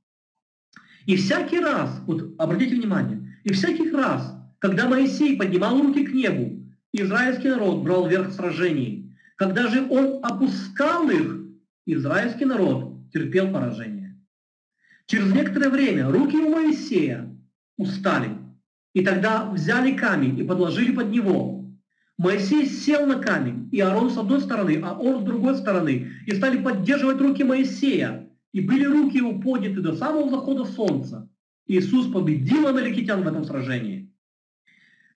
И 1.05 1.15
всякий 1.17 1.59
раз, 1.59 2.01
вот 2.05 2.35
обратите 2.37 2.75
внимание, 2.75 3.37
и 3.43 3.51
всякий 3.51 3.89
раз, 3.91 4.33
когда 4.59 4.87
Моисей 4.87 5.35
поднимал 5.35 5.81
руки 5.81 6.05
к 6.05 6.13
небу, 6.13 6.63
израильский 6.93 7.49
народ 7.49 7.83
брал 7.83 8.07
верх 8.07 8.29
в 8.29 8.33
сражении. 8.33 9.10
Когда 9.41 9.69
же 9.69 9.87
он 9.89 10.23
опускал 10.23 11.09
их, 11.09 11.35
израильский 11.87 12.45
народ 12.45 13.09
терпел 13.11 13.51
поражение. 13.51 14.15
Через 15.07 15.33
некоторое 15.33 15.71
время 15.71 16.11
руки 16.11 16.37
у 16.37 16.51
Моисея 16.51 17.35
устали, 17.75 18.37
и 18.93 19.03
тогда 19.03 19.49
взяли 19.49 19.93
камень 19.93 20.37
и 20.37 20.43
подложили 20.43 20.91
под 20.91 21.09
него. 21.09 21.65
Моисей 22.19 22.67
сел 22.67 23.07
на 23.07 23.15
камень, 23.15 23.67
и 23.71 23.79
Аарон 23.79 24.11
с 24.11 24.17
одной 24.19 24.41
стороны, 24.41 24.79
а 24.83 24.93
он 24.93 25.21
с 25.21 25.25
другой 25.25 25.55
стороны, 25.55 26.11
и 26.27 26.35
стали 26.35 26.61
поддерживать 26.61 27.19
руки 27.19 27.43
Моисея, 27.43 28.29
и 28.53 28.61
были 28.61 28.85
руки 28.85 29.17
его 29.17 29.41
подняты 29.41 29.81
до 29.81 29.95
самого 29.95 30.29
захода 30.29 30.65
солнца. 30.65 31.27
Иисус 31.65 32.11
победил 32.11 32.67
амаликитян 32.67 33.23
в 33.23 33.27
этом 33.27 33.43
сражении. 33.43 34.10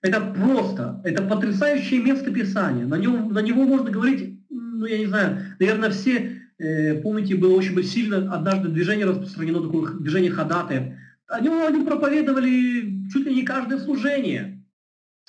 Это 0.06 0.20
просто, 0.20 1.00
это 1.02 1.24
потрясающее 1.24 2.00
место 2.00 2.30
Писания. 2.30 2.86
На, 2.86 2.94
нем, 2.94 3.32
на 3.32 3.40
него 3.40 3.64
можно 3.64 3.90
говорить, 3.90 4.38
ну 4.48 4.86
я 4.86 4.98
не 4.98 5.06
знаю, 5.06 5.38
наверное, 5.58 5.90
все, 5.90 6.42
э, 6.58 7.00
помните, 7.02 7.34
было 7.34 7.54
очень 7.54 7.82
сильно 7.82 8.32
однажды 8.32 8.68
движение 8.68 9.04
распространено, 9.04 9.62
такое 9.62 9.94
движение 9.94 10.30
ходатаев. 10.30 10.94
Они, 11.26 11.48
они 11.48 11.84
проповедовали 11.84 13.08
чуть 13.12 13.26
ли 13.26 13.34
не 13.34 13.42
каждое 13.42 13.80
служение. 13.80 14.64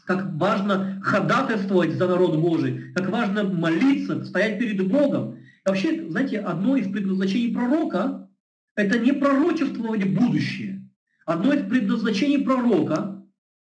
Как 0.06 0.32
важно 0.36 1.02
ходатайствовать 1.04 1.94
за 1.94 2.08
народ 2.08 2.38
Божий, 2.38 2.94
как 2.94 3.10
важно 3.10 3.46
молиться, 3.46 4.26
стоять 4.26 4.60
перед 4.60 4.88
Богом. 4.88 5.38
И 5.38 5.70
вообще, 5.70 6.08
знаете, 6.08 6.40
одно 6.40 6.78
из 6.78 6.88
предназначений 6.88 7.52
пророка– 7.52 8.30
это 8.76 9.00
не 9.00 9.12
пророчествовать 9.12 10.08
будущее. 10.14 10.88
Одно 11.26 11.54
из 11.54 11.68
предназначений 11.68 12.46
пророка– 12.46 13.16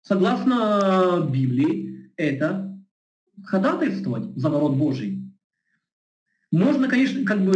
согласно 0.08 1.28
Библии, 1.30 2.12
это 2.16 2.78
ходатайствовать 3.44 4.36
за 4.36 4.50
народ 4.50 4.76
Божий. 4.76 5.24
Можно, 6.52 6.88
конечно, 6.88 7.26
как 7.26 7.44
бы, 7.44 7.54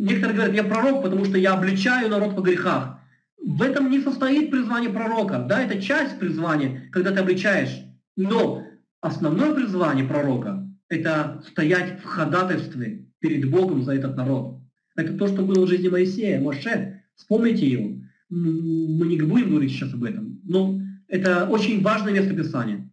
некоторые 0.00 0.34
говорят, 0.34 0.54
я 0.54 0.64
пророк, 0.64 1.02
потому 1.02 1.24
что 1.26 1.36
я 1.36 1.52
обличаю 1.52 2.08
народ 2.08 2.34
по 2.34 2.40
грехах. 2.40 2.98
В 3.44 3.62
этом 3.62 3.90
не 3.90 4.00
состоит 4.00 4.50
призвание 4.50 4.90
пророка. 4.90 5.44
Да, 5.46 5.62
это 5.62 5.80
часть 5.80 6.18
призвания, 6.18 6.88
когда 6.90 7.10
ты 7.10 7.20
обличаешь. 7.20 7.82
Но 8.16 8.64
основное 9.00 9.54
призвание 9.54 10.06
пророка– 10.06 10.66
это 10.88 11.42
стоять 11.50 12.00
в 12.00 12.04
ходатайстве 12.04 13.06
перед 13.18 13.50
Богом 13.50 13.82
за 13.82 13.94
этот 13.94 14.16
народ. 14.16 14.58
Это 14.96 15.14
то, 15.14 15.28
что 15.28 15.42
было 15.42 15.66
в 15.66 15.68
жизни 15.68 15.88
Моисея, 15.88 16.40
Моше. 16.40 17.02
Вспомните 17.14 17.66
его. 17.66 17.98
Мы 18.30 19.06
не 19.06 19.20
будем 19.20 19.50
говорить 19.50 19.72
сейчас 19.72 19.92
об 19.92 20.04
этом. 20.04 20.40
Но 20.44 20.79
это 21.10 21.46
очень 21.48 21.82
важное 21.82 22.12
место 22.12 22.34
Писания. 22.34 22.88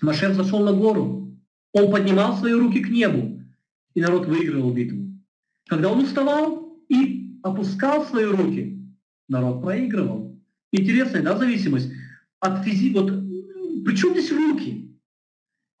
Моше 0.00 0.32
зашел 0.32 0.64
на 0.64 0.72
гору. 0.72 1.36
Он 1.72 1.90
поднимал 1.90 2.36
свои 2.36 2.52
руки 2.52 2.80
к 2.80 2.88
небу 2.88 3.40
и 3.94 4.00
народ 4.00 4.26
выигрывал 4.26 4.72
битву. 4.72 5.20
Когда 5.66 5.90
он 5.90 6.04
уставал 6.04 6.78
и 6.88 7.38
опускал 7.42 8.06
свои 8.06 8.24
руки, 8.24 8.78
народ 9.28 9.60
проигрывал. 9.62 10.40
Интересная, 10.70 11.22
да, 11.22 11.36
зависимость 11.36 11.90
от 12.40 12.64
физи... 12.64 12.92
Вот, 12.94 13.10
причем 13.84 14.12
здесь 14.12 14.30
руки? 14.30 14.96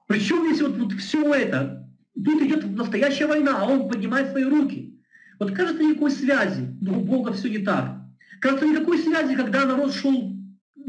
Причем 0.08 0.46
здесь 0.46 0.62
вот, 0.62 0.76
вот 0.76 0.92
все 0.94 1.32
это? 1.32 1.88
Тут 2.14 2.42
идет 2.42 2.68
настоящая 2.76 3.26
война, 3.26 3.62
а 3.62 3.66
он 3.66 3.88
поднимает 3.88 4.30
свои 4.30 4.44
руки. 4.44 5.00
Вот 5.38 5.52
кажется, 5.52 5.82
никакой 5.82 6.10
связи, 6.10 6.76
но 6.80 6.98
у 6.98 7.04
Бога 7.04 7.32
все 7.32 7.48
не 7.48 7.58
так. 7.58 8.00
Кажется, 8.40 8.66
никакой 8.66 8.98
связи, 8.98 9.36
когда 9.36 9.64
народ 9.64 9.94
шел 9.94 10.32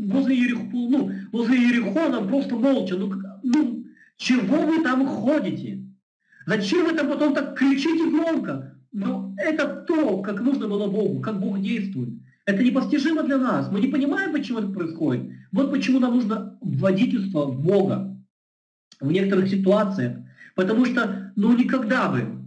возле, 0.08 0.38
Ерех... 0.38 0.60
ну, 0.72 1.12
возле 1.32 1.58
Ерехона 1.58 2.22
просто 2.22 2.56
молча. 2.56 2.96
Ну, 2.96 3.12
ну, 3.44 3.86
чего 4.18 4.58
вы 4.58 4.84
там 4.84 5.08
ходите? 5.08 5.84
Зачем 6.46 6.86
вы 6.86 6.94
там 6.94 7.10
потом 7.10 7.34
так 7.34 7.58
кричите 7.58 8.10
громко? 8.10 8.78
Но 8.92 9.34
это 9.38 9.84
то, 9.88 10.22
как 10.22 10.42
нужно 10.42 10.68
было 10.68 10.88
Богу, 10.88 11.22
как 11.22 11.40
Бог 11.40 11.60
действует. 11.62 12.10
Это 12.46 12.62
непостижимо 12.64 13.24
для 13.24 13.38
нас. 13.38 13.72
Мы 13.72 13.80
не 13.80 13.88
понимаем, 13.88 14.34
почему 14.34 14.60
это 14.60 14.68
происходит. 14.68 15.32
Вот 15.52 15.72
почему 15.72 16.00
нам 16.00 16.16
нужно 16.16 16.58
водительство 16.62 17.46
Бога 17.46 18.18
в 19.00 19.12
некоторых 19.12 19.50
ситуациях. 19.50 20.18
Потому 20.56 20.86
что, 20.86 21.32
ну, 21.36 21.58
никогда 21.58 22.10
бы, 22.10 22.44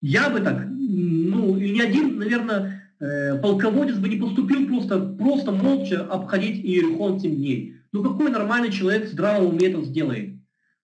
я 0.00 0.30
бы 0.30 0.40
так, 0.40 0.66
ну, 0.68 1.56
и 1.56 1.70
ни 1.70 1.80
один, 1.80 2.18
наверное, 2.18 2.79
э, 3.00 3.38
полководец 3.40 3.96
бы 3.96 4.08
не 4.08 4.16
поступил 4.16 4.66
просто, 4.66 5.00
просто 5.00 5.52
молча 5.52 6.04
обходить 6.04 6.64
Иерихон 6.64 7.20
7 7.20 7.34
дней. 7.34 7.76
Ну, 7.92 8.02
какой 8.02 8.30
нормальный 8.30 8.70
человек 8.70 9.08
здравого 9.08 9.48
уме 9.48 9.68
это 9.68 9.82
сделает? 9.82 10.36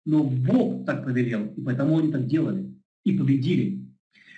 Но 0.05 0.25
Бог 0.25 0.85
так 0.87 1.05
повелел, 1.05 1.53
и 1.57 1.61
поэтому 1.61 1.99
они 1.99 2.11
так 2.11 2.27
делали. 2.27 2.75
И 3.05 3.13
победили. 3.13 3.87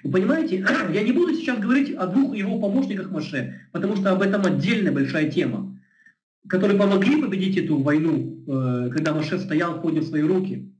Вы 0.05 0.11
понимаете, 0.11 0.64
я 0.93 1.03
не 1.03 1.12
буду 1.12 1.35
сейчас 1.35 1.59
говорить 1.59 1.95
о 1.95 2.07
двух 2.07 2.35
его 2.35 2.61
помощниках 2.61 3.11
Маше, 3.11 3.61
потому 3.72 3.97
что 3.97 4.12
об 4.12 4.22
этом 4.22 4.45
отдельная 4.45 4.93
большая 4.93 5.31
тема, 5.31 5.79
которые 6.49 6.79
помогли 6.79 7.20
победить 7.20 7.57
эту 7.57 7.79
войну, 7.79 8.45
э, 8.47 8.91
когда 8.91 9.14
Маше 9.14 9.39
стоял, 9.39 9.81
поднял 9.81 10.03
свои 10.03 10.22
руки. 10.22 10.72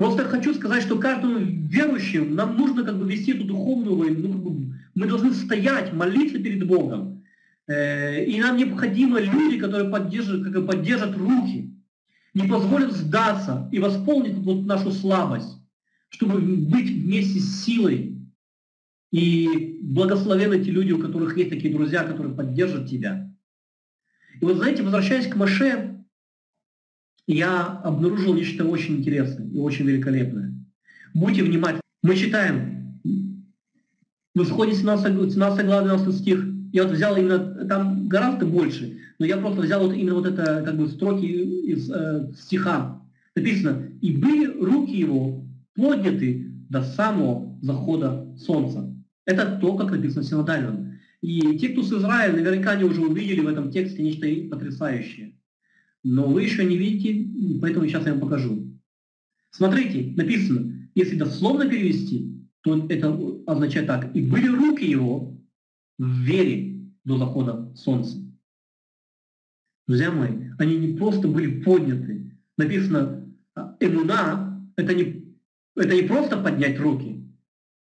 Просто 0.00 0.24
хочу 0.24 0.54
сказать, 0.54 0.82
что 0.82 0.98
каждому 0.98 1.38
верующему 1.38 2.34
нам 2.34 2.56
нужно 2.56 2.84
как 2.84 2.98
бы 2.98 3.06
вести 3.06 3.32
эту 3.32 3.44
духовную 3.44 3.96
войну. 3.96 4.28
Ну, 4.28 4.32
как 4.32 4.52
бы, 4.52 4.59
мы 5.00 5.06
должны 5.06 5.32
стоять, 5.32 5.94
молиться 5.94 6.38
перед 6.38 6.66
Богом. 6.66 7.24
Э, 7.66 8.22
и 8.22 8.38
нам 8.38 8.58
необходимы 8.58 9.22
люди, 9.22 9.58
которые 9.58 9.90
поддержат, 9.90 10.44
как 10.44 10.52
бы 10.52 10.66
поддержат 10.66 11.16
руки 11.16 11.74
не 12.34 12.46
позволит 12.46 12.92
сдаться 12.92 13.68
и 13.72 13.78
восполнить 13.78 14.36
вот 14.36 14.66
нашу 14.66 14.92
слабость, 14.92 15.58
чтобы 16.10 16.38
быть 16.38 16.90
вместе 16.90 17.40
с 17.40 17.64
силой. 17.64 18.18
И 19.10 19.78
благословены 19.82 20.62
те 20.62 20.70
люди, 20.70 20.92
у 20.92 21.00
которых 21.00 21.36
есть 21.38 21.48
такие 21.48 21.74
друзья, 21.74 22.04
которые 22.04 22.36
поддержат 22.36 22.88
тебя. 22.88 23.34
И 24.38 24.44
вот 24.44 24.58
знаете, 24.58 24.82
возвращаясь 24.82 25.26
к 25.26 25.34
Маше, 25.34 26.04
я 27.26 27.80
обнаружил 27.84 28.34
нечто 28.34 28.66
очень 28.66 28.98
интересное 28.98 29.48
и 29.48 29.56
очень 29.56 29.86
великолепное. 29.86 30.54
Будьте 31.14 31.42
внимательны. 31.42 31.80
Мы 32.02 32.16
читаем 32.16 32.79
в 34.34 34.42
исходе 34.42 34.74
17, 34.74 35.32
17 35.32 35.66
глава 35.66 35.82
12 35.82 36.14
стих. 36.14 36.46
Я 36.72 36.84
вот 36.84 36.92
взял 36.92 37.16
именно, 37.16 37.38
там 37.66 38.08
гораздо 38.08 38.46
больше 38.46 39.00
но 39.20 39.26
я 39.26 39.36
просто 39.36 39.60
взял 39.60 39.86
вот 39.86 39.94
именно 39.94 40.14
вот 40.14 40.26
это 40.26 40.62
как 40.64 40.76
бы 40.78 40.88
строки 40.88 41.26
из 41.26 41.90
э, 41.90 42.32
стиха. 42.34 43.02
Написано, 43.36 43.90
и 44.00 44.16
были 44.16 44.46
руки 44.46 44.96
его 44.96 45.46
подняты 45.76 46.50
до 46.70 46.82
самого 46.82 47.58
захода 47.60 48.34
солнца. 48.38 48.92
Это 49.26 49.58
то, 49.60 49.76
как 49.76 49.90
написано 49.90 50.22
в. 50.22 50.98
И 51.20 51.58
те, 51.58 51.68
кто 51.68 51.82
с 51.82 51.92
Израиля, 51.92 52.32
наверняка 52.32 52.70
они 52.70 52.84
уже 52.84 53.02
увидели 53.02 53.40
в 53.40 53.46
этом 53.46 53.70
тексте 53.70 54.02
нечто 54.02 54.26
потрясающее. 54.48 55.36
Но 56.02 56.26
вы 56.26 56.42
еще 56.42 56.64
не 56.64 56.78
видите, 56.78 57.58
поэтому 57.60 57.86
сейчас 57.86 58.06
я 58.06 58.12
вам 58.12 58.22
покажу. 58.22 58.74
Смотрите, 59.50 60.14
написано, 60.16 60.88
если 60.94 61.16
дословно 61.16 61.68
перевести, 61.68 62.40
то 62.62 62.86
это 62.88 63.10
означает 63.52 63.86
так. 63.86 64.14
И 64.14 64.22
были 64.22 64.48
руки 64.48 64.84
его 64.84 65.36
в 65.98 66.06
вере 66.06 66.90
до 67.04 67.18
захода 67.18 67.74
солнца. 67.74 68.18
Друзья 69.86 70.10
мои, 70.10 70.50
они 70.58 70.78
не 70.78 70.96
просто 70.96 71.26
были 71.26 71.62
подняты. 71.62 72.38
Написано, 72.56 73.28
«А, 73.56 73.76
эмуна– 73.80 74.70
это 74.76 74.94
не, 74.94 75.36
это 75.74 75.94
не 75.94 76.02
просто 76.02 76.40
поднять 76.40 76.78
руки. 76.78 77.24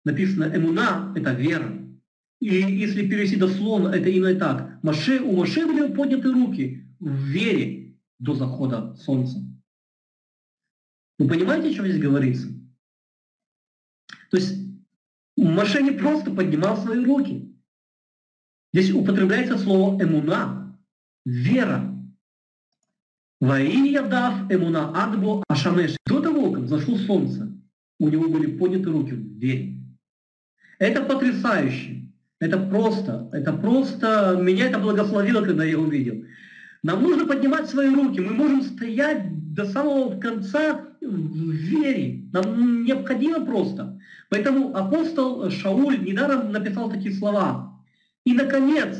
Написано, 0.04 0.52
эмуна– 0.54 1.14
это 1.16 1.32
вера. 1.32 1.72
И 2.40 2.48
если 2.48 3.08
перевести 3.08 3.36
дословно, 3.36 3.88
это 3.88 4.10
именно 4.10 4.38
так. 4.38 4.82
Маше, 4.82 5.20
у 5.20 5.36
Маше 5.36 5.66
были 5.66 5.92
подняты 5.92 6.32
руки 6.32 6.86
в 7.00 7.10
вере 7.10 7.96
до 8.18 8.34
захода 8.34 8.94
солнца. 8.96 9.38
Вы 11.18 11.28
понимаете, 11.28 11.70
о 11.70 11.72
чем 11.72 11.86
здесь 11.86 12.00
говорится? 12.00 12.48
То 14.30 14.36
есть 14.36 14.65
Маше 15.46 15.92
просто 15.98 16.30
поднимал 16.30 16.76
свои 16.76 17.04
руки. 17.04 17.54
Здесь 18.72 18.92
употребляется 18.92 19.58
слово 19.58 20.02
эмуна, 20.02 20.78
вера. 21.24 21.92
Ваия 23.40 24.02
дав 24.02 24.50
эмуна 24.50 24.92
адбо 24.94 25.44
ашамеш. 25.48 25.96
До 26.06 26.20
того, 26.20 26.52
как 26.52 26.68
зашло 26.68 26.96
солнце, 26.98 27.52
у 27.98 28.08
него 28.08 28.28
были 28.28 28.58
подняты 28.58 28.90
руки 28.90 29.12
в 29.12 29.38
вере. 29.38 29.82
Это 30.78 31.02
потрясающе. 31.02 32.02
Это 32.38 32.58
просто, 32.58 33.30
это 33.32 33.52
просто, 33.54 34.38
меня 34.42 34.66
это 34.66 34.78
благословило, 34.78 35.42
когда 35.42 35.64
я 35.64 35.78
увидел. 35.78 36.24
Нам 36.86 37.02
нужно 37.02 37.26
поднимать 37.26 37.68
свои 37.68 37.92
руки, 37.92 38.20
мы 38.20 38.32
можем 38.32 38.62
стоять 38.62 39.54
до 39.54 39.66
самого 39.66 40.18
конца 40.20 40.86
в 41.00 41.50
вере. 41.50 42.28
Нам 42.32 42.84
необходимо 42.84 43.44
просто. 43.44 44.00
Поэтому 44.30 44.74
апостол 44.74 45.50
Шауль 45.50 45.98
недаром 45.98 46.52
написал 46.52 46.90
такие 46.90 47.14
слова. 47.14 47.82
И, 48.24 48.32
наконец, 48.32 48.96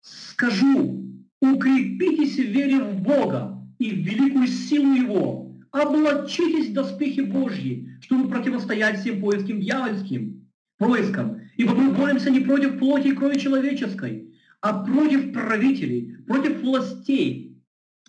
скажу, 0.00 1.00
Укрепитесь 1.40 2.36
в 2.36 2.50
вере 2.50 2.80
в 2.80 3.00
Бога 3.00 3.66
и 3.78 3.90
в 3.90 3.96
великую 3.96 4.46
силу 4.46 4.92
Его. 4.92 5.56
Облачитесь 5.70 6.68
в 6.68 6.72
доспехи 6.74 7.20
Божьи, 7.20 7.88
чтобы 8.02 8.28
противостоять 8.28 9.00
всем 9.00 9.20
поискам 9.20 9.60
дьявольским, 9.60 10.46
поискам. 10.76 11.40
Ибо 11.56 11.74
мы 11.74 11.92
боремся 11.92 12.30
не 12.30 12.40
против 12.40 12.78
плоти 12.78 13.08
и 13.08 13.12
крови 13.12 13.38
человеческой, 13.38 14.26
а 14.60 14.84
против 14.84 15.32
правителей, 15.32 16.16
против 16.26 16.60
властей, 16.60 17.62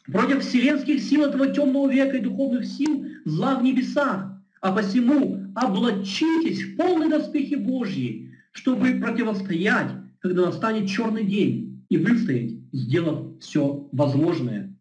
против 0.06 0.44
вселенских 0.44 1.02
сил 1.02 1.24
этого 1.26 1.48
темного 1.48 1.92
века 1.92 2.18
и 2.18 2.22
духовных 2.22 2.66
сил 2.66 3.06
зла 3.26 3.56
в 3.56 3.64
небесах. 3.64 4.28
А 4.62 4.72
посему 4.72 5.46
облачитесь 5.56 6.64
в 6.64 6.78
полные 6.78 7.10
доспехи 7.10 7.56
Божьи, 7.56 8.34
чтобы 8.52 9.00
противостоять, 9.00 9.92
когда 10.20 10.48
настанет 10.48 10.90
черный 10.90 11.26
день, 11.26 11.84
и 11.90 11.98
выстоять 11.98 12.62
сделав 12.72 13.40
все 13.40 13.90
возможное. 13.92 14.76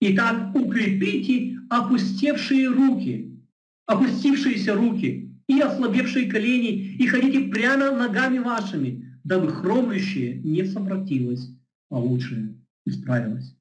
Итак, 0.00 0.54
укрепите 0.54 1.58
опустевшие 1.68 2.68
руки, 2.68 3.38
опустившиеся 3.86 4.74
руки 4.74 5.30
и 5.46 5.60
ослабевшие 5.60 6.30
колени, 6.30 6.96
и 6.96 7.06
ходите 7.06 7.50
прямо 7.50 7.90
ногами 7.90 8.38
вашими, 8.38 9.11
дабы 9.24 9.52
хромлющее 9.52 10.34
не 10.42 10.64
совратилось, 10.64 11.48
а 11.90 11.98
лучшее 11.98 12.60
исправилось. 12.84 13.56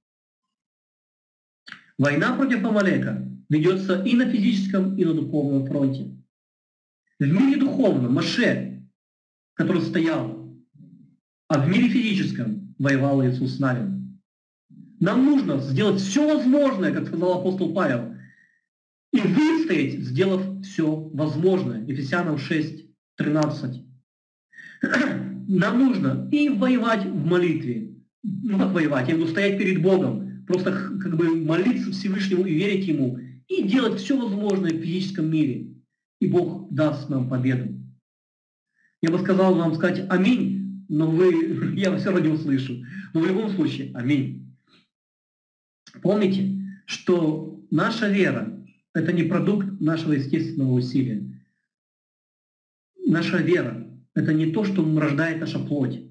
Война 1.97 2.36
против 2.36 2.66
Амалека 2.66 3.28
ведется 3.49 4.01
и 4.03 4.16
на 4.16 4.30
физическом, 4.30 4.97
и 4.97 5.05
на 5.05 5.14
духовном 5.14 5.68
фронте. 5.68 6.18
В 7.20 7.26
мире 7.26 7.59
духовном 7.59 8.14
Маше, 8.14 8.88
который 9.53 9.84
стоял, 9.84 10.51
а 11.47 11.64
в 11.64 11.70
мире 11.70 11.89
физическом 11.89 12.74
воевал 12.80 13.24
Иисус 13.24 13.59
нами. 13.59 14.20
Нам 14.99 15.26
нужно 15.26 15.59
сделать 15.59 15.99
все 16.01 16.34
возможное, 16.34 16.93
как 16.93 17.07
сказал 17.07 17.39
апостол 17.39 17.74
Павел, 17.74 18.16
и 19.12 19.20
выстоять, 19.20 19.99
сделав 19.99 20.64
все 20.64 20.95
возможное. 20.95 21.86
Ефесянам 21.86 22.38
6, 22.38 22.86
13. 23.18 23.86
Нам 25.54 25.80
нужно 25.80 26.30
и 26.32 26.47
воевать 26.47 27.06
в 27.06 27.26
молитве, 27.26 27.93
ну 28.24 28.58
как 28.58 28.72
воевать, 28.72 29.10
я 29.10 29.18
буду 29.18 29.28
стоять 29.28 29.58
перед 29.58 29.82
Богом, 29.82 30.45
просто 30.47 30.72
как 30.72 31.18
бы 31.18 31.36
молиться 31.36 31.91
Всевышнему 31.91 32.45
и 32.45 32.54
верить 32.54 32.88
Ему, 32.88 33.20
и 33.49 33.64
делать 33.64 33.99
все 33.99 34.18
возможное 34.18 34.72
в 34.72 34.82
физическом 34.82 35.30
мире. 35.30 35.76
И 36.22 36.28
Бог 36.28 36.74
даст 36.74 37.10
нам 37.10 37.28
победу. 37.28 37.78
Я 39.02 39.12
бы 39.12 39.20
сказал 39.20 39.54
вам 39.56 39.76
сказать 39.76 40.06
аминь, 40.10 40.86
но 40.88 41.12
вы, 41.12 41.74
я 41.76 41.97
все 41.97 42.12
равно 42.12 42.28
не 42.28 42.32
услышу. 42.32 42.86
Но 43.14 43.20
в 43.20 43.28
любом 43.28 43.49
случае, 43.49 43.91
аминь. 43.93 44.56
Помните, 46.02 46.49
что 46.86 47.62
наша 47.70 48.08
вера– 48.08 48.58
это 48.93 49.12
не 49.12 49.24
продукт 49.24 49.82
нашего 49.82 50.14
естественного 50.14 50.72
усилия. 50.72 51.28
Наша 53.06 53.39
вера– 53.39 53.81
это 54.16 54.34
не 54.34 54.47
то, 54.47 54.64
что 54.64 54.86
рождает 54.99 55.39
наша 55.39 55.59
плоть. 55.59 56.01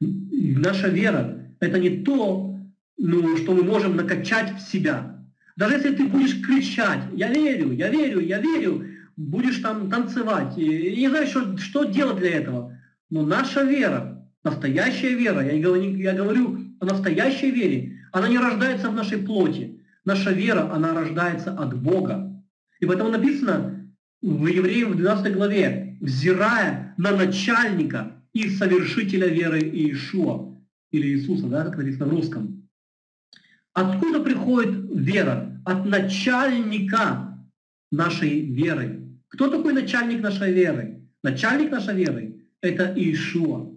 Наша 0.00 0.88
вера– 0.88 1.46
это 1.60 1.78
не 1.78 2.02
то, 2.04 2.58
ну, 2.96 3.36
что 3.36 3.54
мы 3.54 3.62
можем 3.62 3.96
накачать 3.96 4.54
в 4.54 4.60
себя. 4.60 5.24
Даже 5.56 5.74
если 5.74 5.94
ты 5.94 6.06
будешь 6.06 6.40
кричать 6.40 7.00
«Я 7.14 7.32
верю, 7.32 7.72
я 7.72 7.88
верю, 7.88 8.20
я 8.20 8.40
верю», 8.40 8.86
будешь 9.16 9.58
там 9.58 9.90
танцевать, 9.90 10.56
и, 10.56 10.96
не 10.96 11.08
знаю, 11.08 11.26
что, 11.26 11.58
что 11.58 11.84
делать 11.84 12.18
для 12.18 12.36
этого. 12.36 12.78
Но 13.10 13.26
наша 13.26 13.64
вера, 13.64 14.24
настоящая 14.44 15.14
вера, 15.16 15.44
я 15.44 15.60
говорю, 15.60 15.96
я 15.96 16.12
говорю 16.12 16.58
о 16.78 16.84
настоящей 16.84 17.50
вере, 17.50 17.98
она 18.12 18.28
не 18.28 18.38
рождается 18.38 18.88
в 18.88 18.94
нашей 18.94 19.18
плоти. 19.18 19.80
Наша 20.04 20.30
вера, 20.30 20.72
она 20.72 20.94
рождается 20.94 21.52
от 21.52 21.76
Бога. 21.82 22.32
И 22.78 22.86
поэтому 22.86 23.10
написано 23.10 23.77
в 24.22 24.46
Евреям 24.46 24.92
в 24.92 24.96
12 24.96 25.32
главе, 25.32 25.96
взирая 26.00 26.94
на 26.96 27.12
начальника 27.12 28.22
и 28.32 28.48
совершителя 28.50 29.28
веры 29.28 29.60
Иешуа, 29.60 30.56
или 30.90 31.08
Иисуса, 31.08 31.46
да, 31.46 31.64
как 31.64 31.76
написано 31.76 32.06
в 32.06 32.10
русском. 32.10 32.68
Откуда 33.74 34.20
приходит 34.20 34.88
вера? 34.92 35.60
От 35.64 35.84
начальника 35.84 37.38
нашей 37.92 38.40
веры. 38.40 39.06
Кто 39.28 39.48
такой 39.48 39.72
начальник 39.72 40.22
нашей 40.22 40.52
веры? 40.52 41.02
Начальник 41.22 41.70
нашей 41.70 41.94
веры– 41.94 42.46
это 42.62 42.94
Иешуа. 42.94 43.72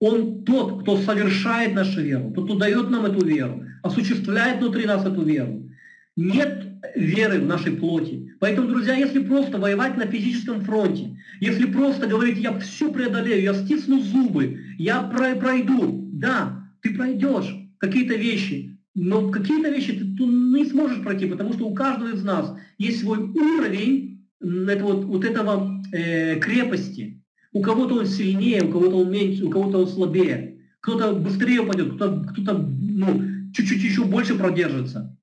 Он 0.00 0.44
тот, 0.44 0.82
кто 0.82 0.98
совершает 0.98 1.74
нашу 1.74 2.02
веру, 2.02 2.32
тот, 2.32 2.46
кто 2.46 2.56
дает 2.56 2.90
нам 2.90 3.06
эту 3.06 3.24
веру, 3.24 3.64
осуществляет 3.82 4.60
внутри 4.60 4.84
нас 4.84 5.06
эту 5.06 5.22
веру. 5.22 5.70
Нет 6.16 6.66
веры 6.94 7.40
в 7.40 7.46
нашей 7.46 7.72
плоти. 7.72 8.34
Поэтому, 8.40 8.68
друзья, 8.68 8.94
если 8.94 9.20
просто 9.20 9.58
воевать 9.58 9.96
на 9.96 10.06
физическом 10.06 10.60
фронте, 10.62 11.16
если 11.40 11.66
просто 11.66 12.06
говорить, 12.06 12.38
я 12.38 12.58
все 12.58 12.92
преодолею, 12.92 13.42
я 13.42 13.54
стисну 13.54 14.00
зубы, 14.00 14.60
я 14.78 15.02
пройду, 15.02 16.10
да, 16.12 16.68
ты 16.80 16.94
пройдешь 16.94 17.54
какие-то 17.78 18.14
вещи, 18.14 18.78
но 18.94 19.30
какие-то 19.30 19.70
вещи 19.70 19.92
ты, 19.92 20.24
не 20.24 20.66
сможешь 20.66 21.02
пройти, 21.02 21.26
потому 21.26 21.54
что 21.54 21.66
у 21.66 21.74
каждого 21.74 22.14
из 22.14 22.22
нас 22.22 22.54
есть 22.78 23.00
свой 23.00 23.18
уровень 23.18 24.12
это 24.42 24.84
вот, 24.84 25.04
вот 25.04 25.24
этого 25.24 25.82
э, 25.92 26.38
крепости. 26.40 27.22
У 27.52 27.62
кого-то 27.62 27.96
он 27.96 28.06
сильнее, 28.06 28.62
у 28.62 28.70
кого-то 28.70 28.96
он 28.96 29.10
меньше, 29.10 29.44
у 29.44 29.50
кого-то 29.50 29.78
он 29.78 29.88
слабее. 29.88 30.58
Кто-то 30.80 31.12
быстрее 31.12 31.60
упадет, 31.60 31.94
кто-то 31.94 32.26
кто 32.32 32.58
ну, 32.58 33.22
чуть-чуть 33.54 33.82
еще 33.82 34.04
больше 34.04 34.34
продержится. 34.34 35.16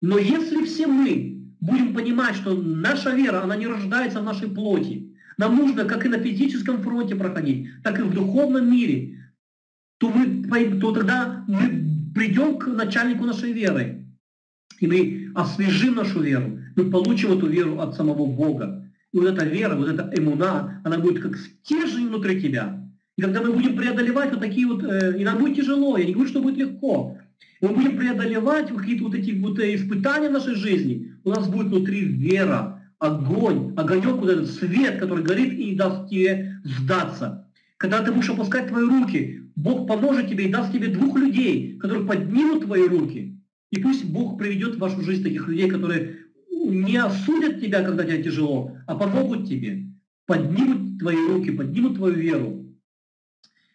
Но 0.00 0.18
если 0.18 0.64
все 0.64 0.86
мы 0.86 1.52
будем 1.60 1.94
понимать, 1.94 2.36
что 2.36 2.54
наша 2.54 3.14
вера, 3.14 3.42
она 3.42 3.56
не 3.56 3.66
рождается 3.66 4.20
в 4.20 4.24
нашей 4.24 4.48
плоти, 4.48 5.14
нам 5.36 5.56
нужно 5.56 5.84
как 5.84 6.04
и 6.04 6.08
на 6.08 6.18
физическом 6.18 6.82
фронте 6.82 7.14
проходить, 7.16 7.68
так 7.82 7.98
и 7.98 8.02
в 8.02 8.14
духовном 8.14 8.70
мире, 8.70 9.18
то, 9.98 10.10
мы, 10.10 10.80
то 10.80 10.92
тогда 10.92 11.44
мы 11.46 12.12
придем 12.14 12.58
к 12.58 12.66
начальнику 12.66 13.24
нашей 13.24 13.52
веры, 13.52 14.06
и 14.78 14.86
мы 14.86 15.32
освежим 15.34 15.96
нашу 15.96 16.20
веру, 16.20 16.58
мы 16.76 16.90
получим 16.90 17.32
эту 17.32 17.46
веру 17.46 17.80
от 17.80 17.94
самого 17.94 18.26
Бога. 18.26 18.86
И 19.12 19.18
вот 19.18 19.28
эта 19.28 19.44
вера, 19.44 19.74
вот 19.76 19.88
эта 19.88 20.10
эмуна, 20.16 20.80
она 20.84 20.98
будет 20.98 21.22
как 21.22 21.36
стержень 21.36 22.08
внутри 22.08 22.40
тебя. 22.40 22.80
И 23.16 23.22
когда 23.22 23.42
мы 23.42 23.52
будем 23.52 23.76
преодолевать 23.76 24.30
вот 24.30 24.40
такие 24.40 24.66
вот, 24.66 24.84
э, 24.84 25.18
и 25.18 25.24
нам 25.24 25.38
будет 25.38 25.56
тяжело, 25.56 25.98
я 25.98 26.06
не 26.06 26.12
говорю, 26.12 26.30
что 26.30 26.40
будет 26.40 26.56
легко, 26.56 27.18
мы 27.60 27.68
будем 27.68 27.96
преодолевать 27.96 28.68
какие-то 28.68 29.04
вот 29.04 29.14
эти 29.14 29.32
вот 29.32 29.58
э, 29.58 29.74
испытания 29.74 30.30
нашей 30.30 30.54
жизни, 30.54 31.14
у 31.24 31.30
нас 31.30 31.48
будет 31.48 31.68
внутри 31.68 32.00
вера, 32.04 32.82
огонь, 32.98 33.74
огонек, 33.76 34.16
вот 34.16 34.30
этот 34.30 34.50
свет, 34.50 34.98
который 34.98 35.24
горит 35.24 35.52
и 35.52 35.74
даст 35.74 36.08
тебе 36.08 36.60
сдаться. 36.64 37.46
Когда 37.76 38.02
ты 38.02 38.12
будешь 38.12 38.30
опускать 38.30 38.68
твои 38.68 38.84
руки, 38.84 39.42
Бог 39.56 39.86
поможет 39.86 40.28
тебе 40.28 40.46
и 40.46 40.52
даст 40.52 40.72
тебе 40.72 40.88
двух 40.88 41.18
людей, 41.18 41.78
которые 41.78 42.06
поднимут 42.06 42.64
твои 42.64 42.86
руки. 42.86 43.38
И 43.70 43.80
пусть 43.80 44.04
Бог 44.04 44.38
приведет 44.38 44.76
в 44.76 44.78
вашу 44.78 45.02
жизнь 45.02 45.22
таких 45.22 45.48
людей, 45.48 45.68
которые 45.68 46.16
не 46.50 46.96
осудят 46.96 47.60
тебя, 47.60 47.82
когда 47.82 48.04
тебе 48.04 48.22
тяжело, 48.22 48.76
а 48.86 48.96
помогут 48.96 49.48
тебе, 49.48 49.86
поднимут 50.26 50.98
твои 50.98 51.16
руки, 51.16 51.50
поднимут 51.50 51.96
твою 51.96 52.14
веру, 52.14 52.59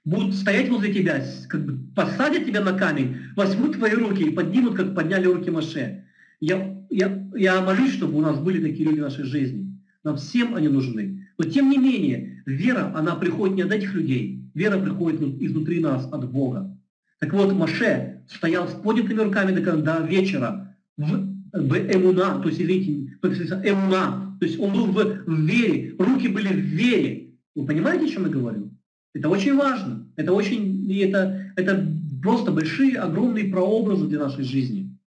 будут 0.06 0.36
стоять 0.36 0.70
возле 0.70 0.94
тебя, 0.94 1.24
как 1.50 1.66
бы 1.66 1.80
посадят 1.96 2.46
тебя 2.46 2.62
на 2.62 2.74
камень, 2.74 3.18
возьмут 3.36 3.74
твои 3.74 3.94
руки 3.94 4.24
и 4.24 4.32
поднимут, 4.32 4.76
как 4.76 4.96
подняли 4.96 5.26
руки 5.26 5.50
Маше. 5.50 6.06
Я, 6.40 6.78
я, 6.90 7.28
я 7.36 7.62
молюсь, 7.62 7.94
чтобы 7.94 8.18
у 8.18 8.22
нас 8.22 8.40
были 8.40 8.62
такие 8.62 8.88
люди 8.88 9.00
в 9.00 9.04
нашей 9.04 9.26
жизни. 9.26 9.76
Нам 10.04 10.18
всем 10.18 10.56
они 10.56 10.68
нужны. 10.68 11.28
Но 11.38 11.46
тем 11.46 11.70
не 11.70 11.78
менее, 11.78 12.44
вера, 12.46 12.94
она 12.96 13.16
приходит 13.16 13.56
не 13.56 13.64
от 13.64 13.72
этих 13.72 13.94
людей. 13.96 14.44
Вера 14.54 14.80
приходит 14.80 15.22
изнутри 15.42 15.80
нас, 15.80 16.08
от 16.12 16.32
Бога. 16.32 16.78
Так 17.20 17.34
вот, 17.34 17.52
Маше 17.54 18.22
стоял 18.30 18.68
с 18.68 18.74
поднятыми 18.74 19.22
руками 19.22 19.60
до, 19.60 19.78
до 19.78 20.06
вечера 20.06 20.76
в, 20.98 21.04
в 21.52 21.76
эмуна, 21.78 22.40
то 22.42 22.50
есть, 22.50 22.62
извините, 22.62 23.18
эмуна, 23.24 24.38
то 24.40 24.46
есть 24.46 24.60
он 24.60 24.74
был 24.74 24.86
в, 24.86 25.24
в 25.26 25.46
вере, 25.46 25.96
руки 25.98 26.28
были 26.28 26.50
в 26.50 26.60
вере. 26.60 27.32
Вы 27.56 27.66
понимаете, 27.66 28.06
о 28.06 28.10
чем 28.10 28.24
я 28.26 28.30
говорю? 28.30 28.75
Это 29.16 29.30
очень 29.30 29.56
важно. 29.56 30.06
Это 30.18 30.34
очень, 30.34 30.92
и 30.92 30.98
это, 30.98 31.54
это 31.56 31.88
просто 32.22 32.52
большие, 32.52 32.98
огромные 32.98 33.46
прообразы 33.46 34.08
для 34.08 34.20
нашей 34.20 34.44
жизни. 34.44 35.00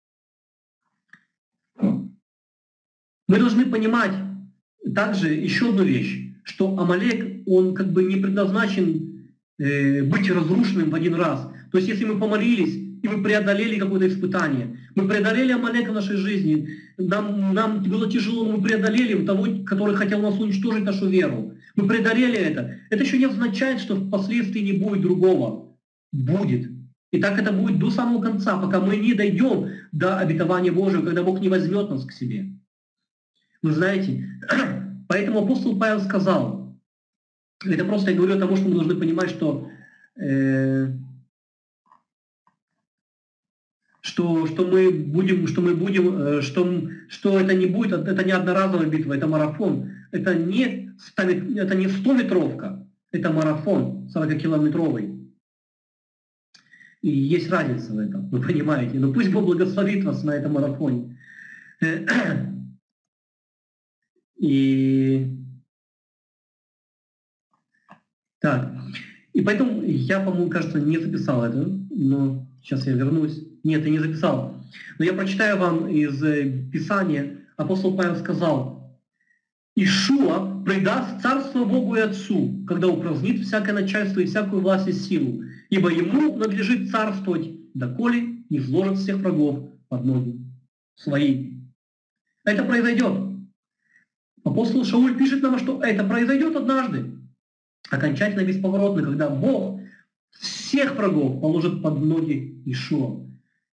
Мы 1.78 3.38
должны 3.38 3.66
понимать 3.66 4.12
также 4.94 5.28
еще 5.28 5.68
одну 5.68 5.84
вещь, 5.84 6.32
что 6.42 6.78
Амалек, 6.78 7.42
он 7.46 7.74
как 7.74 7.92
бы 7.92 8.02
не 8.04 8.16
предназначен 8.16 9.34
э, 9.58 10.02
быть 10.04 10.30
разрушенным 10.30 10.88
в 10.88 10.94
один 10.94 11.14
раз. 11.14 11.46
То 11.70 11.76
есть 11.76 11.90
если 11.90 12.06
мы 12.06 12.18
помолились, 12.18 12.74
и 13.02 13.08
мы 13.08 13.22
преодолели 13.22 13.78
какое-то 13.78 14.08
испытание, 14.08 14.78
мы 14.98 15.08
преодолели 15.08 15.52
Амалека 15.52 15.92
в 15.92 15.94
нашей 15.94 16.16
жизни, 16.16 16.70
нам, 16.96 17.54
нам 17.54 17.82
было 17.84 18.10
тяжело, 18.10 18.44
мы 18.44 18.60
преодолели 18.60 19.24
того, 19.24 19.46
который 19.64 19.94
хотел 19.94 20.20
нас 20.20 20.36
уничтожить 20.38 20.82
нашу 20.82 21.08
веру. 21.08 21.54
Мы 21.76 21.86
преодолели 21.86 22.36
это. 22.36 22.78
Это 22.90 23.04
еще 23.04 23.18
не 23.18 23.26
означает, 23.26 23.80
что 23.80 23.94
впоследствии 23.94 24.60
не 24.60 24.72
будет 24.72 25.02
другого. 25.02 25.76
Будет. 26.10 26.68
И 27.12 27.20
так 27.20 27.38
это 27.38 27.52
будет 27.52 27.78
до 27.78 27.90
самого 27.90 28.20
конца, 28.20 28.58
пока 28.58 28.80
мы 28.80 28.96
не 28.96 29.14
дойдем 29.14 29.70
до 29.92 30.18
обетования 30.18 30.72
Божьего, 30.72 31.04
когда 31.04 31.22
Бог 31.22 31.40
не 31.40 31.48
возьмет 31.48 31.88
нас 31.90 32.04
к 32.04 32.12
себе. 32.12 32.46
Вы 33.62 33.72
знаете, 33.72 34.28
поэтому 35.08 35.44
апостол 35.44 35.78
Павел 35.78 36.00
сказал, 36.00 36.76
это 37.64 37.84
просто 37.84 38.10
я 38.10 38.16
говорю 38.16 38.36
о 38.36 38.40
том, 38.40 38.56
что 38.56 38.68
мы 38.68 38.74
должны 38.74 38.96
понимать, 38.96 39.30
что, 39.30 39.68
э, 40.20 40.92
что, 44.08 44.46
что 44.46 44.66
мы 44.66 44.90
будем, 44.90 45.46
что 45.46 45.60
мы 45.60 45.74
будем, 45.74 46.16
э, 46.16 46.42
что, 46.42 46.88
что 47.08 47.38
это 47.38 47.54
не 47.54 47.66
будет, 47.66 48.08
это 48.08 48.24
не 48.24 48.32
одноразовая 48.32 48.86
битва, 48.86 49.14
это 49.14 49.26
марафон. 49.26 49.90
Это 50.10 50.34
не 50.34 50.88
это 51.14 51.74
не 51.76 51.86
100-метровка, 51.86 52.84
это 53.12 53.30
марафон 53.30 54.08
40-километровый. 54.14 55.30
И 57.02 57.10
есть 57.10 57.50
разница 57.50 57.92
в 57.92 57.98
этом, 57.98 58.28
вы 58.30 58.40
понимаете. 58.40 58.98
Но 58.98 59.12
пусть 59.12 59.30
Бог 59.30 59.44
благословит 59.44 60.04
вас 60.04 60.24
на 60.24 60.32
этом 60.32 60.54
марафоне. 60.54 61.16
И 64.38 65.36
так, 68.40 68.72
и 69.32 69.40
поэтому 69.42 69.82
я, 69.82 70.20
по-моему, 70.20 70.48
кажется, 70.48 70.80
не 70.80 70.98
записал 70.98 71.44
это, 71.44 71.64
но 71.90 72.48
сейчас 72.68 72.86
я 72.86 72.92
вернусь. 72.92 73.42
Нет, 73.64 73.84
я 73.84 73.90
не 73.90 73.98
записал. 73.98 74.54
Но 74.98 75.04
я 75.04 75.14
прочитаю 75.14 75.56
вам 75.58 75.88
из 75.88 76.22
э, 76.22 76.68
Писания. 76.70 77.38
Апостол 77.56 77.96
Павел 77.96 78.16
сказал, 78.16 79.00
Ишуа 79.74 80.62
предаст 80.64 81.22
царство 81.22 81.64
Богу 81.64 81.96
и 81.96 82.00
Отцу, 82.00 82.64
когда 82.66 82.88
упразднит 82.88 83.40
всякое 83.40 83.72
начальство 83.72 84.20
и 84.20 84.26
всякую 84.26 84.60
власть 84.60 84.86
и 84.86 84.92
силу, 84.92 85.44
ибо 85.70 85.88
ему 85.90 86.36
надлежит 86.36 86.90
царствовать, 86.90 87.50
доколе 87.74 88.44
не 88.50 88.60
сложит 88.60 88.98
всех 88.98 89.16
врагов 89.16 89.70
под 89.88 90.04
ноги 90.04 90.38
свои. 90.94 91.54
Это 92.44 92.64
произойдет. 92.64 93.12
Апостол 94.44 94.84
Шауль 94.84 95.16
пишет 95.16 95.42
нам, 95.42 95.58
что 95.58 95.82
это 95.82 96.04
произойдет 96.04 96.54
однажды, 96.54 97.12
окончательно 97.90 98.44
бесповоротно, 98.44 99.02
когда 99.02 99.30
Бог 99.30 99.77
всех 100.68 100.96
врагов 100.96 101.40
положит 101.40 101.82
под 101.82 101.98
ноги 102.02 102.62
Ишуа, 102.66 103.26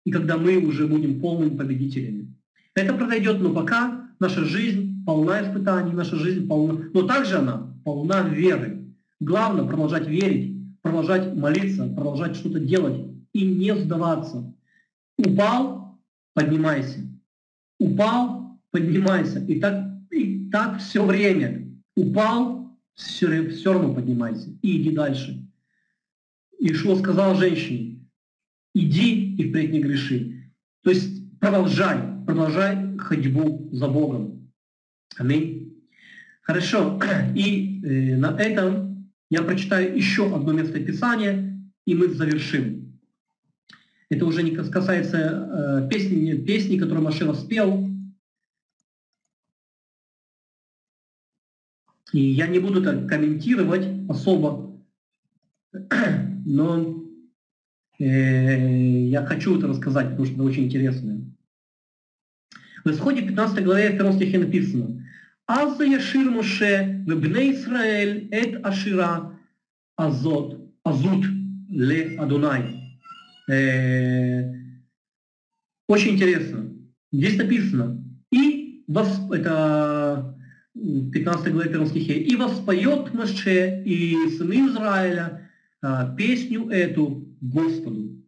и 0.05 0.11
когда 0.11 0.37
мы 0.37 0.57
уже 0.57 0.87
будем 0.87 1.19
полными 1.19 1.57
победителями. 1.57 2.33
Это 2.73 2.93
произойдет, 2.93 3.41
но 3.41 3.53
пока 3.53 4.09
наша 4.19 4.45
жизнь 4.45 5.03
полна 5.05 5.41
испытаний, 5.43 5.91
наша 5.91 6.15
жизнь 6.15 6.47
полна, 6.47 6.85
но 6.93 7.03
также 7.03 7.37
она 7.37 7.75
полна 7.83 8.21
веры. 8.21 8.93
Главное 9.19 9.65
продолжать 9.65 10.07
верить, 10.07 10.55
продолжать 10.81 11.35
молиться, 11.35 11.85
продолжать 11.87 12.37
что-то 12.37 12.59
делать 12.59 13.01
и 13.33 13.45
не 13.45 13.75
сдаваться. 13.75 14.53
Упал, 15.17 15.99
поднимайся. 16.33 16.99
Упал, 17.77 18.57
поднимайся. 18.71 19.39
И 19.39 19.59
так, 19.59 19.85
и 20.11 20.49
так 20.49 20.79
все 20.79 21.05
время. 21.05 21.67
Упал, 21.97 22.77
все, 22.93 23.49
все 23.49 23.73
равно 23.73 23.93
поднимайся. 23.93 24.49
И 24.61 24.81
иди 24.81 24.91
дальше. 24.91 25.45
Ишуа 26.71 26.95
сказал 26.95 27.35
женщине, 27.35 28.07
иди 28.73 29.35
и 29.35 29.49
впредь 29.49 29.71
не 29.71 29.81
греши. 29.81 30.51
То 30.83 30.89
есть 30.89 31.39
продолжай, 31.39 31.99
продолжай 32.25 32.97
ходьбу 32.97 33.69
за 33.71 33.87
Богом. 33.87 34.51
Аминь. 35.17 35.83
Хорошо. 36.41 36.99
И 37.35 37.81
э, 37.83 38.17
на 38.17 38.35
этом 38.39 39.11
я 39.29 39.43
прочитаю 39.43 39.95
еще 39.95 40.35
одно 40.35 40.53
место 40.53 40.79
Писания, 40.79 41.61
и 41.85 41.93
мы 41.93 42.09
завершим. 42.09 42.99
Это 44.09 44.25
уже 44.25 44.41
не 44.41 44.51
касается 44.51 45.87
э, 45.87 45.89
песни, 45.89 46.33
песни, 46.45 46.79
которую 46.79 47.03
Машева 47.03 47.33
спел. 47.33 47.87
И 52.11 52.19
я 52.19 52.47
не 52.47 52.59
буду 52.59 52.81
так 52.81 53.07
комментировать 53.07 53.87
особо, 54.09 54.74
но 56.45 57.03
э, 57.99 59.07
я 59.07 59.25
хочу 59.25 59.57
это 59.57 59.67
рассказать, 59.67 60.09
потому 60.09 60.25
что 60.25 60.35
это 60.35 60.43
очень 60.43 60.65
интересно. 60.65 61.21
В 62.83 62.91
исходе 62.91 63.23
15 63.23 63.63
главе 63.63 63.87
1 63.89 64.13
стихе 64.13 64.39
написано 64.39 65.03
«Аз 65.47 65.79
яшир 65.79 66.29
Моше 66.29 67.03
вебне 67.07 67.53
Исраэль 67.53 68.29
эт 68.31 68.63
ашира 68.63 69.39
азот, 69.95 70.71
азут 70.83 71.25
ле 71.69 72.15
Адунай». 72.17 72.99
Э, 73.49 74.53
очень 75.87 76.11
интересно. 76.11 76.71
Здесь 77.11 77.37
написано 77.37 78.03
«И 78.31 78.83
вос, 78.87 79.19
это 79.31 80.37
15 80.75 81.53
главе 81.53 81.69
1 81.69 81.87
стихе 81.87 82.19
«И 82.19 82.35
воспоет 82.35 83.13
Моше 83.13 83.83
и 83.83 84.29
сыны 84.37 84.67
Израиля 84.67 85.44
песню 86.17 86.69
эту 86.69 87.27
Господу». 87.41 88.23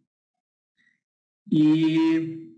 И 1.50 2.54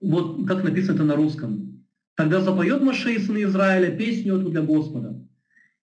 вот 0.00 0.46
как 0.46 0.64
написано 0.64 0.96
это 0.96 1.04
на 1.04 1.16
русском. 1.16 1.84
Тогда 2.16 2.40
запоет 2.40 2.82
Моше 2.82 3.14
и 3.14 3.18
сыны 3.18 3.44
Израиля 3.44 3.96
песню 3.96 4.36
эту 4.36 4.50
для 4.50 4.62
Господа. 4.62 5.24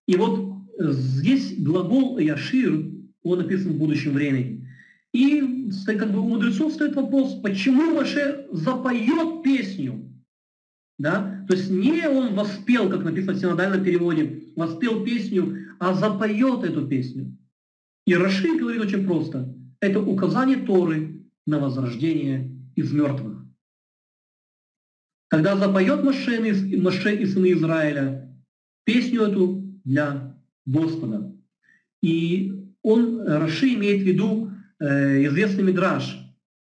И 0.07 0.15
вот 0.17 0.55
здесь 0.77 1.57
глагол 1.57 2.17
«яшир», 2.17 2.91
он 3.23 3.39
написан 3.39 3.73
в 3.73 3.77
будущем 3.77 4.13
времени. 4.13 4.67
И 5.13 5.71
как 5.85 6.11
бы 6.11 6.19
у 6.19 6.27
мудрецов 6.27 6.73
стоит 6.73 6.95
вопрос, 6.95 7.39
почему 7.41 7.95
Моше 7.95 8.47
запоет 8.51 9.43
песню? 9.43 10.11
Да? 10.97 11.45
То 11.47 11.55
есть 11.55 11.69
не 11.71 12.07
он 12.07 12.35
воспел, 12.35 12.89
как 12.89 13.03
написано 13.03 13.33
в 13.33 13.39
синодальном 13.39 13.83
переводе, 13.83 14.43
воспел 14.55 15.03
песню, 15.03 15.64
а 15.79 15.93
запоет 15.93 16.63
эту 16.63 16.87
песню. 16.87 17.37
И 18.05 18.15
Раши 18.15 18.57
говорит 18.57 18.81
очень 18.81 19.05
просто. 19.05 19.53
Это 19.79 19.99
указание 19.99 20.57
Торы 20.57 21.25
на 21.45 21.59
возрождение 21.59 22.51
из 22.75 22.91
мертвых. 22.91 23.43
Когда 25.27 25.55
запоет 25.57 26.03
Моше, 26.03 26.39
Моше 26.77 27.15
и 27.15 27.25
сыны 27.25 27.53
Израиля 27.53 28.31
песню 28.85 29.23
эту 29.23 29.63
для 29.83 30.37
Господа. 30.65 31.35
И 32.01 32.53
он, 32.83 33.21
Раши, 33.27 33.73
имеет 33.73 34.03
в 34.03 34.05
виду 34.05 34.51
э, 34.79 35.25
известный 35.25 35.63
мидраж, 35.63 36.17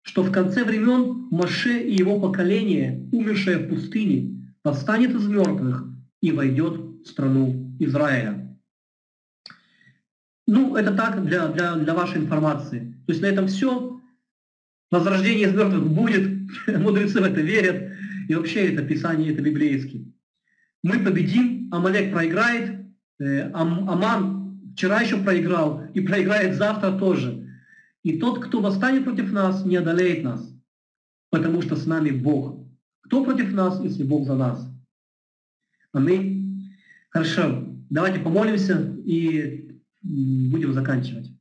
что 0.04 0.22
в 0.22 0.32
конце 0.32 0.64
времен 0.64 1.28
Моше 1.32 1.82
и 1.82 1.96
его 1.96 2.20
поколение, 2.20 3.10
умершее 3.12 3.58
в 3.58 3.70
пустыне, 3.70 4.54
восстанет 4.64 5.16
из 5.16 5.28
мертвых 5.28 5.86
и 6.22 6.32
войдет 6.32 6.78
в 6.78 7.06
страну 7.06 7.76
Израиля. 7.80 8.43
Ну, 10.48 10.76
это 10.76 10.94
так 10.94 11.24
для, 11.26 11.48
для, 11.48 11.76
для 11.76 11.94
вашей 11.94 12.22
информации. 12.22 12.98
То 13.06 13.14
есть 13.14 13.22
на 13.22 13.28
этом 13.28 13.48
все. 13.48 14.02
Возрождение 14.92 15.48
из 15.48 15.54
мертвых 15.54 15.88
будет, 15.88 16.30
мудрецы 16.68 17.20
в 17.20 17.24
это 17.24 17.42
верят. 17.42 17.94
И 18.28 18.36
вообще 18.36 18.74
это 18.74 18.84
Писание, 18.84 19.34
это 19.34 19.42
библейский. 19.42 20.14
Мы 20.84 21.00
победим, 21.00 21.70
Амалек 21.72 22.12
проиграет, 22.12 22.86
э, 23.20 23.50
Ам, 23.54 23.90
Аман 23.90 24.44
вчера 24.74 25.02
еще 25.02 25.18
проиграл 25.18 25.86
и 25.94 26.02
проиграет 26.02 26.56
завтра 26.56 26.92
тоже. 26.92 27.48
И 28.04 28.20
тот, 28.20 28.44
кто 28.46 28.60
восстанет 28.60 29.06
против 29.06 29.32
нас, 29.32 29.66
не 29.66 29.78
одолеет 29.78 30.24
нас, 30.24 30.54
потому 31.30 31.62
что 31.62 31.76
с 31.76 31.86
нами 31.86 32.12
Бог. 32.12 32.60
Кто 33.02 33.24
против 33.24 33.54
нас, 33.54 33.82
если 33.82 34.04
Бог 34.04 34.26
за 34.26 34.36
нас? 34.36 34.68
Аминь. 35.94 36.70
Хорошо. 37.10 37.66
Давайте 37.90 38.20
помолимся 38.20 38.94
и 39.06 39.73
будем 40.04 40.74
заканчивать. 40.74 41.32